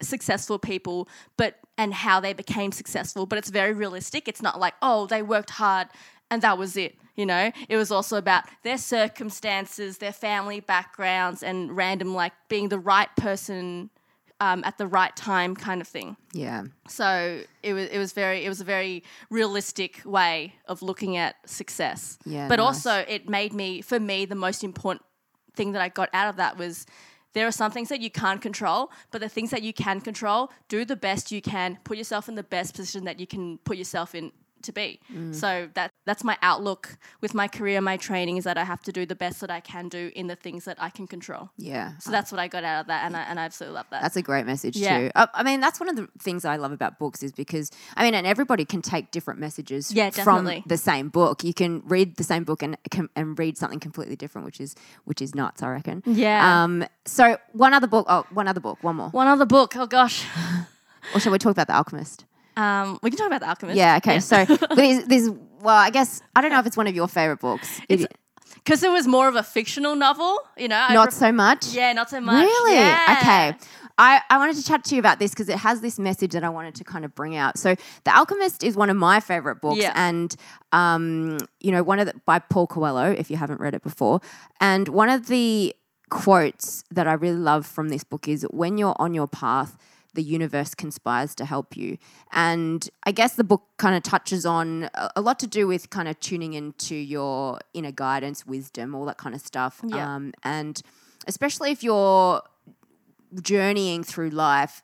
successful 0.02 0.59
people, 0.59 1.09
but 1.37 1.56
and 1.78 1.92
how 1.92 2.20
they 2.20 2.32
became 2.32 2.72
successful. 2.72 3.26
But 3.26 3.38
it's 3.38 3.50
very 3.50 3.72
realistic. 3.72 4.28
It's 4.28 4.42
not 4.42 4.59
like, 4.59 4.74
oh, 4.82 5.06
they 5.06 5.22
worked 5.22 5.50
hard 5.50 5.88
and 6.30 6.42
that 6.42 6.59
was 6.59 6.76
it. 6.76 6.96
You 7.14 7.24
know, 7.24 7.50
it 7.68 7.76
was 7.76 7.90
also 7.90 8.18
about 8.18 8.44
their 8.62 8.76
circumstances, 8.76 9.98
their 9.98 10.12
family 10.12 10.61
backgrounds, 10.61 11.42
and 11.42 11.74
random 11.74 12.14
like 12.14 12.32
being 12.48 12.68
the 12.68 12.78
right 12.78 13.09
person 13.16 13.88
um, 14.38 14.62
at 14.64 14.76
the 14.76 14.87
right 14.87 15.16
time, 15.16 15.56
kind 15.56 15.80
of 15.80 15.88
thing. 15.88 16.16
Yeah. 16.32 16.64
So 16.88 17.40
it 17.62 17.72
was 17.72 17.88
it 17.88 17.98
was 17.98 18.12
very 18.12 18.44
it 18.44 18.48
was 18.50 18.61
a 18.61 18.64
very 18.64 19.02
realistic 19.30 20.02
way 20.04 20.54
of 20.66 20.82
looking 20.82 21.16
at 21.16 21.37
success. 21.48 22.18
Yeah, 22.26 22.48
But 22.48 22.56
nice. 22.56 22.66
also 22.66 23.04
it 23.09 23.28
made 23.30 23.54
me 23.54 23.80
for 23.80 23.98
me 23.98 24.26
the 24.26 24.35
most 24.35 24.62
important 24.62 25.02
thing 25.54 25.72
that 25.72 25.80
I 25.80 25.88
got 25.88 26.11
out 26.12 26.28
of 26.28 26.37
that 26.37 26.59
was 26.59 26.85
there 27.37 27.46
are 27.46 27.53
some 27.53 27.70
things 27.70 27.90
that 27.90 28.01
you 28.01 28.11
can't 28.11 28.40
control, 28.40 28.90
but 29.11 29.20
the 29.20 29.29
things 29.29 29.51
that 29.51 29.62
you 29.62 29.75
can 29.75 30.01
control, 30.01 30.51
do 30.68 30.87
the 30.87 30.96
best 30.96 31.31
you 31.31 31.42
can, 31.42 31.79
put 31.85 31.99
yourself 31.99 32.31
in 32.31 32.35
the 32.35 32.42
best 32.42 32.75
position 32.75 33.05
that 33.05 33.20
you 33.20 33.27
can 33.27 33.59
put 33.59 33.77
yourself 33.77 34.14
in 34.14 34.33
to 34.62 34.73
be. 34.73 35.01
Mm. 35.12 35.35
So 35.35 35.69
that 35.75 35.90
that's 36.05 36.23
my 36.25 36.37
outlook 36.42 36.99
with 37.21 37.35
my 37.35 37.49
career, 37.49 37.81
my 37.81 37.97
training 37.97 38.37
is 38.37 38.45
that 38.45 38.57
I 38.57 38.64
have 38.64 38.83
to 38.83 38.92
do 38.92 39.07
the 39.07 39.14
best 39.14 39.40
that 39.40 39.51
I 39.51 39.61
can 39.61 39.88
do 39.88 40.11
in 40.14 40.27
the 40.27 40.37
things 40.37 40.64
that 40.64 40.77
I 40.81 40.90
can 40.90 41.07
control. 41.07 41.51
Yeah. 41.57 41.99
So 41.99 42.11
that's 42.11 42.31
what 42.31 42.38
I 42.38 42.49
got 42.49 42.64
out 42.64 42.83
of 42.83 42.87
that, 42.88 43.05
and 43.05 43.16
I 43.16 43.23
and 43.23 43.40
I 43.40 43.45
absolutely 43.45 43.75
love 43.75 43.87
that. 43.90 44.03
That's 44.03 44.16
a 44.16 44.23
great 44.23 44.47
message 44.47 44.77
Yeah. 44.77 44.99
too. 44.99 45.11
I, 45.14 45.29
I 45.35 45.42
mean, 45.42 45.61
that's 45.61 45.81
one 45.81 45.88
of 45.88 45.97
the 45.97 46.09
things 46.21 46.45
I 46.45 46.57
love 46.57 46.73
about 46.73 46.99
books 46.99 47.23
is 47.23 47.33
because 47.33 47.71
I 47.97 48.05
mean, 48.05 48.14
and 48.14 48.27
everybody 48.27 48.64
can 48.64 48.83
take 48.83 49.11
different 49.11 49.40
messages 49.40 49.92
Yeah, 49.92 50.11
from 50.11 50.51
the 50.66 50.77
same 50.77 51.09
book. 51.09 51.45
You 51.45 51.55
can 51.55 51.83
read 51.87 52.16
the 52.16 52.25
same 52.25 52.45
book 52.45 52.62
and 52.62 52.77
can, 52.90 53.09
and 53.16 53.38
read 53.38 53.57
something 53.59 53.81
completely 53.81 54.16
different, 54.16 54.45
which 54.45 54.61
is 54.61 54.75
which 55.05 55.21
is 55.23 55.35
nuts. 55.35 55.62
I 55.62 55.69
reckon. 55.71 56.03
Yeah. 56.07 56.64
Um. 56.64 56.85
So 57.05 57.38
one 57.53 57.75
other 57.75 57.87
book. 57.87 58.07
Oh, 58.09 58.27
one 58.33 58.49
other 58.49 58.61
book. 58.61 58.79
One 58.83 58.97
more. 58.97 59.11
One 59.11 59.27
other 59.27 59.47
book. 59.47 59.77
Oh 59.77 59.87
gosh. 59.87 60.25
Or 61.14 61.21
shall 61.21 61.31
we 61.33 61.38
talk 61.38 61.53
about 61.53 61.69
the 61.69 61.75
Alchemist? 61.75 62.25
Um, 62.57 62.99
we 63.03 63.11
can 63.11 63.19
talk 63.19 63.27
about 63.27 63.40
the 63.40 63.49
Alchemist. 63.49 63.77
Yeah. 63.77 63.97
Okay. 63.99 64.21
So 64.21 64.45
there's, 64.75 65.05
there's 65.05 65.29
well, 65.61 65.77
I 65.77 65.90
guess 65.90 66.23
I 66.35 66.40
don't 66.40 66.51
know 66.51 66.59
if 66.59 66.66
it's 66.66 66.77
one 66.77 66.87
of 66.87 66.95
your 66.95 67.09
favorite 67.09 67.40
books. 67.40 67.81
It- 67.88 68.11
because 68.64 68.83
it 68.83 68.90
was 68.90 69.07
more 69.07 69.29
of 69.29 69.37
a 69.37 69.42
fictional 69.45 69.95
novel, 69.95 70.38
you 70.57 70.66
know. 70.66 70.88
Not 70.90 71.12
so 71.12 71.31
much. 71.31 71.66
yeah, 71.69 71.92
not 71.92 72.11
so 72.11 72.21
much. 72.21 72.42
Really? 72.45 72.75
Yeah. 72.75 73.19
Okay. 73.21 73.69
I, 73.99 74.21
I 74.29 74.38
wanted 74.38 74.57
to 74.57 74.64
chat 74.64 74.85
to 74.87 74.95
you 74.95 74.99
about 74.99 75.21
this 75.21 75.31
because 75.31 75.49
it 75.49 75.59
has 75.59 75.81
this 75.83 75.99
message 76.01 76.33
that 76.33 76.42
I 76.42 76.49
wanted 76.49 76.75
to 76.77 76.85
kind 76.85 77.05
of 77.05 77.14
bring 77.14 77.37
out. 77.37 77.59
So, 77.59 77.77
The 78.05 78.16
Alchemist 78.16 78.64
is 78.64 78.77
one 78.77 78.90
of 78.90 78.97
my 78.97 79.21
favorite 79.21 79.61
books, 79.61 79.81
Yeah. 79.81 79.92
and 79.95 80.35
um, 80.73 81.38
you 81.61 81.71
know, 81.71 81.83
one 81.85 81.99
of 82.01 82.07
the 82.07 82.14
by 82.27 82.38
Paul 82.40 82.66
Coelho. 82.66 83.12
If 83.12 83.31
you 83.31 83.37
haven't 83.37 83.61
read 83.61 83.75
it 83.75 83.83
before, 83.83 84.21
and 84.61 84.88
one 84.88 85.11
of 85.11 85.29
the 85.29 85.75
quotes 86.11 86.83
that 86.90 87.07
I 87.07 87.12
really 87.14 87.38
love 87.38 87.66
from 87.66 87.88
this 87.88 88.05
book 88.05 88.27
is, 88.29 88.45
"When 88.51 88.79
you're 88.79 88.97
on 88.99 89.14
your 89.14 89.29
path." 89.29 89.77
The 90.16 90.22
universe 90.22 90.74
conspires 90.74 91.35
to 91.37 91.44
help 91.44 91.76
you. 91.76 91.98
And 92.33 92.88
I 93.05 93.12
guess 93.12 93.37
the 93.37 93.44
book 93.44 93.62
kind 93.79 93.94
of 93.94 94.02
touches 94.02 94.44
on 94.44 94.90
a, 95.14 95.20
lot 95.20 95.38
to 95.38 95.46
do 95.46 95.68
with 95.68 95.90
kind 95.90 96.09
of 96.09 96.18
tuning 96.18 96.55
into 96.55 96.96
your 96.96 97.61
inner 97.72 97.92
guidance, 97.92 98.44
wisdom, 98.44 98.94
all 98.94 99.05
that 99.05 99.18
kind 99.18 99.35
of 99.35 99.40
stuff. 99.40 99.81
Yeah. 99.87 100.14
Um, 100.14 100.33
and 100.42 100.83
especially 101.29 101.70
if 101.70 101.85
you're 101.85 102.42
journeying 103.40 104.02
through 104.02 104.31
life 104.31 104.83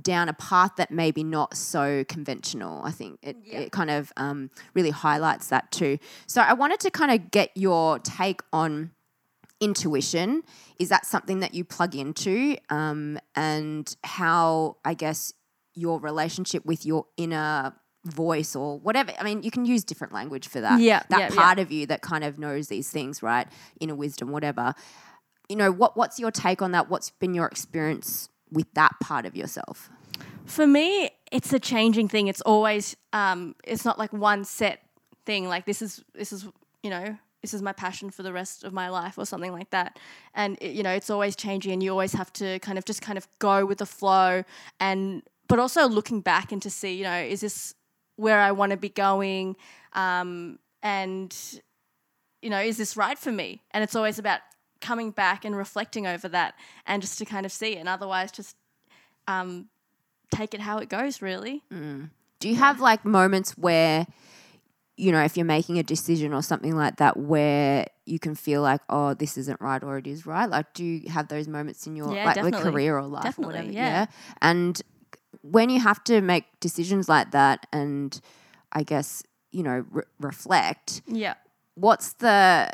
down 0.00 0.28
a 0.28 0.32
path 0.32 0.72
that 0.76 0.90
maybe 0.90 1.22
not 1.22 1.56
so 1.56 2.04
conventional. 2.08 2.82
I 2.82 2.90
think 2.90 3.18
it, 3.22 3.36
it 3.44 3.72
kind 3.72 3.90
of 3.90 4.12
um, 4.16 4.50
really 4.74 4.90
highlights 4.90 5.48
that 5.48 5.70
too. 5.70 5.98
So 6.26 6.40
I 6.40 6.54
wanted 6.54 6.80
to 6.80 6.90
kind 6.90 7.10
of 7.10 7.30
get 7.30 7.50
your 7.54 7.98
take 7.98 8.40
on 8.52 8.92
intuition. 9.62 10.42
Is 10.78 10.88
that 10.90 11.06
something 11.06 11.40
that 11.40 11.54
you 11.54 11.64
plug 11.64 11.94
into? 11.94 12.56
Um, 12.68 13.18
and 13.34 13.94
how, 14.04 14.76
I 14.84 14.94
guess, 14.94 15.32
your 15.74 15.98
relationship 16.00 16.66
with 16.66 16.84
your 16.84 17.06
inner 17.16 17.72
voice 18.04 18.56
or 18.56 18.78
whatever. 18.80 19.12
I 19.18 19.22
mean, 19.22 19.42
you 19.44 19.50
can 19.50 19.64
use 19.64 19.84
different 19.84 20.12
language 20.12 20.48
for 20.48 20.60
that. 20.60 20.80
Yeah, 20.80 21.02
That 21.08 21.18
yeah, 21.20 21.28
yeah. 21.30 21.40
part 21.40 21.58
of 21.60 21.70
you 21.70 21.86
that 21.86 22.02
kind 22.02 22.24
of 22.24 22.38
knows 22.38 22.66
these 22.68 22.90
things, 22.90 23.22
right? 23.22 23.46
Inner 23.80 23.94
wisdom, 23.94 24.32
whatever. 24.32 24.74
You 25.48 25.56
know, 25.56 25.70
what 25.70 25.96
what's 25.96 26.18
your 26.18 26.30
take 26.30 26.60
on 26.62 26.72
that? 26.72 26.90
What's 26.90 27.10
been 27.10 27.32
your 27.34 27.46
experience 27.46 28.28
with 28.50 28.66
that 28.74 28.92
part 29.00 29.24
of 29.24 29.36
yourself? 29.36 29.88
For 30.44 30.66
me, 30.66 31.10
it's 31.30 31.52
a 31.52 31.60
changing 31.60 32.08
thing. 32.08 32.26
It's 32.26 32.40
always 32.40 32.96
um, 33.12 33.54
it's 33.64 33.84
not 33.84 33.98
like 33.98 34.12
one 34.12 34.44
set 34.44 34.80
thing. 35.24 35.48
Like 35.48 35.64
this 35.66 35.80
is 35.80 36.02
this 36.14 36.32
is 36.32 36.46
you 36.82 36.90
know 36.90 37.16
this 37.42 37.52
is 37.52 37.60
my 37.60 37.72
passion 37.72 38.10
for 38.10 38.22
the 38.22 38.32
rest 38.32 38.64
of 38.64 38.72
my 38.72 38.88
life 38.88 39.18
or 39.18 39.26
something 39.26 39.52
like 39.52 39.70
that. 39.70 39.98
And 40.34 40.56
it, 40.60 40.72
you 40.72 40.82
know 40.82 40.92
it's 40.92 41.10
always 41.10 41.36
changing, 41.36 41.72
and 41.72 41.82
you 41.82 41.90
always 41.90 42.14
have 42.14 42.32
to 42.34 42.58
kind 42.60 42.78
of 42.78 42.84
just 42.84 43.02
kind 43.02 43.18
of 43.18 43.28
go 43.38 43.66
with 43.66 43.78
the 43.78 43.86
flow. 43.86 44.44
And 44.80 45.22
but 45.48 45.58
also 45.58 45.86
looking 45.88 46.20
back 46.20 46.52
and 46.52 46.62
to 46.62 46.70
see 46.70 46.94
you 46.94 47.04
know 47.04 47.18
is 47.18 47.40
this 47.40 47.74
where 48.16 48.40
I 48.40 48.52
want 48.52 48.70
to 48.70 48.76
be 48.76 48.88
going, 48.88 49.56
um, 49.92 50.58
and 50.82 51.36
you 52.40 52.50
know 52.50 52.60
is 52.60 52.76
this 52.76 52.96
right 52.96 53.18
for 53.18 53.32
me? 53.32 53.62
And 53.72 53.84
it's 53.84 53.94
always 53.94 54.18
about 54.18 54.40
coming 54.80 55.12
back 55.12 55.44
and 55.44 55.56
reflecting 55.56 56.06
over 56.06 56.28
that, 56.28 56.54
and 56.86 57.02
just 57.02 57.18
to 57.18 57.24
kind 57.24 57.46
of 57.46 57.52
see. 57.52 57.76
And 57.76 57.88
otherwise, 57.88 58.32
just 58.32 58.56
um, 59.28 59.68
take 60.30 60.54
it 60.54 60.60
how 60.60 60.78
it 60.78 60.88
goes, 60.88 61.22
really. 61.22 61.62
Do 62.40 62.48
you 62.48 62.56
have 62.56 62.80
like 62.80 63.04
moments 63.04 63.52
where, 63.56 64.06
you 64.96 65.10
know, 65.12 65.22
if 65.22 65.36
you're 65.36 65.46
making 65.46 65.78
a 65.78 65.82
decision 65.82 66.32
or 66.34 66.42
something 66.42 66.76
like 66.76 66.96
that, 66.96 67.16
where 67.16 67.86
you 68.04 68.18
can 68.18 68.34
feel 68.34 68.62
like, 68.62 68.80
oh, 68.90 69.14
this 69.14 69.38
isn't 69.38 69.60
right 69.60 69.82
or 69.82 69.96
it 69.98 70.06
is 70.06 70.26
right? 70.26 70.48
Like, 70.48 70.72
do 70.74 70.84
you 70.84 71.10
have 71.10 71.28
those 71.28 71.48
moments 71.48 71.86
in 71.86 71.96
your 71.96 72.14
Yeah, 72.14 72.24
like 72.26 72.42
with 72.42 72.54
career 72.54 72.98
or 72.98 73.02
life? 73.06 73.20
or 73.24 73.26
Definitely, 73.28 73.54
whatever? 73.56 73.72
yeah. 73.72 74.06
And 74.42 74.80
when 75.40 75.70
you 75.70 75.80
have 75.80 76.04
to 76.04 76.20
make 76.20 76.44
decisions 76.60 77.08
like 77.08 77.30
that, 77.32 77.66
and 77.72 78.20
I 78.72 78.82
guess 78.82 79.22
you 79.50 79.62
know 79.62 79.84
re- 79.90 80.04
reflect, 80.20 81.02
Yeah. 81.06 81.34
what's 81.74 82.12
the 82.14 82.70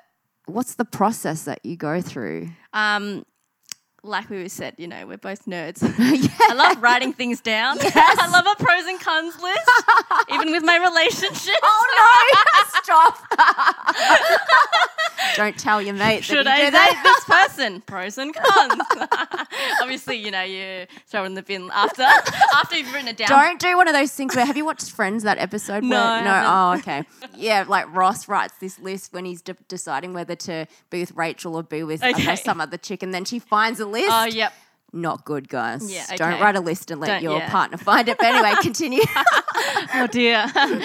what's 0.47 0.75
the 0.75 0.85
process 0.85 1.45
that 1.45 1.65
you 1.65 1.77
go 1.77 2.01
through? 2.01 2.49
Um, 2.73 3.25
like 4.03 4.31
we 4.31 4.49
said, 4.49 4.75
you 4.79 4.87
know, 4.87 5.07
we're 5.07 5.19
both 5.19 5.47
nerds. 5.47 5.79
I 6.51 6.55
love 6.55 6.83
writing 6.83 7.13
things 7.13 7.41
down. 7.41 7.79
I 7.83 8.29
love 8.31 8.47
a 8.47 8.63
pros 8.63 8.87
and 8.87 9.01
cons 9.01 9.41
list, 9.41 9.71
even 10.33 10.53
with 10.53 10.65
my 10.65 10.77
relationship. 10.77 11.57
Oh 11.63 11.85
no! 11.99 12.81
Stop! 12.83 13.19
Don't 15.37 15.59
tell 15.59 15.83
your 15.83 15.95
mate. 15.95 16.25
Should 16.25 16.47
that 16.47 16.59
you 16.59 16.65
I 16.65 16.67
do 16.67 16.71
that. 16.73 16.91
date 16.91 17.03
this 17.03 17.25
person? 17.25 17.81
Pros 17.83 18.19
and 18.19 18.35
cons. 18.35 18.83
Obviously, 19.81 20.17
you 20.17 20.31
know, 20.31 20.43
you 20.43 20.87
throw 21.07 21.23
it 21.23 21.27
in 21.27 21.35
the 21.35 21.43
bin 21.43 21.71
after 21.73 22.03
after 22.03 22.77
you've 22.77 22.93
written 22.93 23.09
it 23.09 23.17
down. 23.17 23.29
Don't 23.29 23.61
do 23.61 23.77
one 23.77 23.89
of 23.89 23.95
those 23.95 24.13
things 24.13 24.35
where 24.37 24.45
have 24.47 24.57
you 24.57 24.65
watched 24.65 24.91
Friends 24.91 25.23
that 25.25 25.39
episode? 25.39 25.85
No, 25.85 25.97
where, 25.97 26.25
no. 26.25 26.45
Oh, 26.47 26.79
okay. 26.79 27.05
Yeah, 27.37 27.65
like 27.69 27.93
Ross 27.95 28.29
writes 28.29 28.55
this 28.61 28.79
list 28.79 29.13
when 29.13 29.25
he's 29.25 29.43
de- 29.43 29.57
deciding 29.69 30.13
whether 30.15 30.35
to 30.37 30.67
be 30.91 31.01
with 31.01 31.13
Rachel 31.13 31.55
or 31.57 31.63
be 31.63 31.83
with 31.83 32.03
I 32.03 32.13
don't 32.13 32.25
know, 32.25 32.33
Okay. 32.33 32.37
some 32.43 32.61
other 32.61 32.77
chick, 32.77 33.03
and 33.03 33.13
then 33.15 33.25
she 33.25 33.39
finds 33.39 33.81
a 33.81 33.87
list. 33.87 34.09
Oh, 34.11 34.25
yep. 34.25 34.53
Not 34.91 35.27
good, 35.27 35.51
guys. 35.51 35.93
Yeah, 35.93 36.07
Don't 36.17 36.41
write 36.41 36.57
a 36.57 36.61
list 36.61 36.91
and 36.91 36.99
let 36.99 37.09
Don't- 37.09 37.23
your 37.23 37.37
yeah. 37.39 37.51
partner 37.51 37.77
find 37.77 38.09
it. 38.09 38.17
But 38.17 38.27
anyway, 38.29 38.55
continue. 38.63 39.03
Oh 39.95 40.07
dear. 40.07 40.47
um, 40.55 40.81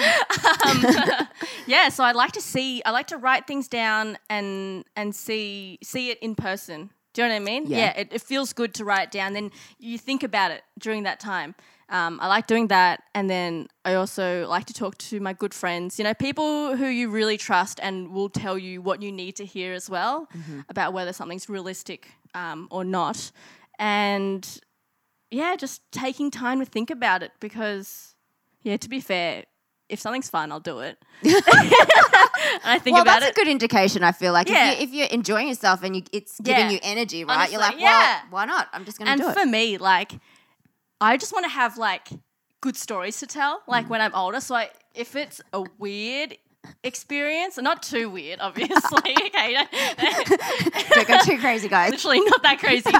yeah, 1.66 1.88
so 1.88 2.04
I 2.04 2.12
like 2.12 2.32
to 2.32 2.40
see. 2.40 2.82
I 2.84 2.90
like 2.90 3.06
to 3.08 3.16
write 3.16 3.46
things 3.46 3.68
down 3.68 4.18
and 4.28 4.84
and 4.96 5.14
see 5.14 5.78
see 5.82 6.10
it 6.10 6.18
in 6.20 6.34
person. 6.34 6.90
Do 7.14 7.22
you 7.22 7.28
know 7.28 7.34
what 7.34 7.40
I 7.40 7.44
mean? 7.44 7.66
Yeah. 7.68 7.96
it, 7.96 8.08
it 8.10 8.20
feels 8.22 8.52
good 8.52 8.74
to 8.74 8.84
write 8.84 9.04
it 9.04 9.10
down. 9.12 9.32
Then 9.32 9.50
you 9.78 9.98
think 9.98 10.22
about 10.22 10.50
it 10.50 10.62
during 10.78 11.04
that 11.04 11.20
time. 11.20 11.54
Um, 11.88 12.18
I 12.20 12.28
like 12.28 12.46
doing 12.46 12.68
that, 12.68 13.02
and 13.14 13.28
then 13.28 13.68
I 13.84 13.94
also 13.94 14.48
like 14.48 14.64
to 14.66 14.72
talk 14.74 14.96
to 14.98 15.20
my 15.20 15.32
good 15.32 15.54
friends. 15.54 15.98
You 15.98 16.04
know, 16.04 16.14
people 16.14 16.76
who 16.76 16.86
you 16.86 17.10
really 17.10 17.36
trust 17.36 17.78
and 17.82 18.10
will 18.10 18.30
tell 18.30 18.58
you 18.58 18.80
what 18.82 19.00
you 19.02 19.12
need 19.12 19.36
to 19.36 19.44
hear 19.44 19.74
as 19.74 19.88
well 19.88 20.28
about 20.68 20.92
whether 20.92 21.12
something's 21.12 21.48
realistic 21.48 22.08
um, 22.34 22.68
or 22.70 22.84
not. 22.84 23.30
And 23.78 24.60
yeah, 25.30 25.56
just 25.56 25.82
taking 25.92 26.30
time 26.30 26.58
to 26.60 26.64
think 26.64 26.90
about 26.90 27.22
it 27.22 27.32
because, 27.38 28.14
yeah, 28.62 28.76
to 28.78 28.88
be 28.88 29.00
fair, 29.00 29.44
if 29.94 30.00
something's 30.00 30.28
fun, 30.28 30.52
I'll 30.52 30.60
do 30.60 30.80
it. 30.80 30.98
and 31.22 31.32
I 32.64 32.78
think 32.78 32.94
well, 32.94 33.02
about 33.02 33.20
that's 33.20 33.26
it. 33.26 33.30
a 33.30 33.34
good 33.34 33.48
indication. 33.48 34.02
I 34.04 34.12
feel 34.12 34.32
like 34.34 34.48
Yeah. 34.50 34.72
if, 34.72 34.78
you, 34.80 34.84
if 34.84 34.92
you're 34.94 35.06
enjoying 35.18 35.48
yourself 35.48 35.82
and 35.82 35.96
you, 35.96 36.02
it's 36.12 36.38
giving 36.40 36.66
Yeah. 36.66 36.70
you 36.72 36.78
energy, 36.82 37.24
right? 37.24 37.50
you're 37.50 37.60
like, 37.60 37.76
well, 37.76 37.80
yeah. 37.80 38.20
why 38.30 38.44
not? 38.44 38.68
I'm 38.72 38.84
just 38.84 38.98
going 38.98 39.06
to 39.06 39.12
and 39.12 39.20
do 39.20 39.28
it. 39.28 39.34
for 39.38 39.46
me, 39.46 39.78
like, 39.78 40.12
I 41.00 41.16
just 41.16 41.32
want 41.32 41.44
to 41.46 41.50
have 41.50 41.78
like 41.78 42.08
good 42.60 42.76
stories 42.76 43.18
to 43.20 43.26
tell, 43.26 43.58
Mm. 43.60 43.68
like 43.68 43.88
when 43.90 44.00
I'm 44.00 44.14
older. 44.14 44.40
So 44.40 44.54
I, 44.56 44.70
if 44.94 45.16
it's 45.16 45.40
a 45.52 45.64
weird 45.78 46.36
experience, 46.82 47.58
not 47.58 47.82
too 47.82 48.08
weird, 48.10 48.40
obviously. 48.40 48.72
okay, 49.26 49.56
Don't 50.94 51.08
go 51.08 51.18
too 51.24 51.38
crazy, 51.38 51.68
guys. 51.68 51.90
literally 51.96 52.20
not 52.20 52.42
that 52.42 52.58
crazy. 52.58 52.90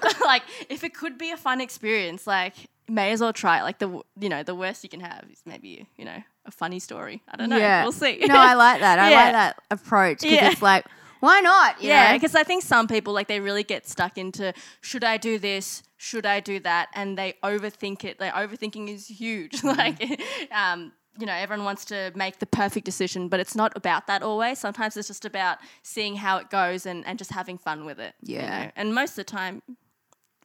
but 0.00 0.20
like, 0.24 0.42
if 0.68 0.84
it 0.84 0.94
could 0.94 1.18
be 1.18 1.30
a 1.30 1.36
fun 1.36 1.60
experience, 1.60 2.26
like, 2.26 2.54
may 2.88 3.12
as 3.12 3.20
well 3.20 3.32
try 3.32 3.60
it. 3.60 3.62
Like 3.62 3.78
the 3.78 4.00
you 4.20 4.28
know 4.28 4.42
the 4.42 4.54
worst 4.54 4.82
you 4.82 4.88
can 4.90 5.00
have 5.00 5.24
is 5.30 5.40
maybe 5.46 5.86
you 5.96 6.04
know 6.04 6.22
a 6.46 6.50
funny 6.50 6.78
story. 6.78 7.22
I 7.28 7.36
don't 7.36 7.48
know. 7.48 7.56
Yeah. 7.56 7.82
We'll 7.82 7.92
see. 7.92 8.18
no, 8.26 8.34
I 8.36 8.54
like 8.54 8.80
that. 8.80 8.98
I 8.98 9.10
Yeah. 9.12 9.16
like 9.24 9.32
that 9.32 9.56
approach 9.70 10.20
because 10.20 10.32
Yeah. 10.34 10.50
it's 10.50 10.60
like, 10.62 10.84
why 11.20 11.40
not? 11.40 11.80
You 11.82 11.88
Yeah, 11.88 12.12
because 12.12 12.34
I 12.34 12.42
think 12.44 12.62
some 12.62 12.86
people 12.86 13.12
like 13.14 13.28
they 13.28 13.40
really 13.40 13.62
get 13.64 13.88
stuck 13.88 14.18
into 14.18 14.52
should 14.82 15.04
I 15.04 15.16
do 15.16 15.38
this, 15.38 15.82
should 15.96 16.26
I 16.26 16.40
do 16.40 16.60
that, 16.60 16.88
and 16.94 17.16
they 17.16 17.34
overthink 17.42 18.04
it. 18.04 18.20
Like 18.20 18.34
overthinking 18.34 18.88
is 18.92 19.06
huge. 19.08 19.52
Mm-hmm. 19.62 19.78
like, 19.78 20.20
um, 20.52 20.92
you 21.18 21.26
know, 21.26 21.32
everyone 21.32 21.64
wants 21.64 21.84
to 21.86 22.10
make 22.16 22.40
the 22.40 22.46
perfect 22.46 22.84
decision, 22.84 23.28
but 23.28 23.38
it's 23.40 23.54
not 23.54 23.72
about 23.76 24.08
that 24.08 24.22
always. 24.22 24.58
Sometimes 24.58 24.96
it's 24.96 25.06
just 25.08 25.24
about 25.24 25.58
seeing 25.82 26.16
how 26.16 26.38
it 26.38 26.50
goes 26.50 26.86
and, 26.86 27.06
and 27.06 27.18
just 27.18 27.30
having 27.30 27.56
fun 27.56 27.84
with 27.86 28.00
it. 28.00 28.14
you 28.20 28.36
Yeah. 28.38 28.64
know. 28.64 28.70
and 28.76 28.94
most 28.94 29.10
of 29.12 29.16
the 29.16 29.24
time. 29.24 29.62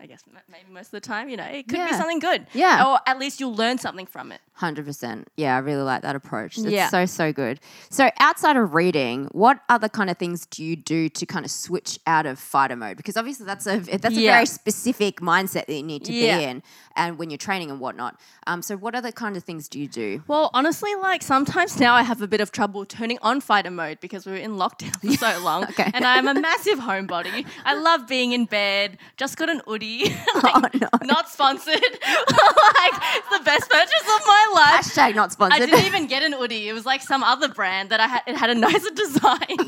I 0.02 0.06
guess 0.06 0.24
maybe 0.50 0.72
most 0.72 0.88
of 0.88 0.92
the 0.92 1.02
time, 1.02 1.28
you 1.28 1.36
know, 1.36 1.44
it 1.44 1.68
could 1.68 1.86
be 1.86 1.92
something 1.94 2.20
good. 2.20 2.48
Yeah. 2.54 2.88
Or 2.88 3.00
at 3.06 3.20
least 3.20 3.42
you'll 3.42 3.54
learn 3.56 3.78
something 3.80 4.06
from 4.06 4.32
it. 4.32 4.40
Hundred 4.54 4.86
percent. 4.86 5.28
Yeah, 5.36 5.56
I 5.56 5.60
really 5.60 5.82
like 5.84 6.04
that 6.04 6.16
approach. 6.16 6.58
It's 6.58 6.68
Yeah. 6.68 6.88
so 6.90 7.06
so 7.06 7.34
good. 7.34 7.60
So 7.90 8.10
outside 8.20 8.56
of 8.56 8.74
reading, 8.74 9.26
what 9.32 9.60
other 9.68 9.90
kind 9.90 10.10
of 10.10 10.18
things 10.18 10.46
do 10.46 10.64
you 10.64 10.76
do 10.78 11.10
to 11.10 11.26
kind 11.26 11.44
of 11.46 11.52
switch 11.52 12.00
out 12.08 12.26
of 12.26 12.40
fighter 12.40 12.76
mode? 12.78 12.96
Because 12.98 13.18
obviously 13.18 13.46
that's 13.46 13.68
a 13.68 13.80
that's 13.80 14.16
a 14.18 14.22
Yeah. 14.22 14.34
very 14.36 14.46
specific 14.46 15.18
mindset 15.22 15.66
that 15.68 15.74
you 15.74 15.84
need 15.84 16.06
to 16.06 16.14
Yeah. 16.14 16.38
be 16.38 16.44
in, 16.46 16.64
and 16.96 17.18
when 17.18 17.30
you're 17.30 17.38
training 17.38 17.70
and 17.70 17.80
whatnot. 17.82 18.20
Um, 18.48 18.62
so 18.62 18.76
what 18.78 18.96
other 18.96 19.12
kind 19.12 19.36
of 19.38 19.44
things 19.44 19.68
do 19.68 19.80
you 19.80 19.88
do? 19.88 20.24
Well, 20.28 20.50
honestly, 20.54 20.94
like 20.96 21.24
sometimes 21.24 21.78
now 21.80 21.94
I 21.94 22.04
have 22.04 22.22
a 22.22 22.28
bit 22.28 22.40
of 22.42 22.52
trouble 22.54 22.86
turning 22.86 23.18
on 23.22 23.42
fighter 23.42 23.72
mode 23.72 24.00
because 24.00 24.26
we 24.26 24.32
were 24.34 24.38
in 24.38 24.56
lockdown 24.56 24.96
for 25.02 25.12
so 25.18 25.44
long. 25.44 25.64
Okay. 25.70 25.92
And 25.94 26.06
I'm 26.06 26.28
a 26.28 26.34
massive 26.34 26.80
homebody. 26.80 27.46
I 27.66 27.76
love 27.76 28.08
being 28.08 28.32
in 28.34 28.46
bed. 28.46 28.98
Just 29.18 29.38
got 29.38 29.50
an 29.50 29.62
Oodie. 29.90 30.16
Oh 30.42 30.62
no! 30.74 30.88
Not 31.04 31.30
sponsored. 31.30 31.74
like 31.76 31.82
it's 31.84 33.30
the 33.38 33.42
best 33.44 33.70
purchase 33.70 34.02
of 34.02 34.22
my 34.28 34.52
life. 34.56 34.86
Hashtag 34.86 35.16
not 35.16 35.32
sponsored. 35.32 35.62
I 35.62 35.66
didn't 35.66 35.86
even 35.86 36.08
get 36.08 36.24
an 36.24 36.34
Oodie. 36.34 36.68
It 36.68 36.74
was 36.74 36.86
like 36.86 37.02
some 37.02 37.24
other 37.24 37.50
brand 37.50 37.90
that 37.90 38.00
I 38.00 38.08
had. 38.08 38.22
It 38.28 38.36
had 38.38 38.50
a 38.50 38.56
nicer 38.56 38.90
design. 38.92 39.60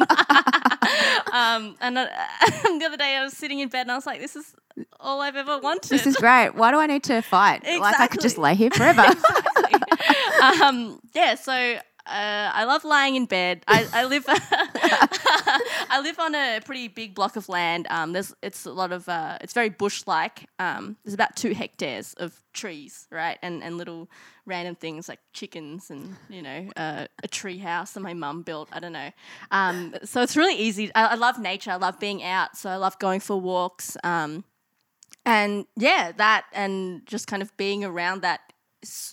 um, 1.33 1.75
and 1.81 1.97
uh, 1.97 2.07
the 2.63 2.83
other 2.85 2.97
day 2.97 3.15
I 3.17 3.23
was 3.23 3.33
sitting 3.33 3.59
in 3.59 3.69
bed 3.69 3.81
and 3.81 3.91
I 3.91 3.95
was 3.95 4.05
like, 4.05 4.21
"This 4.21 4.35
is 4.35 4.55
all 4.99 5.21
I've 5.21 5.35
ever 5.35 5.59
wanted." 5.59 5.89
this 5.89 6.07
is 6.07 6.15
great. 6.15 6.55
Why 6.55 6.71
do 6.71 6.77
I 6.77 6.87
need 6.87 7.03
to 7.03 7.21
fight? 7.21 7.63
Like 7.79 7.99
I 7.99 8.07
could 8.07 8.21
just 8.21 8.37
lay 8.37 8.55
here 8.55 8.71
forever. 8.71 9.05
um, 10.63 10.99
yeah, 11.13 11.35
so 11.35 11.77
uh, 12.11 12.51
I 12.53 12.65
love 12.65 12.83
lying 12.83 13.15
in 13.15 13.25
bed. 13.25 13.63
I, 13.67 13.87
I 13.93 14.05
live 14.05 14.25
I 14.27 16.01
live 16.03 16.19
on 16.19 16.35
a 16.35 16.59
pretty 16.63 16.87
big 16.87 17.15
block 17.15 17.35
of 17.35 17.47
land. 17.47 17.87
Um, 17.89 18.13
there's 18.13 18.33
it's 18.41 18.65
a 18.65 18.71
lot 18.71 18.91
of 18.91 19.07
uh, 19.07 19.37
it's 19.41 19.53
very 19.53 19.69
bush 19.69 20.03
like. 20.05 20.47
Um, 20.59 20.97
there's 21.03 21.13
about 21.13 21.35
two 21.35 21.53
hectares 21.53 22.13
of 22.15 22.37
trees, 22.53 23.07
right, 23.11 23.37
and 23.41 23.63
and 23.63 23.77
little 23.77 24.09
random 24.45 24.75
things 24.75 25.07
like 25.07 25.19
chickens 25.33 25.89
and 25.89 26.17
you 26.29 26.41
know 26.41 26.69
uh, 26.75 27.07
a 27.23 27.27
tree 27.27 27.57
house 27.57 27.93
that 27.93 28.01
my 28.01 28.13
mum 28.13 28.41
built. 28.43 28.69
I 28.71 28.79
don't 28.79 28.93
know. 28.93 29.11
Um, 29.51 29.95
so 30.03 30.21
it's 30.21 30.35
really 30.35 30.55
easy. 30.55 30.93
I, 30.93 31.07
I 31.07 31.15
love 31.15 31.39
nature. 31.39 31.71
I 31.71 31.77
love 31.77 31.99
being 31.99 32.23
out. 32.23 32.57
So 32.57 32.69
I 32.69 32.75
love 32.75 32.99
going 32.99 33.21
for 33.21 33.39
walks. 33.39 33.95
Um, 34.03 34.43
and 35.25 35.65
yeah, 35.77 36.11
that 36.17 36.45
and 36.51 37.05
just 37.05 37.27
kind 37.27 37.41
of 37.41 37.55
being 37.57 37.85
around 37.85 38.21
that 38.23 38.41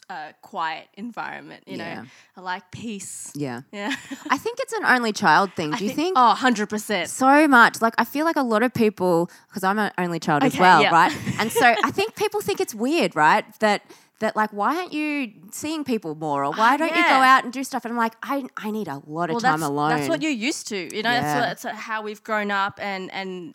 uh, 0.08 0.32
quiet 0.42 0.88
environment. 0.94 1.64
You 1.66 1.76
Yeah. 1.76 1.94
know, 2.02 2.06
I 2.36 2.40
like 2.40 2.70
peace. 2.70 3.32
Yeah. 3.34 3.62
Yeah. 3.72 3.94
I 4.30 4.38
think 4.38 4.58
it's 4.60 4.72
an 4.72 4.84
only 4.84 5.12
child 5.12 5.52
thing. 5.54 5.70
Do 5.78 5.84
you 5.84 5.90
think? 5.92 6.16
Oh, 6.16 6.34
100%. 6.38 7.08
so 7.08 7.48
much. 7.48 7.80
Like 7.82 7.94
I 7.98 8.04
feel 8.04 8.24
like 8.24 8.36
a 8.36 8.42
lot 8.42 8.62
of 8.62 8.72
people, 8.72 9.30
because 9.48 9.64
I'm 9.64 9.78
an 9.78 9.92
only 9.98 10.20
child 10.20 10.42
as 10.44 10.58
well, 10.58 10.82
yeah. 10.82 10.90
right? 10.90 11.12
And 11.38 11.50
so 11.52 11.66
I 11.84 11.90
think 11.90 12.14
people 12.16 12.40
think 12.40 12.60
it's 12.60 12.74
weird, 12.74 13.14
right? 13.16 13.44
That 13.60 13.82
that 14.20 14.34
like 14.34 14.50
why 14.52 14.76
aren't 14.76 14.92
you 14.92 15.32
seeing 15.52 15.84
people 15.84 16.16
more, 16.16 16.44
or 16.44 16.52
why 16.52 16.76
don't 16.76 16.88
you 16.90 17.02
go 17.04 17.18
Ah, 17.20 17.36
out 17.36 17.44
and 17.44 17.52
do 17.52 17.62
stuff? 17.62 17.84
And 17.84 17.92
I'm 17.92 17.98
like, 17.98 18.14
I 18.22 18.44
I 18.56 18.70
need 18.72 18.88
a 18.88 19.00
lot 19.06 19.30
of 19.30 19.34
well, 19.34 19.40
time 19.40 19.62
alone. 19.62 19.90
that's 19.90 20.08
what 20.08 20.22
you're 20.22 20.32
used 20.32 20.66
to. 20.68 20.76
You 20.96 21.02
know, 21.04 21.10
Yeah. 21.10 21.20
that's, 21.20 21.62
what, 21.64 21.72
that's 21.72 21.80
how 21.82 22.02
we've 22.02 22.22
grown 22.24 22.50
up 22.50 22.80
and, 22.82 23.12
and 23.12 23.54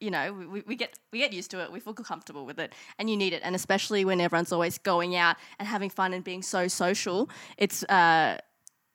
you 0.00 0.10
know, 0.10 0.32
we- 0.32 0.62
we, 0.62 0.76
get 0.76 0.98
we 1.12 1.18
get 1.18 1.32
used 1.32 1.50
to 1.52 1.62
it. 1.62 1.72
We 1.72 1.80
feel 1.80 1.94
comfortable 1.94 2.44
with 2.46 2.58
it, 2.58 2.72
and 2.98 3.08
you 3.10 3.16
need 3.16 3.32
it. 3.32 3.42
And 3.44 3.54
especially 3.54 4.04
when 4.04 4.20
everyone's 4.20 4.52
always 4.52 4.78
going 4.78 5.16
out 5.16 5.36
and 5.58 5.66
having 5.68 5.90
fun 5.90 6.12
and 6.12 6.22
being 6.24 6.42
so 6.42 6.68
social, 6.68 7.28
it's 7.56 7.82
uh, 7.84 8.38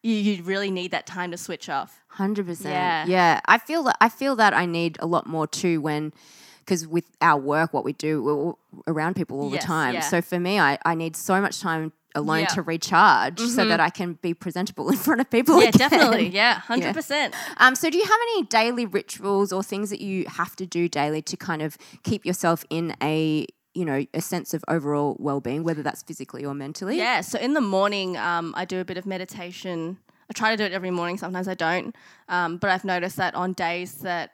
you, 0.03 0.13
you 0.15 0.43
really 0.43 0.71
need 0.71 0.91
that 0.91 1.05
time 1.05 1.31
to 1.31 1.37
switch 1.37 1.69
off. 1.69 2.01
Hundred 2.07 2.45
percent. 2.47 2.73
Yeah. 2.73 3.05
Yeah. 3.07 3.39
I 3.45 3.57
feel 3.57 3.83
that 3.83 3.97
I 4.01 4.09
feel 4.09 4.35
that 4.37 4.53
I 4.53 4.65
need 4.65 4.97
a 4.99 5.05
lot 5.05 5.27
more 5.27 5.47
too 5.47 5.81
when 5.81 6.13
because 6.59 6.87
with 6.87 7.05
our 7.21 7.39
work, 7.39 7.73
what 7.73 7.83
we 7.83 7.93
do, 7.93 8.21
we're 8.23 8.53
around 8.93 9.15
people 9.15 9.39
all 9.41 9.51
Yes, 9.51 9.63
the 9.63 9.67
time. 9.67 9.93
yeah. 9.95 9.99
So 10.01 10.21
for 10.21 10.39
me, 10.39 10.59
I, 10.59 10.77
I 10.85 10.93
need 10.95 11.15
so 11.15 11.41
much 11.41 11.59
time 11.59 11.91
alone 12.15 12.39
Yeah. 12.39 12.45
Mm-hmm. 12.47 12.55
to 12.55 12.61
recharge 12.61 13.39
so 13.39 13.65
that 13.65 13.79
I 13.79 13.89
can 13.89 14.13
be 14.21 14.33
presentable 14.33 14.89
in 14.93 14.97
front 14.97 15.21
of 15.21 15.29
people. 15.29 15.61
Yeah, 15.61 15.69
again. 15.69 15.89
definitely. 15.89 16.27
Yeah, 16.41 16.55
hundred 16.59 16.93
percent. 16.93 17.33
Um, 17.57 17.75
so 17.75 17.89
do 17.89 17.97
you 17.97 18.03
have 18.05 18.19
any 18.33 18.43
daily 18.43 18.85
rituals 18.85 19.51
or 19.51 19.63
things 19.63 19.89
that 19.89 20.01
you 20.01 20.25
have 20.27 20.55
to 20.57 20.65
do 20.65 20.87
daily 20.87 21.21
to 21.23 21.37
kind 21.37 21.61
of 21.61 21.77
keep 22.03 22.25
yourself 22.25 22.63
in 22.69 22.95
a 23.01 23.45
you 23.73 23.85
know 23.85 24.05
a 24.13 24.21
sense 24.21 24.53
of 24.53 24.63
overall 24.67 25.15
well-being, 25.19 25.63
whether 25.63 25.81
that's 25.83 26.03
physically 26.03 26.43
or 26.45 26.53
mentally? 26.53 26.97
Yeah. 26.97 27.21
So 27.21 27.39
in 27.39 27.53
the 27.53 27.61
morning, 27.61 28.17
um, 28.17 28.53
I 28.57 28.65
do 28.65 28.79
a 28.79 28.85
bit 28.85 28.97
of 28.97 29.05
meditation. 29.05 29.97
I 30.29 30.33
try 30.33 30.51
to 30.51 30.57
do 30.57 30.63
it 30.63 30.71
every 30.71 30.91
morning. 30.91 31.17
Sometimes 31.17 31.47
I 31.47 31.53
don't, 31.55 31.95
um, 32.29 32.57
but 32.57 32.69
I've 32.69 32.85
noticed 32.85 33.17
that 33.17 33.35
on 33.35 33.51
days 33.53 33.95
that 33.95 34.31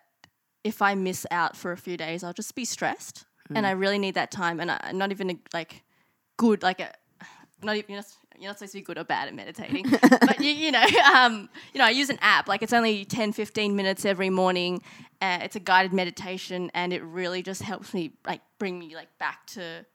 if 0.64 0.82
I 0.82 0.94
miss 0.96 1.26
out 1.32 1.56
for 1.56 1.72
a 1.72 1.78
few 1.78 1.98
days, 1.98 2.24
I'll 2.24 2.34
just 2.34 2.54
be 2.54 2.66
stressed, 2.66 3.26
and 3.56 3.66
I 3.66 3.72
really 3.72 3.98
need 3.98 4.16
that 4.16 4.30
time. 4.30 4.60
And 4.60 4.70
I, 4.70 4.92
not 4.94 5.12
even 5.12 5.30
a, 5.32 5.40
like 5.54 5.84
good, 6.38 6.62
like 6.62 6.80
a 6.80 6.92
not 7.64 7.76
even 7.76 7.92
you're 7.92 7.98
not, 7.98 8.06
you're 8.38 8.50
not 8.50 8.58
supposed 8.60 8.74
to 8.74 8.78
be 8.80 8.84
good 8.84 8.98
or 8.98 9.04
bad 9.04 9.28
at 9.28 9.34
meditating, 9.34 9.86
but 10.02 10.40
you, 10.40 10.52
you 10.52 10.72
know, 10.72 10.86
um, 11.14 11.50
you 11.74 11.80
know, 11.80 11.86
I 11.86 11.90
use 11.90 12.10
an 12.10 12.20
app. 12.22 12.48
Like 12.48 12.62
it's 12.62 12.74
only 12.74 13.06
10, 13.06 13.34
15 13.34 13.76
minutes 13.76 14.06
every 14.06 14.30
morning. 14.30 14.82
Uh, 15.22 15.40
it's 15.42 15.56
a 15.56 15.60
guided 15.60 15.94
meditation, 15.94 16.70
and 16.74 16.94
it 16.94 17.04
really 17.04 17.42
just 17.42 17.62
helps 17.62 17.94
me 17.94 18.14
like 18.26 18.42
bring 18.60 18.78
me 18.78 18.96
like 18.96 19.10
back 19.20 19.46
to 19.48 19.86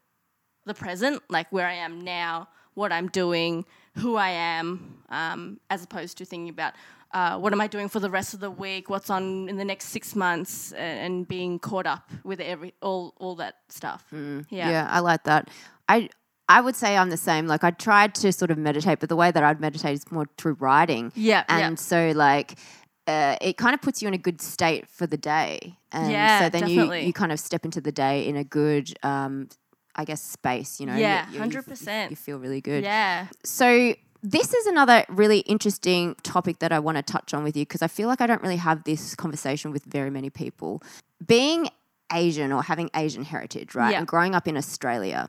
the 0.64 0.74
present, 0.74 1.22
like 1.28 1.50
where 1.52 1.66
I 1.66 1.74
am 1.74 2.00
now, 2.00 2.48
what 2.74 2.92
I'm 2.92 3.08
doing, 3.08 3.64
who 3.96 4.16
I 4.16 4.30
am, 4.30 5.02
um, 5.10 5.60
as 5.70 5.84
opposed 5.84 6.18
to 6.18 6.24
thinking 6.24 6.48
about 6.48 6.74
uh, 7.12 7.38
what 7.38 7.52
am 7.52 7.60
I 7.60 7.66
doing 7.66 7.88
for 7.88 8.00
the 8.00 8.10
rest 8.10 8.32
of 8.32 8.40
the 8.40 8.50
week, 8.50 8.88
what's 8.88 9.10
on 9.10 9.48
in 9.48 9.56
the 9.56 9.64
next 9.64 9.88
six 9.88 10.16
months, 10.16 10.72
and, 10.72 10.98
and 11.00 11.28
being 11.28 11.58
caught 11.58 11.86
up 11.86 12.10
with 12.24 12.40
every 12.40 12.74
all 12.80 13.14
all 13.18 13.36
that 13.36 13.56
stuff. 13.68 14.06
Yeah. 14.12 14.70
Yeah, 14.70 14.88
I 14.90 15.00
like 15.00 15.24
that. 15.24 15.50
I 15.88 16.08
I 16.48 16.60
would 16.60 16.76
say 16.76 16.96
I'm 16.96 17.10
the 17.10 17.16
same. 17.16 17.46
Like 17.46 17.64
I 17.64 17.70
tried 17.70 18.14
to 18.16 18.32
sort 18.32 18.50
of 18.50 18.58
meditate, 18.58 19.00
but 19.00 19.08
the 19.08 19.16
way 19.16 19.30
that 19.30 19.42
I'd 19.42 19.60
meditate 19.60 19.94
is 19.94 20.10
more 20.12 20.26
through 20.38 20.54
writing. 20.54 21.12
Yeah, 21.14 21.44
yeah. 21.48 21.58
And 21.66 21.78
so 21.78 22.12
like 22.14 22.58
uh, 23.06 23.36
it 23.40 23.56
kind 23.56 23.74
of 23.74 23.80
puts 23.82 24.02
you 24.02 24.08
in 24.08 24.14
a 24.14 24.18
good 24.18 24.40
state 24.40 24.86
for 24.88 25.06
the 25.06 25.16
day. 25.16 25.76
And 25.92 26.10
Yeah, 26.12 26.40
so 26.40 26.48
then 26.50 26.68
you, 26.68 26.76
definitely. 26.76 27.06
you 27.06 27.12
kind 27.12 27.32
of 27.32 27.40
step 27.40 27.64
into 27.64 27.80
the 27.80 27.92
day 27.92 28.26
in 28.26 28.36
a 28.36 28.44
good 28.44 28.92
um 29.02 29.48
I 29.94 30.04
guess 30.06 30.22
space, 30.22 30.80
you 30.80 30.86
know. 30.86 30.96
Yeah, 30.96 31.26
you- 31.30 31.34
you- 31.34 31.40
100%. 31.40 32.10
You 32.10 32.16
feel 32.16 32.38
really 32.38 32.60
good. 32.62 32.82
Yeah. 32.82 33.26
So 33.44 33.94
this 34.22 34.54
is 34.54 34.66
another 34.66 35.04
really 35.08 35.40
interesting 35.40 36.14
topic 36.22 36.60
that 36.60 36.72
I 36.72 36.78
want 36.78 36.96
to 36.96 37.02
touch 37.02 37.34
on 37.34 37.42
with 37.44 37.56
you 37.56 37.62
because 37.66 37.82
I 37.82 37.88
feel 37.88 38.08
like 38.08 38.20
I 38.20 38.26
don't 38.26 38.40
really 38.42 38.56
have 38.56 38.84
this 38.84 39.14
conversation 39.14 39.70
with 39.72 39.84
very 39.84 40.08
many 40.10 40.30
people. 40.30 40.82
Being 41.26 41.68
Asian 42.12 42.52
or 42.52 42.62
having 42.62 42.88
Asian 42.94 43.24
heritage, 43.24 43.74
right? 43.74 43.92
Yeah. 43.92 43.98
And 43.98 44.06
growing 44.06 44.34
up 44.34 44.46
in 44.48 44.56
Australia, 44.56 45.28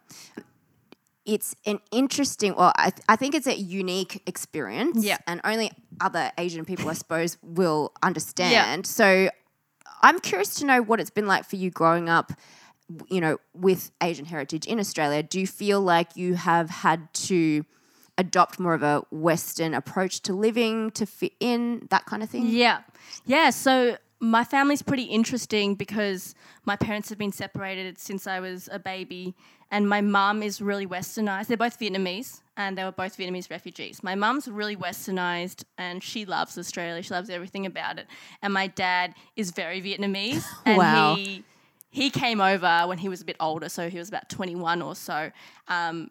it's 1.26 1.56
an 1.66 1.80
interesting, 1.92 2.56
well, 2.56 2.74
I, 2.78 2.92
I 3.08 3.16
think 3.16 3.36
it's 3.36 3.48
a 3.48 3.56
unique 3.56 4.22
experience. 4.28 5.04
Yeah. 5.04 5.18
And 5.28 5.40
only 5.44 5.72
other 6.02 6.32
Asian 6.38 6.66
people, 6.66 6.90
I 6.90 6.94
suppose, 6.94 7.38
will 7.42 7.94
understand. 8.02 8.86
So 8.86 9.30
I'm 10.02 10.20
curious 10.20 10.56
to 10.56 10.66
know 10.66 10.82
what 10.82 11.00
it's 11.00 11.10
been 11.10 11.28
like 11.28 11.46
for 11.46 11.56
you 11.56 11.72
growing 11.72 12.10
up, 12.10 12.34
you 13.10 13.22
know, 13.22 13.38
with 13.54 13.92
Asian 14.02 14.26
heritage 14.26 14.66
in 14.66 14.80
Australia. 14.80 15.24
Do 15.24 15.40
you 15.40 15.48
feel 15.48 15.80
like 15.80 16.18
you 16.18 16.36
have 16.36 16.70
had 16.70 17.14
to 17.14 17.66
adopt 18.18 18.60
more 18.60 18.74
of 18.74 18.84
a 18.84 19.04
Western 19.10 19.74
approach 19.74 20.22
to 20.24 20.34
living 20.34 20.92
to 20.92 21.06
fit 21.06 21.34
in, 21.40 21.88
that 21.90 22.06
kind 22.06 22.22
of 22.22 22.30
thing? 22.30 22.48
Yeah. 22.48 22.82
Yeah. 23.26 23.50
So 23.50 23.98
my 24.24 24.44
family's 24.44 24.82
pretty 24.82 25.04
interesting 25.04 25.76
because 25.76 26.34
my 26.66 26.76
parents 26.76 27.10
have 27.10 27.18
been 27.18 27.32
separated 27.34 28.00
since 28.00 28.26
I 28.26 28.40
was 28.40 28.70
a 28.72 28.80
baby, 28.80 29.36
and 29.70 29.88
my 29.90 30.00
mum 30.02 30.42
is 30.42 30.62
really 30.62 30.88
westernized. 30.88 31.48
They're 31.48 31.58
both 31.58 31.78
Vietnamese, 31.80 32.42
and 32.56 32.78
they 32.78 32.84
were 32.86 32.92
both 32.92 33.18
Vietnamese 33.18 33.50
refugees. 33.50 34.02
My 34.02 34.16
mum's 34.16 34.48
really 34.48 34.78
westernized, 34.78 35.66
and 35.78 36.02
she 36.02 36.24
loves 36.26 36.58
Australia. 36.58 37.02
She 37.04 37.14
loves 37.14 37.30
everything 37.30 37.66
about 37.66 38.00
it. 38.00 38.08
And 38.42 38.54
my 38.54 38.68
dad 38.68 39.14
is 39.36 39.52
very 39.52 39.82
Vietnamese, 39.82 40.46
and 40.66 40.78
Wow. 40.78 41.16
he 41.16 41.44
he 41.90 42.10
came 42.10 42.42
over 42.42 42.84
when 42.88 42.98
he 42.98 43.10
was 43.10 43.22
a 43.22 43.26
bit 43.26 43.36
older, 43.40 43.68
so 43.70 43.90
he 43.90 43.98
was 44.00 44.08
about 44.10 44.30
twenty 44.30 44.56
one 44.56 44.82
or 44.82 44.96
so. 44.96 45.32
Um, 45.68 46.10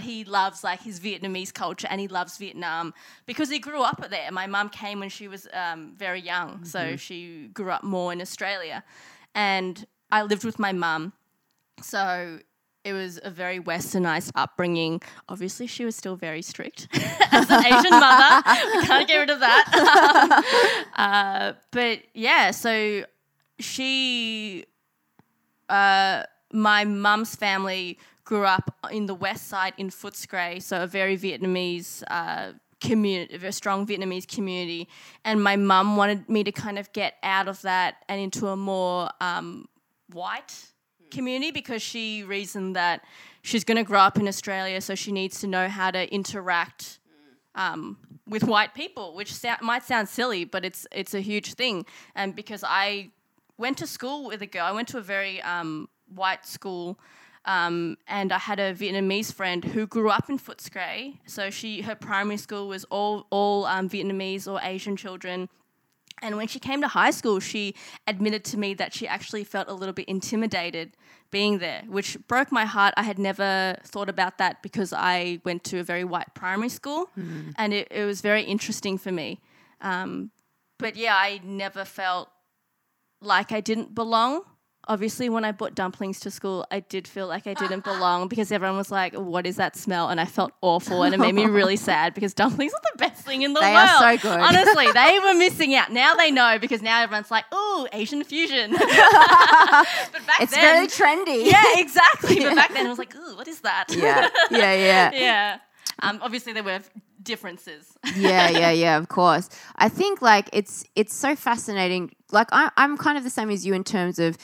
he 0.00 0.24
loves 0.24 0.64
like 0.64 0.82
his 0.82 1.00
Vietnamese 1.00 1.52
culture 1.52 1.86
and 1.90 2.00
he 2.00 2.08
loves 2.08 2.36
Vietnam 2.36 2.94
because 3.26 3.48
he 3.48 3.58
grew 3.58 3.82
up 3.82 4.08
there. 4.10 4.30
My 4.32 4.46
mum 4.46 4.68
came 4.68 5.00
when 5.00 5.08
she 5.08 5.28
was 5.28 5.46
um, 5.52 5.94
very 5.96 6.20
young, 6.20 6.64
so 6.64 6.96
she 6.96 7.48
grew 7.52 7.70
up 7.70 7.82
more 7.84 8.12
in 8.12 8.20
Australia, 8.20 8.84
and 9.34 9.86
I 10.10 10.22
lived 10.22 10.44
with 10.44 10.58
my 10.58 10.72
mum, 10.72 11.12
so 11.82 12.40
it 12.84 12.92
was 12.92 13.20
a 13.22 13.30
very 13.30 13.60
westernized 13.60 14.32
upbringing. 14.34 15.02
Obviously, 15.28 15.66
she 15.66 15.84
was 15.84 15.94
still 15.94 16.16
very 16.16 16.42
strict 16.42 16.88
as 17.32 17.50
an 17.50 17.66
Asian 17.66 17.90
mother. 17.90 18.42
we 18.76 18.86
can't 18.86 19.06
get 19.08 19.18
rid 19.18 19.30
of 19.30 19.40
that. 19.40 20.84
uh, 20.96 21.52
but 21.70 22.00
yeah, 22.14 22.50
so 22.50 23.04
she 23.58 24.64
uh, 25.68 26.22
my 26.52 26.84
mum's 26.84 27.34
family 27.34 27.98
grew 28.28 28.44
up 28.44 28.76
in 28.90 29.06
the 29.06 29.14
west 29.14 29.48
side 29.48 29.72
in 29.78 29.88
Footscray, 29.88 30.62
so 30.62 30.82
a 30.82 30.86
very 30.86 31.16
Vietnamese 31.16 32.02
uh, 32.08 32.52
community, 32.78 33.34
a 33.34 33.38
very 33.38 33.54
strong 33.54 33.86
Vietnamese 33.86 34.28
community. 34.28 34.86
And 35.24 35.42
my 35.42 35.56
mum 35.56 35.96
wanted 35.96 36.28
me 36.28 36.44
to 36.44 36.52
kind 36.52 36.78
of 36.78 36.92
get 36.92 37.14
out 37.22 37.48
of 37.48 37.62
that 37.62 38.04
and 38.06 38.20
into 38.20 38.48
a 38.48 38.56
more 38.56 39.08
um, 39.22 39.66
white 40.12 40.54
community 41.10 41.52
because 41.52 41.80
she 41.80 42.22
reasoned 42.22 42.76
that 42.76 43.02
she's 43.40 43.64
going 43.64 43.78
to 43.78 43.82
grow 43.82 44.00
up 44.00 44.18
in 44.18 44.28
Australia, 44.28 44.78
so 44.82 44.94
she 44.94 45.10
needs 45.10 45.40
to 45.40 45.46
know 45.46 45.66
how 45.66 45.90
to 45.90 46.14
interact 46.14 46.98
um, 47.54 47.96
with 48.26 48.44
white 48.44 48.74
people, 48.74 49.14
which 49.14 49.32
might 49.62 49.84
sound 49.84 50.06
silly, 50.06 50.44
but 50.44 50.66
it's 50.66 50.86
it's 50.92 51.14
a 51.14 51.20
huge 51.20 51.54
thing. 51.54 51.86
And 52.14 52.36
because 52.36 52.62
I 52.62 53.10
went 53.56 53.78
to 53.78 53.86
school 53.86 54.26
with 54.26 54.42
a 54.42 54.46
girl, 54.46 54.66
I 54.66 54.72
went 54.72 54.88
to 54.88 54.98
a 54.98 55.06
very 55.16 55.40
um, 55.40 55.88
white 56.14 56.44
school, 56.44 56.98
um, 57.48 57.96
and 58.06 58.30
I 58.30 58.38
had 58.38 58.60
a 58.60 58.74
Vietnamese 58.74 59.32
friend 59.32 59.64
who 59.64 59.86
grew 59.86 60.10
up 60.10 60.28
in 60.28 60.38
Footscray. 60.38 61.16
So 61.26 61.48
she 61.48 61.80
her 61.80 61.94
primary 61.94 62.36
school 62.36 62.68
was 62.68 62.84
all 62.84 63.26
all 63.30 63.64
um, 63.64 63.88
Vietnamese 63.88 64.46
or 64.46 64.60
Asian 64.62 64.96
children. 64.96 65.48
And 66.20 66.36
when 66.36 66.48
she 66.48 66.58
came 66.58 66.80
to 66.82 66.88
high 66.88 67.12
school, 67.12 67.40
she 67.40 67.74
admitted 68.06 68.44
to 68.46 68.58
me 68.58 68.74
that 68.74 68.92
she 68.92 69.06
actually 69.06 69.44
felt 69.44 69.68
a 69.68 69.72
little 69.72 69.92
bit 69.94 70.08
intimidated 70.08 70.96
being 71.30 71.58
there, 71.58 71.84
which 71.86 72.18
broke 72.26 72.50
my 72.50 72.64
heart. 72.64 72.92
I 72.96 73.04
had 73.04 73.18
never 73.18 73.76
thought 73.84 74.08
about 74.08 74.36
that 74.38 74.60
because 74.60 74.92
I 74.92 75.40
went 75.44 75.62
to 75.64 75.78
a 75.78 75.84
very 75.84 76.04
white 76.04 76.34
primary 76.34 76.70
school 76.70 77.10
and 77.56 77.72
it, 77.72 77.88
it 77.90 78.04
was 78.04 78.20
very 78.20 78.42
interesting 78.42 78.98
for 78.98 79.12
me. 79.12 79.40
Um, 79.80 80.32
but 80.78 80.96
yeah, 80.96 81.14
I 81.14 81.40
never 81.44 81.84
felt 81.84 82.30
like 83.20 83.52
I 83.52 83.60
didn't 83.60 83.94
belong. 83.94 84.42
Obviously, 84.88 85.28
when 85.28 85.44
I 85.44 85.52
brought 85.52 85.74
dumplings 85.74 86.18
to 86.20 86.30
school, 86.30 86.66
I 86.70 86.80
did 86.80 87.06
feel 87.06 87.26
like 87.26 87.46
I 87.46 87.52
didn't 87.54 87.84
belong 87.84 88.26
because 88.28 88.50
everyone 88.50 88.78
was 88.78 88.90
like, 88.90 89.14
"What 89.14 89.46
is 89.46 89.56
that 89.56 89.76
smell?" 89.76 90.08
And 90.08 90.18
I 90.20 90.24
felt 90.24 90.52
awful, 90.62 91.02
and 91.02 91.14
it 91.14 91.18
made 91.18 91.34
me 91.34 91.44
really 91.60 91.76
sad 91.76 92.14
because 92.14 92.32
dumplings 92.34 92.72
are 92.72 92.80
the 92.92 92.98
best 92.98 93.22
thing 93.24 93.42
in 93.42 93.52
the 93.52 93.60
They 93.60 93.74
are 93.74 93.86
world. 94.02 94.20
so 94.20 94.28
good. 94.30 94.40
Honestly, 94.40 94.86
they 94.94 95.18
were 95.22 95.34
missing 95.34 95.74
out. 95.74 95.92
Now 95.92 96.14
they 96.14 96.30
know 96.30 96.58
because 96.58 96.80
now 96.80 97.02
everyone's 97.02 97.30
like, 97.30 97.44
"Ooh, 97.54 97.86
Asian 97.92 98.24
fusion." 98.24 98.72
but 98.72 98.80
back 100.26 100.40
It's 100.40 100.52
then, 100.54 100.62
very 100.74 100.86
trendy. 100.88 101.50
yeah, 101.50 101.64
exactly. 101.76 102.40
But 102.40 102.54
back 102.54 102.72
then, 102.72 102.86
it 102.86 102.88
was 102.88 102.98
like, 102.98 103.14
"Ooh, 103.14 103.36
what 103.36 103.46
is 103.48 103.60
that?" 103.60 103.86
yeah, 103.94 104.28
yeah, 104.50 104.72
yeah. 104.74 105.10
yeah. 105.12 105.58
Um, 106.00 106.18
obviously, 106.22 106.52
there 106.52 106.62
were 106.62 106.80
differences. 107.22 107.84
yeah, 108.16 108.48
yeah, 108.48 108.70
yeah, 108.70 108.96
of 108.96 109.08
course. 109.08 109.48
I 109.76 109.88
think 109.88 110.22
like 110.22 110.48
it's 110.52 110.84
it's 110.96 111.14
so 111.14 111.34
fascinating. 111.36 112.14
Like 112.32 112.48
I, 112.52 112.70
I'm 112.76 112.96
kind 112.96 113.18
of 113.18 113.24
the 113.24 113.30
same 113.30 113.50
as 113.50 113.66
you 113.66 113.74
in 113.74 113.84
terms 113.84 114.18
of 114.18 114.36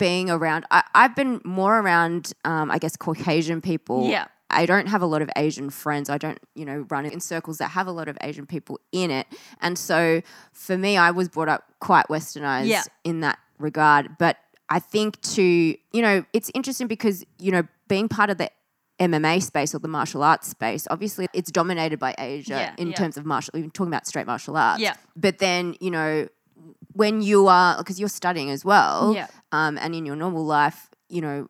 being 0.00 0.30
around. 0.30 0.64
I, 0.72 0.82
I've 0.94 1.14
been 1.14 1.40
more 1.44 1.78
around, 1.78 2.32
um, 2.44 2.70
I 2.70 2.78
guess, 2.78 2.96
Caucasian 2.96 3.60
people. 3.60 4.08
Yeah. 4.08 4.26
I 4.52 4.66
don't 4.66 4.88
have 4.88 5.00
a 5.02 5.06
lot 5.06 5.22
of 5.22 5.30
Asian 5.36 5.70
friends. 5.70 6.10
I 6.10 6.18
don't, 6.18 6.38
you 6.56 6.64
know, 6.64 6.84
run 6.90 7.06
in 7.06 7.20
circles 7.20 7.58
that 7.58 7.68
have 7.68 7.86
a 7.86 7.92
lot 7.92 8.08
of 8.08 8.18
Asian 8.22 8.46
people 8.46 8.80
in 8.90 9.12
it. 9.12 9.28
And 9.60 9.78
so 9.78 10.22
for 10.52 10.76
me, 10.76 10.96
I 10.96 11.12
was 11.12 11.28
brought 11.28 11.48
up 11.48 11.62
quite 11.78 12.08
westernized 12.08 12.66
Yeah. 12.66 12.82
in 13.04 13.20
that 13.20 13.38
regard. 13.58 14.18
But 14.18 14.38
I 14.68 14.80
think 14.80 15.20
to, 15.34 15.42
you 15.42 16.02
know, 16.02 16.24
it's 16.32 16.50
interesting 16.54 16.88
because, 16.88 17.24
you 17.38 17.52
know, 17.52 17.62
being 17.86 18.08
part 18.08 18.28
of 18.30 18.38
the 18.38 18.50
MMA 18.98 19.40
space 19.42 19.74
or 19.74 19.78
the 19.78 19.88
martial 19.88 20.22
arts 20.22 20.48
space, 20.48 20.86
obviously 20.90 21.28
it's 21.32 21.50
dominated 21.52 21.98
by 22.00 22.14
Asia 22.18 22.50
Yeah, 22.54 22.74
in 22.76 22.88
yeah. 22.88 22.96
terms 22.96 23.16
of 23.16 23.24
martial, 23.24 23.56
even 23.56 23.70
talking 23.70 23.92
about 23.92 24.06
straight 24.06 24.26
martial 24.26 24.56
arts. 24.56 24.82
Yeah. 24.82 24.94
But 25.14 25.38
then, 25.38 25.76
you 25.80 25.90
know, 25.92 26.26
when 27.00 27.22
you 27.30 27.48
are, 27.48 27.78
because 27.78 27.98
you're 28.00 28.16
studying 28.22 28.50
as 28.50 28.62
well, 28.64 29.12
Yeah. 29.14 29.28
um, 29.58 29.78
and 29.82 29.94
in 29.94 30.04
your 30.08 30.16
normal 30.16 30.44
life, 30.44 30.78
you 31.08 31.20
know, 31.26 31.48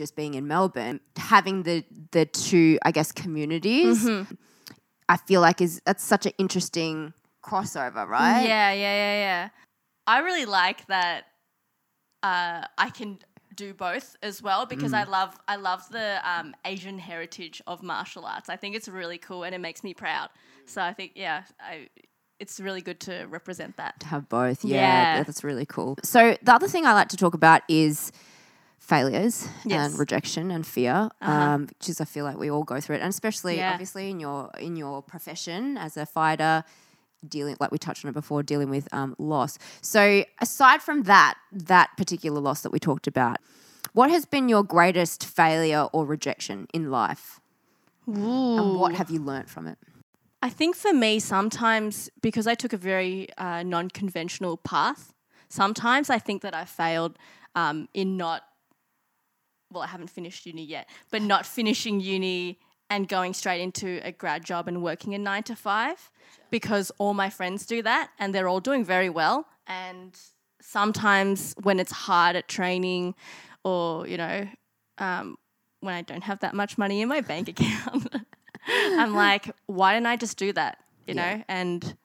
just 0.00 0.14
being 0.16 0.34
in 0.34 0.44
Melbourne, 0.46 1.00
having 1.16 1.64
the 1.68 1.84
the 2.12 2.24
two, 2.26 2.78
I 2.88 2.90
guess, 2.92 3.12
communities, 3.12 3.98
Mm-hmm. 4.04 4.34
I 5.14 5.16
feel 5.28 5.40
like 5.40 5.60
is 5.66 5.80
that's 5.86 6.04
such 6.14 6.24
an 6.26 6.32
interesting 6.38 7.12
crossover, 7.48 8.04
right? 8.06 8.46
Yeah, 8.46 8.70
yeah, 8.84 8.96
yeah, 9.04 9.16
yeah. 9.26 9.48
I 10.06 10.16
really 10.28 10.46
like 10.46 10.86
that 10.86 11.24
uh, 12.22 12.62
I 12.86 12.90
can 12.98 13.18
do 13.56 13.74
both 13.74 14.16
as 14.22 14.40
well 14.42 14.66
because 14.66 14.92
Mm. 14.92 14.98
I 15.02 15.04
love 15.16 15.32
I 15.48 15.56
love 15.56 15.82
the 15.90 16.08
um, 16.32 16.54
Asian 16.64 16.98
heritage 16.98 17.60
of 17.66 17.82
martial 17.82 18.24
arts. 18.24 18.48
I 18.48 18.56
think 18.56 18.76
it's 18.76 18.88
really 18.88 19.18
cool 19.18 19.42
and 19.44 19.54
it 19.54 19.60
makes 19.60 19.82
me 19.82 19.92
proud. 19.94 20.28
So 20.66 20.80
I 20.90 20.92
think 20.92 21.12
yeah, 21.14 21.42
I, 21.72 21.88
it's 22.40 22.58
really 22.58 22.80
good 22.80 22.98
to 23.00 23.26
represent 23.30 23.76
that. 23.76 24.00
To 24.00 24.06
have 24.08 24.28
both, 24.28 24.64
yeah, 24.64 25.16
Yeah. 25.18 25.22
that's 25.22 25.44
really 25.44 25.66
cool. 25.66 25.96
So 26.02 26.36
the 26.42 26.52
other 26.52 26.66
thing 26.68 26.86
I 26.86 26.92
like 26.94 27.08
to 27.10 27.16
talk 27.16 27.34
about 27.34 27.62
is 27.68 28.10
failures 28.78 29.46
Yes. 29.64 29.76
Uh-huh. 29.76 29.84
and 29.84 29.98
rejection 29.98 30.50
and 30.50 30.66
fear, 30.66 31.10
um, 31.20 31.66
which 31.68 31.88
is 31.88 32.00
I 32.00 32.04
feel 32.06 32.24
like 32.24 32.38
we 32.38 32.50
all 32.50 32.64
go 32.64 32.80
through 32.80 32.96
it, 32.96 33.02
and 33.02 33.10
especially 33.10 33.58
Yeah. 33.58 33.72
obviously 33.72 34.10
in 34.10 34.18
your 34.20 34.50
in 34.58 34.74
your 34.76 35.02
profession 35.02 35.76
as 35.76 35.96
a 35.96 36.06
fighter, 36.06 36.64
dealing 37.28 37.56
like 37.60 37.70
we 37.70 37.78
touched 37.78 38.04
on 38.04 38.08
it 38.08 38.14
before, 38.14 38.42
dealing 38.42 38.70
with 38.70 38.88
um, 38.92 39.14
loss. 39.18 39.58
So 39.82 40.24
aside 40.40 40.80
from 40.82 41.02
that, 41.04 41.34
that 41.52 41.90
particular 41.98 42.40
loss 42.40 42.62
that 42.62 42.72
we 42.72 42.78
talked 42.80 43.06
about, 43.06 43.36
what 43.92 44.10
has 44.10 44.24
been 44.24 44.48
your 44.48 44.64
greatest 44.64 45.24
failure 45.26 45.86
or 45.92 46.06
rejection 46.06 46.66
in 46.72 46.90
life, 46.90 47.38
and 48.06 48.74
what 48.74 48.94
have 48.94 49.10
you 49.10 49.20
learnt 49.20 49.48
from 49.50 49.66
it? 49.68 49.78
I 50.42 50.48
think 50.48 50.74
for 50.74 50.92
me, 50.92 51.18
sometimes 51.18 52.10
because 52.22 52.46
I 52.46 52.54
took 52.54 52.72
a 52.72 52.78
very 52.78 53.28
uh, 53.36 53.62
non 53.62 53.90
conventional 53.90 54.56
path, 54.56 55.12
sometimes 55.48 56.08
I 56.08 56.18
think 56.18 56.42
that 56.42 56.54
I 56.54 56.64
failed 56.64 57.18
um, 57.54 57.88
in 57.92 58.16
not, 58.16 58.42
well, 59.70 59.82
I 59.82 59.88
haven't 59.88 60.10
finished 60.10 60.46
uni 60.46 60.64
yet, 60.64 60.88
but 61.10 61.22
not 61.22 61.44
finishing 61.44 62.00
uni 62.00 62.58
and 62.88 63.06
going 63.06 63.34
straight 63.34 63.60
into 63.60 64.00
a 64.02 64.12
grad 64.12 64.44
job 64.44 64.66
and 64.66 64.82
working 64.82 65.14
a 65.14 65.18
nine 65.18 65.44
to 65.44 65.54
five 65.54 66.10
because 66.50 66.90
all 66.98 67.14
my 67.14 67.30
friends 67.30 67.64
do 67.64 67.82
that 67.82 68.10
and 68.18 68.34
they're 68.34 68.48
all 68.48 68.60
doing 68.60 68.84
very 68.84 69.08
well. 69.08 69.46
And 69.66 70.18
sometimes 70.60 71.54
when 71.62 71.78
it's 71.78 71.92
hard 71.92 72.34
at 72.34 72.48
training 72.48 73.14
or, 73.62 74.06
you 74.08 74.16
know, 74.16 74.48
um, 74.98 75.36
when 75.80 75.94
I 75.94 76.02
don't 76.02 76.24
have 76.24 76.40
that 76.40 76.54
much 76.54 76.76
money 76.78 77.00
in 77.00 77.08
my 77.08 77.20
bank 77.20 77.48
account, 77.48 78.08
I'm 78.66 79.14
like, 79.14 79.49
why 79.70 79.94
didn't 79.94 80.06
I 80.06 80.16
just 80.16 80.36
do 80.38 80.52
that? 80.52 80.78
You 81.06 81.14
Yeah. 81.14 81.36
know? 81.36 81.44
And 81.48 81.96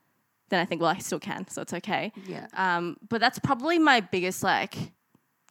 then 0.49 0.59
I 0.59 0.65
think, 0.65 0.81
well, 0.81 0.91
I 0.91 0.99
still 0.99 1.19
can, 1.19 1.47
so 1.49 1.61
it's 1.61 1.73
okay. 1.73 2.11
Yeah. 2.27 2.47
Um, 2.53 2.97
but 3.09 3.19
that's 3.19 3.39
probably 3.39 3.79
my 3.79 3.99
biggest, 3.99 4.43
like, 4.43 4.75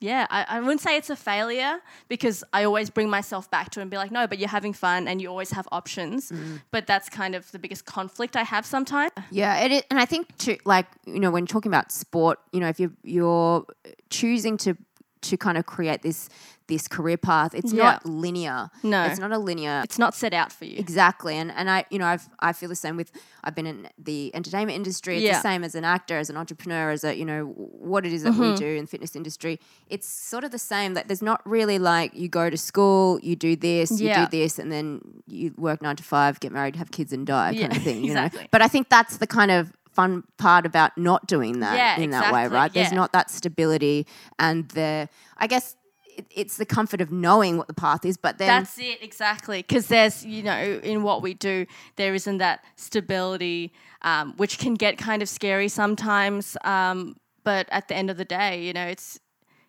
yeah, 0.01 0.27
I, 0.29 0.45
I 0.49 0.61
wouldn't 0.61 0.81
say 0.83 0.97
it's 0.97 1.09
a 1.09 1.17
failure 1.17 1.79
because 2.09 2.45
I 2.53 2.65
always 2.65 2.91
bring 2.91 3.09
myself 3.09 3.51
back 3.51 3.71
to 3.71 3.81
it 3.81 3.83
and 3.83 3.91
be 3.91 3.97
like, 3.97 4.11
no, 4.11 4.27
but 4.27 4.39
you're 4.39 4.49
having 4.49 4.73
fun 4.75 5.09
and 5.09 5.21
you 5.23 5.29
always 5.29 5.51
have 5.53 5.67
options. 5.73 6.31
Mm. 6.31 6.61
But 6.73 6.87
that's 6.87 7.09
kind 7.09 7.35
of 7.35 7.51
the 7.53 7.59
biggest 7.59 7.87
conflict 7.87 8.37
I 8.37 8.43
have 8.43 8.67
sometimes. 8.67 9.13
Yeah, 9.31 9.57
it 9.61 9.87
and 9.91 9.99
I 9.99 10.05
think 10.05 10.37
to 10.39 10.59
like 10.67 10.87
you 11.07 11.21
know 11.21 11.31
when 11.31 11.47
talking 11.47 11.71
about 11.71 11.91
sport, 11.91 12.39
you 12.53 12.61
know 12.61 12.69
if 12.69 12.79
you're 12.79 12.93
you're 13.03 13.65
choosing 14.11 14.57
to 14.59 14.77
to 15.23 15.37
kind 15.39 15.57
of 15.57 15.65
create 15.65 16.03
this 16.03 16.29
this 16.67 16.89
career 16.89 17.17
path, 17.19 17.55
it's 17.55 17.73
not 17.73 18.07
linear. 18.07 18.71
No. 18.83 19.05
it's 19.05 19.19
not 19.19 19.33
a 19.33 19.39
linear. 19.39 19.83
It's 19.85 19.99
not 19.99 20.15
set 20.15 20.33
out 20.33 20.51
for 20.53 20.65
you. 20.65 20.79
Exactly, 20.79 21.37
and 21.37 21.51
and 21.53 21.69
I 21.71 21.85
you 21.91 21.99
know 21.99 22.07
I've 22.07 22.29
I 22.41 22.53
feel 22.53 22.69
the 22.69 22.75
same 22.77 22.97
with 22.97 23.11
I've 23.43 23.55
been 23.55 23.67
in 23.67 23.89
the 23.99 24.35
entertainment 24.35 24.77
industry. 24.77 25.17
It's 25.19 25.25
Yeah. 25.25 25.35
the 25.37 25.43
same 25.43 25.63
as 25.65 25.75
an 25.75 25.85
actor, 25.85 26.17
as 26.17 26.31
an 26.31 26.37
entrepreneur, 26.37 26.91
as 26.91 27.05
a 27.05 27.15
you 27.17 27.25
know 27.25 27.45
what 27.45 28.07
it 28.07 28.13
is 28.13 28.23
that 28.23 28.33
Mm-hmm. 28.33 28.53
we 28.53 28.57
do 28.57 28.67
in 28.67 28.85
the 28.85 28.87
fitness 28.89 29.15
industry. 29.15 29.61
It's 29.89 30.09
sort 30.09 30.45
of 30.45 30.51
the 30.51 30.59
same. 30.59 30.95
That 30.95 31.09
there's 31.09 31.23
not 31.23 31.41
really 31.47 31.79
like 31.79 32.15
you 32.15 32.29
go 32.29 32.49
to 32.49 32.57
school, 32.57 33.21
you 33.21 33.37
do 33.37 33.57
this, 33.57 34.01
you 34.01 34.13
do 34.15 34.27
this, 34.27 34.59
and 34.59 34.73
then 34.73 35.01
you 35.27 35.53
work 35.59 35.83
nine 35.83 35.97
to 35.97 36.03
five, 36.03 36.41
get 36.41 36.51
married, 36.53 36.77
have 36.77 36.91
kids, 36.91 37.13
and 37.13 37.27
die 37.27 37.53
kind 37.53 37.73
Yeah, 37.73 37.77
of 37.77 37.83
thing. 37.83 38.05
You 38.05 38.15
know, 38.19 38.29
but 38.51 38.63
I 38.63 38.69
think 38.69 38.89
that's 38.89 39.19
the 39.19 39.27
kind 39.27 39.51
of 39.51 39.73
fun 39.93 40.25
part 40.39 40.67
about 40.67 40.97
not 40.99 41.25
doing 41.29 41.61
that 41.61 41.77
Yeah, 41.77 42.03
in 42.03 42.11
that 42.11 42.33
way, 42.33 42.41
exactly, 42.47 42.57
right? 42.59 42.73
There's 42.73 42.91
not 42.93 43.13
that 43.13 43.31
stability 43.31 44.07
and 44.39 44.67
the 44.71 45.09
I 45.37 45.47
guess. 45.47 45.77
It- 46.17 46.27
It's 46.31 46.57
the 46.57 46.67
comfort 46.67 47.01
of 47.01 47.11
knowing 47.11 47.57
what 47.59 47.67
the 47.67 47.75
path 47.75 48.05
is, 48.05 48.17
but 48.17 48.39
then 48.39 48.49
That's 48.49 48.79
it, 48.79 49.03
exactly. 49.03 49.59
Because 49.63 49.87
there's, 49.89 50.25
you 50.25 50.43
know, 50.43 50.81
in 50.83 51.03
what 51.03 51.23
we 51.23 51.35
do, 51.35 51.67
there 51.97 52.15
isn't 52.15 52.39
that 52.39 52.65
stability, 52.77 53.73
um, 54.03 54.35
which 54.37 54.59
can 54.59 54.75
get 54.75 54.99
kind 54.99 55.23
of 55.23 55.29
scary 55.29 55.69
sometimes. 55.69 56.57
Um, 56.65 57.17
but 57.43 57.69
at 57.71 57.89
the 57.89 57.95
end 57.97 58.11
of 58.11 58.17
the 58.17 58.25
day, 58.25 58.63
you 58.65 58.73
know, 58.73 58.87
it's 58.87 59.21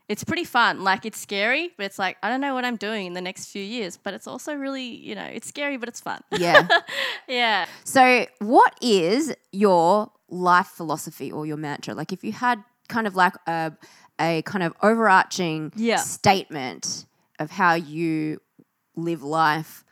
it's 0.08 0.24
pretty 0.24 0.44
fun. 0.44 0.84
Like 0.84 1.04
it's 1.06 1.20
scary, 1.20 1.72
but 1.78 1.86
it's 1.88 1.98
like 1.98 2.18
I 2.24 2.30
don't 2.30 2.40
know 2.42 2.54
what 2.54 2.64
I'm 2.64 2.76
doing 2.78 3.08
in 3.08 3.14
the 3.14 3.22
next 3.22 3.48
few 3.48 3.64
years. 3.64 3.98
But 3.98 4.14
it's 4.14 4.28
also 4.28 4.54
really, 4.54 4.84
you 4.86 5.16
know, 5.16 5.26
it's 5.26 5.48
scary, 5.48 5.78
but 5.78 5.90
it's 5.90 6.00
fun. 6.00 6.22
yeah. 6.32 6.68
yeah. 7.28 7.66
So, 7.84 8.26
what 8.40 8.78
is 8.82 9.34
your 9.52 10.12
life 10.30 10.68
philosophy 10.68 11.32
or 11.32 11.46
your 11.46 11.58
mantra? 11.58 11.94
Like, 11.96 12.14
if 12.14 12.24
you 12.24 12.32
had 12.34 12.64
kind 12.88 13.08
of 13.08 13.16
like 13.16 13.34
a, 13.48 13.72
a 14.20 14.42
kind 14.44 14.64
of 14.64 14.74
overarching 14.82 15.72
Yeah. 15.76 15.98
statement 15.98 17.06
of 17.40 17.52
how 17.52 17.74
you 17.74 18.40
live 18.96 19.22
life 19.24 19.84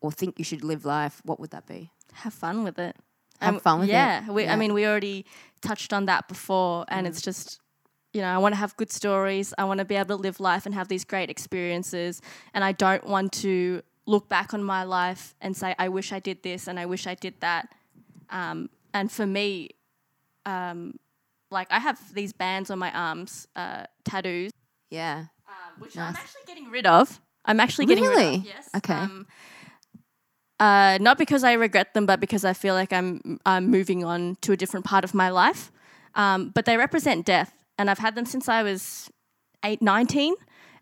or 0.00 0.10
think 0.12 0.38
you 0.38 0.44
should 0.44 0.64
live 0.64 0.84
life, 0.84 1.20
what 1.24 1.38
would 1.40 1.50
that 1.50 1.66
be? 1.66 1.90
Have 2.14 2.32
fun 2.34 2.64
with 2.64 2.78
it. 2.78 2.96
Have 3.40 3.60
fun 3.60 3.80
with 3.80 3.88
it. 3.90 3.92
yeah, 3.92 4.28
We, 4.30 4.44
Yeah. 4.44 4.52
I 4.54 4.56
mean, 4.56 4.72
we 4.72 4.86
already 4.86 5.26
touched 5.60 5.92
on 5.92 6.06
that 6.06 6.26
before, 6.26 6.86
and 6.88 7.06
it's 7.06 7.20
just, 7.20 7.60
you 8.14 8.22
know, 8.22 8.28
I 8.34 8.38
want 8.38 8.54
to 8.54 8.56
have 8.58 8.74
good 8.78 8.90
stories. 8.90 9.52
I 9.58 9.64
want 9.64 9.78
to 9.78 9.84
be 9.84 9.94
able 9.96 10.16
to 10.16 10.22
live 10.22 10.40
life 10.40 10.64
and 10.64 10.74
have 10.74 10.88
these 10.88 11.04
great 11.04 11.28
experiences, 11.28 12.22
and 12.54 12.64
I 12.64 12.72
don't 12.72 13.04
want 13.06 13.32
to 13.44 13.82
look 14.06 14.28
back 14.28 14.54
on 14.54 14.62
my 14.64 14.84
life 14.84 15.34
and 15.42 15.54
say, 15.54 15.74
I 15.78 15.88
wish 15.90 16.12
I 16.12 16.20
did 16.20 16.42
this 16.42 16.68
and 16.68 16.78
I 16.78 16.86
wish 16.86 17.06
I 17.06 17.14
did 17.14 17.34
that. 17.40 17.74
Um, 18.30 18.70
and 18.94 19.10
for 19.12 19.26
me, 19.26 19.70
um, 20.46 20.94
like 21.50 21.68
I 21.70 21.78
have 21.78 21.98
these 22.14 22.32
bands 22.32 22.70
on 22.70 22.78
my 22.78 22.90
arms, 22.92 23.46
uh, 23.56 23.84
tattoos, 24.04 24.50
Yeah. 24.90 25.26
um, 25.48 25.80
which 25.80 25.96
I'm 25.96 26.14
actually 26.16 26.42
getting 26.46 26.70
rid 26.70 26.86
of. 26.86 27.20
I'm 27.44 27.60
actually 27.60 27.86
getting 27.86 28.04
rid 28.04 28.16
Really? 28.16 28.34
of. 28.36 28.44
Yes. 28.44 28.68
Okay. 28.76 28.94
Um, 28.94 29.26
uh, 30.58 30.98
not 31.00 31.18
because 31.18 31.44
I 31.44 31.52
regret 31.52 31.94
them, 31.94 32.06
but 32.06 32.18
because 32.18 32.44
I 32.44 32.52
feel 32.54 32.74
like 32.74 32.92
I'm 32.92 33.38
I'm 33.44 33.70
moving 33.70 34.04
on 34.04 34.36
to 34.40 34.52
a 34.52 34.56
different 34.56 34.86
part 34.86 35.04
of 35.04 35.12
my 35.14 35.28
life. 35.28 35.70
Um, 36.14 36.50
but 36.54 36.64
they 36.64 36.76
represent 36.78 37.26
death, 37.26 37.52
and 37.78 37.90
I've 37.90 37.98
had 37.98 38.14
them 38.14 38.24
since 38.24 38.48
I 38.48 38.62
was 38.62 39.10
eight, 39.64 39.82
19. 39.82 40.34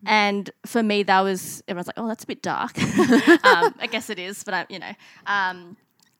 And 0.07 0.49
for 0.65 0.83
me, 0.83 1.01
that 1.03 1.21
was 1.21 1.63
everyone's 1.67 1.87
like, 1.87 1.97
"Oh, 1.97 2.07
that's 2.07 2.23
a 2.23 2.27
bit 2.27 2.41
dark." 2.41 2.77
um, 3.43 3.73
I 3.79 3.87
guess 3.91 4.09
it 4.09 4.19
is, 4.19 4.43
but 4.43 4.53
I, 4.53 4.65
you 4.69 4.79
know. 4.79 4.93
Um, 5.25 5.77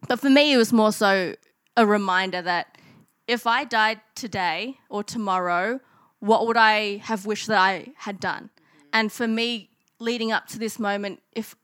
but 0.08 0.20
for 0.20 0.30
me, 0.30 0.54
it 0.54 0.58
was 0.58 0.74
more 0.74 0.92
so 0.92 1.36
a 1.78 1.86
reminder 1.86 2.42
that 2.42 2.78
if 3.28 3.48
I 3.48 3.64
died 3.64 4.02
today 4.16 4.78
or 4.90 5.04
tomorrow, 5.04 5.80
what 6.20 6.48
would 6.48 6.58
I 6.58 6.98
have 6.98 7.26
wished 7.26 7.48
that 7.48 7.58
I 7.58 7.94
had 7.98 8.20
done? 8.20 8.50
And 8.94 9.12
for 9.12 9.28
me, 9.28 9.70
leading 10.00 10.32
up 10.32 10.48
to 10.48 10.60
this 10.60 10.80
moment, 10.80 11.22
if 11.32 11.56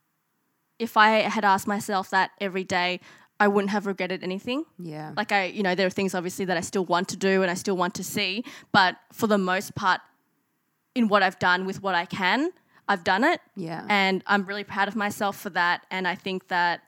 if 0.80 0.98
I 0.98 1.20
had 1.20 1.46
asked 1.46 1.68
myself 1.68 2.10
that 2.10 2.32
every 2.40 2.64
day, 2.64 3.00
I 3.40 3.48
wouldn't 3.48 3.70
have 3.70 3.86
regretted 3.86 4.24
anything. 4.24 4.66
Yeah. 4.80 5.14
Like 5.16 5.32
I, 5.32 5.46
you 5.46 5.62
know, 5.62 5.76
there 5.76 5.86
are 5.86 5.92
things 5.92 6.16
obviously 6.16 6.46
that 6.46 6.58
I 6.58 6.62
still 6.62 6.86
want 6.86 7.08
to 7.10 7.18
do 7.18 7.44
and 7.44 7.52
I 7.52 7.54
still 7.54 7.78
want 7.78 7.94
to 7.96 8.04
see, 8.04 8.44
but 8.72 8.96
for 9.12 9.28
the 9.28 9.38
most 9.38 9.76
part, 9.76 10.02
in 10.96 11.08
what 11.08 11.24
I've 11.24 11.40
done 11.40 11.66
with 11.66 11.82
what 11.82 11.96
I 11.96 12.06
can, 12.06 12.50
I've 12.88 13.04
done 13.04 13.24
it. 13.24 13.40
Yeah. 13.56 13.86
And 13.90 14.24
I'm 14.28 14.46
really 14.46 14.64
proud 14.64 14.88
of 14.88 14.96
myself 14.96 15.40
for 15.40 15.50
that. 15.52 15.86
And 15.90 16.08
I 16.08 16.16
think 16.16 16.50
that, 16.50 16.82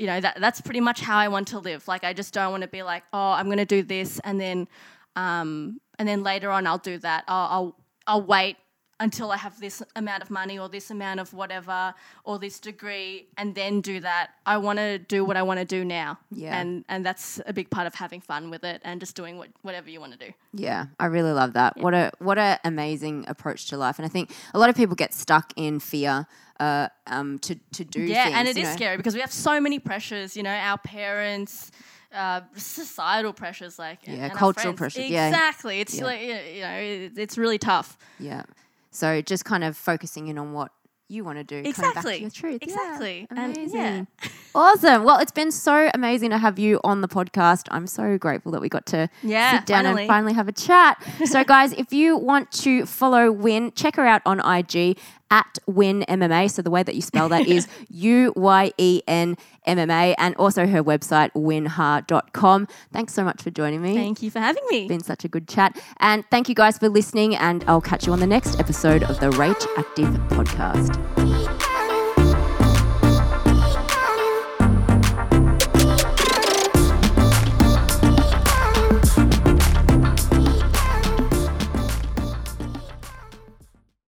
you 0.00 0.06
know, 0.06 0.18
that 0.18 0.40
that's 0.40 0.62
pretty 0.62 0.80
much 0.80 1.00
how 1.02 1.18
I 1.18 1.28
want 1.28 1.48
to 1.48 1.58
live. 1.58 1.86
Like 1.86 2.04
I 2.04 2.14
just 2.14 2.32
don't 2.32 2.50
want 2.50 2.62
to 2.62 2.68
be 2.68 2.82
like, 2.82 3.02
oh, 3.12 3.32
I'm 3.32 3.50
gonna 3.50 3.66
do 3.66 3.82
this 3.82 4.18
and 4.24 4.40
then 4.40 4.66
um 5.14 5.78
and 5.98 6.08
then 6.08 6.22
later 6.22 6.50
on 6.50 6.66
I'll 6.66 6.78
do 6.78 6.96
that. 6.98 7.24
I'll 7.28 7.48
I'll, 7.50 7.76
I'll 8.06 8.22
wait 8.22 8.56
until 9.00 9.32
I 9.32 9.38
have 9.38 9.58
this 9.58 9.82
amount 9.96 10.22
of 10.22 10.30
money 10.30 10.58
or 10.58 10.68
this 10.68 10.90
amount 10.90 11.18
of 11.20 11.32
whatever 11.34 11.94
or 12.24 12.38
this 12.38 12.60
degree 12.60 13.26
and 13.36 13.54
then 13.54 13.80
do 13.80 13.98
that. 14.00 14.30
I 14.46 14.58
want 14.58 14.78
to 14.78 14.98
do 14.98 15.24
what 15.24 15.36
I 15.36 15.42
want 15.42 15.58
to 15.58 15.64
do 15.64 15.84
now. 15.84 16.18
Yeah. 16.30 16.60
And 16.60 16.84
and 16.88 17.04
that's 17.04 17.40
a 17.46 17.52
big 17.52 17.70
part 17.70 17.86
of 17.86 17.94
having 17.94 18.20
fun 18.20 18.50
with 18.50 18.62
it 18.62 18.80
and 18.84 19.00
just 19.00 19.16
doing 19.16 19.38
what, 19.38 19.48
whatever 19.62 19.90
you 19.90 20.00
want 20.00 20.12
to 20.12 20.18
do. 20.18 20.32
Yeah, 20.52 20.86
I 20.98 21.06
really 21.06 21.32
love 21.32 21.54
that. 21.54 21.76
What 21.76 21.94
a 21.94 22.12
what 22.18 22.38
a 22.38 22.60
amazing 22.64 23.24
approach 23.26 23.66
to 23.70 23.76
life, 23.76 23.98
and 23.98 24.06
I 24.06 24.08
think 24.08 24.30
a 24.54 24.58
lot 24.58 24.68
of 24.68 24.76
people 24.76 24.94
get 24.94 25.14
stuck 25.14 25.52
in 25.56 25.80
fear 25.80 26.26
uh, 26.60 26.88
um, 27.06 27.38
to 27.40 27.54
to 27.72 27.84
do. 27.84 28.02
Yeah, 28.02 28.24
things, 28.24 28.36
and 28.36 28.48
it 28.48 28.56
is 28.56 28.68
know. 28.68 28.74
scary 28.76 28.96
because 28.96 29.14
we 29.14 29.20
have 29.20 29.32
so 29.32 29.60
many 29.60 29.78
pressures, 29.78 30.36
you 30.36 30.42
know, 30.42 30.50
our 30.50 30.78
parents, 30.78 31.70
uh, 32.14 32.40
societal 32.56 33.32
pressures, 33.32 33.78
like 33.78 34.00
Yeah, 34.06 34.26
and 34.26 34.32
cultural 34.34 34.74
pressures, 34.74 35.08
yeah. 35.08 35.28
Exactly. 35.28 35.80
It's 35.80 35.98
Yeah. 35.98 36.04
like 36.04 36.20
you 36.20 36.60
know, 36.60 37.22
it's 37.22 37.38
really 37.38 37.58
tough. 37.58 37.96
Yeah, 38.18 38.42
so 38.90 39.20
just 39.22 39.44
kind 39.44 39.64
of 39.64 39.76
focusing 39.76 40.28
in 40.28 40.38
on 40.38 40.52
what 40.52 40.72
you 41.08 41.24
want 41.24 41.38
to 41.38 41.42
do, 41.44 41.56
coming 41.72 41.72
back 41.92 42.04
to 42.04 42.08
Exactly. 42.10 42.20
your 42.20 42.30
truth. 42.30 42.58
Yeah, 42.62 42.68
Exactly. 42.68 43.26
And 43.30 43.38
yeah. 43.56 43.62
amazing. 43.64 44.06
awesome. 44.54 45.02
Well, 45.02 45.18
it's 45.18 45.32
been 45.32 45.50
so 45.50 45.90
amazing 45.92 46.30
to 46.30 46.38
have 46.38 46.56
you 46.58 46.80
on 46.84 47.00
the 47.00 47.08
podcast. 47.08 47.66
I'm 47.72 47.88
so 47.88 48.16
grateful 48.16 48.52
that 48.52 48.60
we 48.60 48.68
got 48.68 48.86
to 48.86 49.08
Yeah, 49.22 49.58
sit 49.58 49.66
down 49.66 49.84
finally. 49.84 50.02
and 50.02 50.08
finally 50.08 50.32
have 50.34 50.46
a 50.46 50.52
chat. 50.52 51.02
so, 51.24 51.42
guys, 51.56 51.72
if 51.72 51.92
you 51.92 52.16
want 52.16 52.52
to 52.52 52.86
follow 52.86 53.32
Uyen, 53.34 53.74
check 53.74 53.96
her 53.96 54.06
out 54.06 54.22
on 54.24 54.38
IG 54.38 54.98
at 55.30 55.58
Uyen 55.68 56.04
MMA. 56.06 56.50
So 56.50 56.62
the 56.62 56.70
way 56.70 56.82
that 56.82 56.94
you 56.94 57.02
spell 57.02 57.28
that 57.28 57.46
is 57.46 57.68
U 57.88 58.32
Y 58.36 58.72
E 58.78 59.02
N 59.06 59.36
MMA, 59.66 60.14
and 60.18 60.34
also 60.36 60.66
her 60.66 60.82
website 60.82 61.32
uyenha.com. 61.32 62.68
Thanks 62.92 63.12
so 63.12 63.24
much 63.24 63.42
for 63.42 63.50
joining 63.50 63.82
me. 63.82 63.94
Thank 63.94 64.22
you 64.22 64.30
for 64.30 64.40
having 64.40 64.62
me. 64.70 64.80
It's 64.80 64.88
been 64.88 65.02
such 65.02 65.24
a 65.24 65.28
good 65.28 65.48
chat. 65.48 65.80
And 65.98 66.24
thank 66.30 66.48
you 66.48 66.54
guys 66.54 66.78
for 66.78 66.88
listening, 66.88 67.36
and 67.36 67.64
I'll 67.66 67.80
catch 67.80 68.06
you 68.06 68.12
on 68.12 68.20
the 68.20 68.26
next 68.26 68.58
episode 68.58 69.02
of 69.04 69.20
the 69.20 69.30
Rate 69.32 69.66
Active 69.76 70.08
podcast. 70.28 71.29